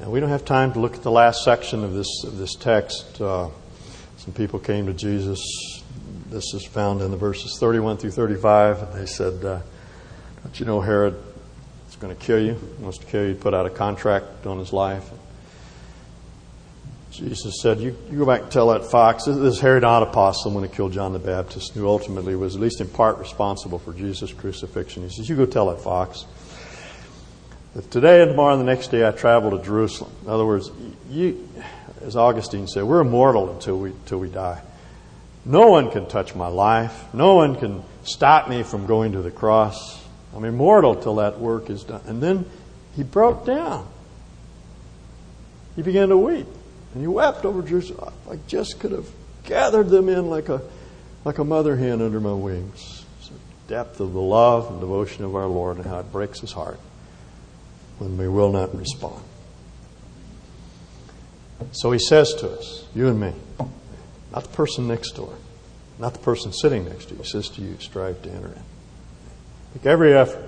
Now, 0.00 0.10
we 0.10 0.18
don't 0.18 0.30
have 0.30 0.44
time 0.44 0.72
to 0.72 0.80
look 0.80 0.94
at 0.94 1.02
the 1.02 1.10
last 1.10 1.44
section 1.44 1.84
of 1.84 1.94
this, 1.94 2.24
of 2.24 2.36
this 2.36 2.54
text. 2.54 3.20
Uh, 3.20 3.48
some 4.16 4.34
people 4.34 4.58
came 4.58 4.86
to 4.86 4.92
Jesus. 4.92 5.38
This 6.30 6.52
is 6.52 6.66
found 6.66 7.00
in 7.00 7.12
the 7.12 7.16
verses 7.16 7.56
31 7.60 7.98
through 7.98 8.10
35. 8.10 8.82
And 8.82 9.00
they 9.00 9.06
said, 9.06 9.44
uh, 9.44 9.60
Don't 10.42 10.58
you 10.58 10.66
know 10.66 10.80
Herod 10.80 11.14
is 11.88 11.96
going 11.96 12.14
to 12.14 12.20
kill 12.20 12.40
you? 12.40 12.54
He 12.54 12.82
wants 12.82 12.98
to 12.98 13.06
kill 13.06 13.28
you. 13.28 13.34
Put 13.36 13.54
out 13.54 13.66
a 13.66 13.70
contract 13.70 14.46
on 14.46 14.58
his 14.58 14.72
life. 14.72 15.08
Jesus 17.16 17.60
said, 17.60 17.78
you, 17.78 17.96
you 18.10 18.18
go 18.18 18.26
back 18.26 18.42
and 18.42 18.50
tell 18.50 18.68
that 18.68 18.84
fox. 18.90 19.26
This 19.26 19.36
is 19.36 19.60
Herod 19.60 19.84
Antipas, 19.84 20.42
the 20.42 20.48
one 20.48 20.64
who 20.64 20.68
killed 20.68 20.92
John 20.92 21.12
the 21.12 21.20
Baptist, 21.20 21.72
who 21.72 21.86
ultimately 21.86 22.34
was 22.34 22.56
at 22.56 22.60
least 22.60 22.80
in 22.80 22.88
part 22.88 23.18
responsible 23.18 23.78
for 23.78 23.92
Jesus' 23.92 24.32
crucifixion. 24.32 25.04
He 25.04 25.10
says, 25.10 25.28
You 25.28 25.36
go 25.36 25.46
tell 25.46 25.66
that 25.66 25.80
fox. 25.80 26.26
If 27.76 27.88
today 27.88 28.22
and 28.22 28.32
tomorrow 28.32 28.54
and 28.54 28.60
the 28.60 28.72
next 28.72 28.88
day 28.88 29.06
I 29.06 29.12
travel 29.12 29.56
to 29.56 29.64
Jerusalem, 29.64 30.10
in 30.24 30.28
other 30.28 30.44
words, 30.44 30.72
you, 31.08 31.48
as 32.02 32.16
Augustine 32.16 32.66
said, 32.66 32.82
we're 32.82 33.00
immortal 33.00 33.48
until 33.52 33.78
we, 33.78 33.90
until 33.90 34.18
we 34.18 34.28
die. 34.28 34.60
No 35.44 35.68
one 35.68 35.92
can 35.92 36.06
touch 36.08 36.34
my 36.34 36.48
life. 36.48 37.14
No 37.14 37.34
one 37.34 37.54
can 37.54 37.84
stop 38.02 38.48
me 38.48 38.64
from 38.64 38.86
going 38.86 39.12
to 39.12 39.22
the 39.22 39.30
cross. 39.30 40.02
I'm 40.34 40.44
immortal 40.44 40.96
till 40.96 41.16
that 41.16 41.38
work 41.38 41.70
is 41.70 41.84
done. 41.84 42.00
And 42.06 42.20
then 42.20 42.44
he 42.96 43.04
broke 43.04 43.46
down. 43.46 43.86
He 45.76 45.82
began 45.82 46.08
to 46.08 46.16
weep. 46.16 46.46
And 46.94 47.02
he 47.02 47.08
wept 47.08 47.44
over 47.44 47.60
Jerusalem. 47.60 48.14
I 48.30 48.38
just 48.46 48.78
could 48.78 48.92
have 48.92 49.08
gathered 49.44 49.88
them 49.88 50.08
in 50.08 50.30
like 50.30 50.48
a, 50.48 50.62
like 51.24 51.38
a 51.38 51.44
mother 51.44 51.76
hen 51.76 52.00
under 52.00 52.20
my 52.20 52.32
wings. 52.32 53.04
It's 53.18 53.28
the 53.28 53.74
depth 53.74 54.00
of 54.00 54.12
the 54.12 54.20
love 54.20 54.70
and 54.70 54.80
devotion 54.80 55.24
of 55.24 55.34
our 55.34 55.46
Lord 55.46 55.76
and 55.76 55.86
how 55.86 55.98
it 55.98 56.12
breaks 56.12 56.40
his 56.40 56.52
heart 56.52 56.78
when 57.98 58.16
we 58.16 58.28
will 58.28 58.52
not 58.52 58.76
respond. 58.76 59.22
So 61.72 61.90
he 61.90 61.98
says 61.98 62.32
to 62.34 62.50
us, 62.50 62.86
you 62.94 63.08
and 63.08 63.20
me, 63.20 63.32
not 64.32 64.44
the 64.44 64.48
person 64.50 64.86
next 64.86 65.12
door, 65.12 65.34
not 65.98 66.12
the 66.12 66.18
person 66.20 66.52
sitting 66.52 66.84
next 66.84 67.06
to 67.06 67.14
you, 67.14 67.22
he 67.22 67.28
says 67.28 67.48
to 67.50 67.62
you, 67.62 67.76
strive 67.80 68.22
to 68.22 68.30
enter 68.30 68.48
in. 68.48 68.62
Make 69.74 69.86
every 69.86 70.14
effort 70.14 70.44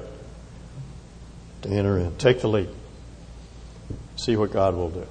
to 1.62 1.68
enter 1.68 1.98
in. 1.98 2.16
Take 2.16 2.40
the 2.40 2.48
lead. 2.48 2.68
See 4.16 4.36
what 4.36 4.52
God 4.52 4.74
will 4.74 4.90
do. 4.90 5.06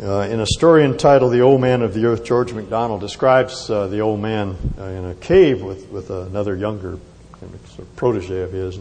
Uh, 0.00 0.20
in 0.22 0.40
a 0.40 0.46
story 0.46 0.84
entitled 0.84 1.32
The 1.32 1.40
Old 1.40 1.60
Man 1.60 1.82
of 1.82 1.94
the 1.94 2.06
Earth, 2.06 2.24
George 2.24 2.52
MacDonald 2.52 3.00
describes 3.00 3.70
uh, 3.70 3.86
the 3.86 4.00
old 4.00 4.20
man 4.20 4.56
uh, 4.76 4.84
in 4.84 5.04
a 5.04 5.14
cave 5.14 5.62
with, 5.62 5.88
with 5.88 6.10
another 6.10 6.56
younger 6.56 6.98
sort 7.68 7.78
of 7.80 7.96
protege 7.96 8.40
of 8.40 8.52
his 8.52 8.78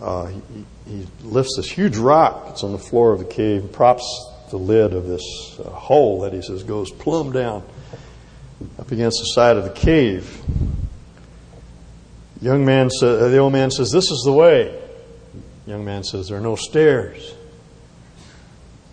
uh, 0.00 0.26
he, 0.26 0.64
he, 0.86 1.06
lifts 1.22 1.54
this 1.56 1.70
huge 1.70 1.96
rock 1.96 2.46
that's 2.46 2.64
on 2.64 2.72
the 2.72 2.78
floor 2.78 3.12
of 3.12 3.20
the 3.20 3.24
cave 3.24 3.60
and 3.60 3.72
props 3.72 4.26
the 4.50 4.56
lid 4.56 4.92
of 4.94 5.06
this 5.06 5.22
uh, 5.60 5.68
hole 5.70 6.22
that 6.22 6.32
he 6.32 6.42
says 6.42 6.64
goes 6.64 6.90
plumb 6.90 7.30
down 7.30 7.62
up 8.80 8.90
against 8.90 9.20
the 9.20 9.26
side 9.26 9.56
of 9.56 9.62
the 9.62 9.70
cave. 9.70 10.42
Young 12.40 12.64
man 12.64 12.90
sa- 12.90 13.06
uh, 13.06 13.28
the 13.28 13.38
old 13.38 13.52
man 13.52 13.70
says, 13.70 13.90
This 13.92 14.10
is 14.10 14.22
the 14.24 14.32
way. 14.32 14.76
Young 15.66 15.84
man 15.84 16.02
says, 16.02 16.28
There 16.28 16.38
are 16.38 16.40
no 16.40 16.56
stairs. 16.56 17.34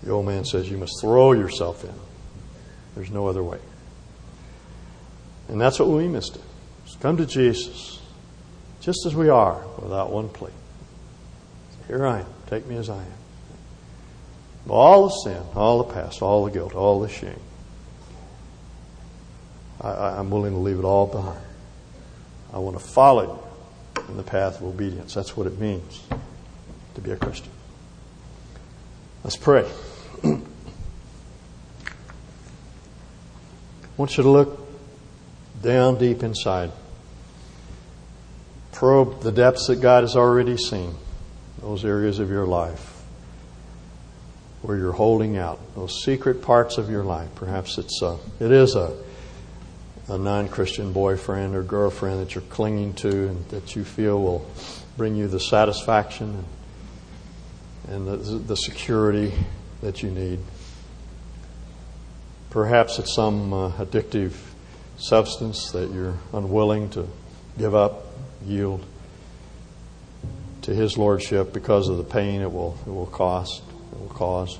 The 0.04 0.12
old 0.12 0.26
man 0.26 0.45
says, 0.45 0.70
You 0.70 0.78
must 0.78 1.00
throw 1.02 1.34
yourself 1.34 1.84
in. 1.84 1.93
There's 2.95 3.12
no 3.12 3.28
other 3.28 3.43
way. 3.43 3.60
And 5.47 5.60
that's 5.60 5.80
what 5.80 5.89
we 5.89 6.08
must 6.08 6.36
do. 6.36 6.41
Just 6.86 7.00
come 7.00 7.18
to 7.18 7.26
Jesus, 7.26 8.02
just 8.82 9.06
as 9.06 9.16
we 9.16 9.30
are, 9.30 9.64
without 9.78 10.12
one 10.12 10.30
plea. 10.30 10.52
Here 11.88 12.06
I 12.06 12.20
am. 12.20 12.26
Take 12.47 12.68
me 12.68 12.78
as 12.78 12.89
I 12.89 12.97
am. 12.97 13.14
All 14.70 15.08
the 15.08 15.10
sin, 15.24 15.43
all 15.56 15.84
the 15.84 15.93
past, 15.93 16.22
all 16.22 16.45
the 16.45 16.52
guilt, 16.52 16.76
all 16.76 17.00
the 17.00 17.10
shame. 17.10 17.39
I, 19.82 20.20
am 20.20 20.30
willing 20.30 20.54
to 20.54 20.60
leave 20.60 20.78
it 20.78 20.84
all 20.84 21.08
behind. 21.08 21.39
I 22.54 22.60
want 22.60 22.78
to 22.78 22.84
follow 22.86 23.41
you 23.95 24.04
in 24.10 24.18
the 24.18 24.24
path 24.24 24.58
of 24.58 24.64
obedience. 24.64 25.14
That's 25.14 25.38
what 25.38 25.47
it 25.47 25.58
means 25.58 26.04
to 26.95 27.02
be 27.02 27.12
a 27.12 27.16
Christian. 27.16 27.52
Let's 29.24 29.38
pray. 29.38 29.70
I 30.24 30.28
want 33.98 34.18
you 34.18 34.24
to 34.24 34.30
look 34.30 34.60
down 35.62 35.98
deep 35.98 36.24
inside. 36.24 36.72
Probe 38.72 39.22
the 39.22 39.32
depths 39.32 39.68
that 39.68 39.82
God 39.82 40.04
has 40.04 40.16
already 40.16 40.58
seen 40.58 40.96
those 41.62 41.84
areas 41.84 42.20
of 42.20 42.30
your 42.30 42.46
life 42.46 43.02
where 44.62 44.78
you're 44.78 44.92
holding 44.92 45.38
out, 45.38 45.60
those 45.76 46.04
secret 46.04 46.42
parts 46.42 46.78
of 46.78 46.90
your 46.90 47.04
life. 47.04 47.30
Perhaps 47.36 47.78
it's 47.78 48.02
a, 48.02 48.18
it 48.40 48.52
is 48.52 48.76
a, 48.76 48.96
a 50.08 50.18
non-Christian 50.18 50.92
boyfriend 50.92 51.56
or 51.56 51.64
girlfriend 51.64 52.22
that 52.22 52.36
you're 52.36 52.42
clinging 52.44 52.94
to 52.94 53.30
and 53.30 53.46
that 53.50 53.76
you 53.76 53.84
feel 53.84 54.22
will 54.22 54.50
bring 54.98 55.16
you 55.16 55.28
the 55.28 55.40
satisfaction 55.40 56.44
and 57.88 58.08
the, 58.08 58.18
the 58.18 58.56
security 58.56 59.34
that 59.82 60.04
you 60.04 60.12
need. 60.12 60.40
Perhaps 62.50 63.00
it's 63.00 63.14
some 63.14 63.54
uh, 63.54 63.72
addictive 63.74 64.34
substance 64.98 65.72
that 65.72 65.92
you're 65.92 66.18
unwilling 66.34 66.90
to 66.92 67.08
give 67.58 67.76
up, 67.76 68.06
yield 68.46 68.86
to 70.64 70.74
His 70.74 70.98
Lordship 70.98 71.54
because 71.54 71.90
of 71.90 71.98
the 71.98 72.04
pain 72.04 72.42
it 72.42 72.52
will, 72.52 72.78
it 72.86 72.90
will 72.90 73.06
cost, 73.06 73.62
it 73.92 74.00
will 74.00 74.10
cause. 74.10 74.60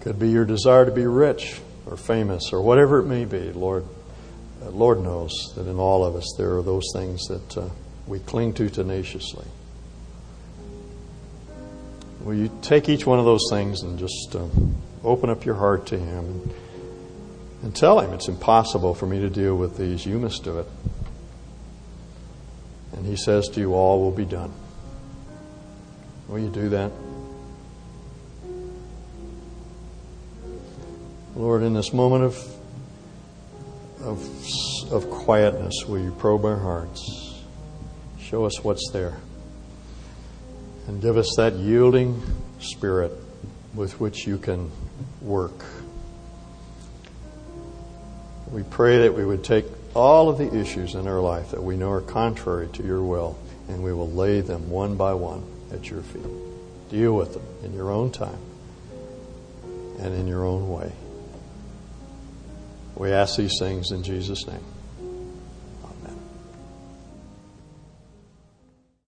Could 0.00 0.18
be 0.18 0.30
your 0.30 0.44
desire 0.44 0.84
to 0.84 0.92
be 0.92 1.06
rich 1.06 1.60
or 1.86 1.96
famous 1.96 2.52
or 2.52 2.60
whatever 2.60 3.00
it 3.00 3.06
may 3.06 3.24
be. 3.24 3.52
Lord, 3.52 3.84
uh, 4.62 4.70
Lord 4.70 5.00
knows 5.00 5.32
that 5.56 5.66
in 5.66 5.78
all 5.78 6.04
of 6.04 6.14
us 6.14 6.34
there 6.36 6.56
are 6.56 6.62
those 6.62 6.84
things 6.92 7.26
that 7.28 7.58
uh, 7.58 7.68
we 8.06 8.18
cling 8.20 8.52
to 8.54 8.68
tenaciously. 8.68 9.46
Will 12.24 12.34
you 12.34 12.50
take 12.62 12.88
each 12.88 13.06
one 13.06 13.18
of 13.18 13.26
those 13.26 13.46
things 13.50 13.82
and 13.82 13.98
just 13.98 14.34
uh, 14.34 14.46
open 15.04 15.28
up 15.28 15.44
your 15.44 15.56
heart 15.56 15.86
to 15.88 15.98
Him 15.98 16.24
and, 16.24 16.54
and 17.62 17.76
tell 17.76 18.00
Him 18.00 18.14
it's 18.14 18.28
impossible 18.28 18.94
for 18.94 19.06
me 19.06 19.20
to 19.20 19.28
deal 19.28 19.54
with 19.54 19.76
these. 19.76 20.06
You 20.06 20.18
must 20.18 20.42
do 20.42 20.58
it. 20.58 20.66
And 22.96 23.04
he 23.04 23.16
says 23.16 23.48
to 23.48 23.60
you, 23.60 23.74
All 23.74 24.00
will 24.00 24.10
be 24.10 24.24
done. 24.24 24.52
Will 26.28 26.38
you 26.38 26.48
do 26.48 26.70
that? 26.70 26.90
Lord, 31.36 31.62
in 31.62 31.74
this 31.74 31.92
moment 31.92 32.24
of, 32.24 32.56
of, 34.00 34.92
of 34.92 35.10
quietness, 35.10 35.84
will 35.86 35.98
you 35.98 36.12
probe 36.12 36.46
our 36.46 36.56
hearts? 36.56 37.42
Show 38.18 38.46
us 38.46 38.64
what's 38.64 38.88
there. 38.92 39.18
And 40.86 41.00
give 41.00 41.16
us 41.16 41.34
that 41.36 41.54
yielding 41.54 42.22
spirit 42.58 43.12
with 43.74 43.98
which 44.00 44.26
you 44.26 44.38
can 44.38 44.70
work. 45.22 45.64
We 48.50 48.62
pray 48.62 49.02
that 49.02 49.14
we 49.14 49.24
would 49.24 49.42
take 49.42 49.64
all 49.94 50.28
of 50.28 50.38
the 50.38 50.54
issues 50.54 50.94
in 50.94 51.08
our 51.08 51.20
life 51.20 51.50
that 51.52 51.62
we 51.62 51.76
know 51.76 51.90
are 51.90 52.00
contrary 52.00 52.68
to 52.74 52.82
your 52.82 53.02
will, 53.02 53.38
and 53.68 53.82
we 53.82 53.92
will 53.92 54.10
lay 54.10 54.40
them 54.40 54.68
one 54.68 54.96
by 54.96 55.14
one 55.14 55.44
at 55.72 55.90
your 55.90 56.02
feet. 56.02 56.26
Deal 56.90 57.14
with 57.16 57.32
them 57.32 57.42
in 57.62 57.74
your 57.74 57.90
own 57.90 58.10
time 58.10 58.38
and 59.98 60.14
in 60.14 60.26
your 60.26 60.44
own 60.44 60.68
way. 60.68 60.92
We 62.96 63.10
ask 63.10 63.36
these 63.36 63.58
things 63.58 63.90
in 63.90 64.02
Jesus' 64.02 64.46
name. 64.46 64.64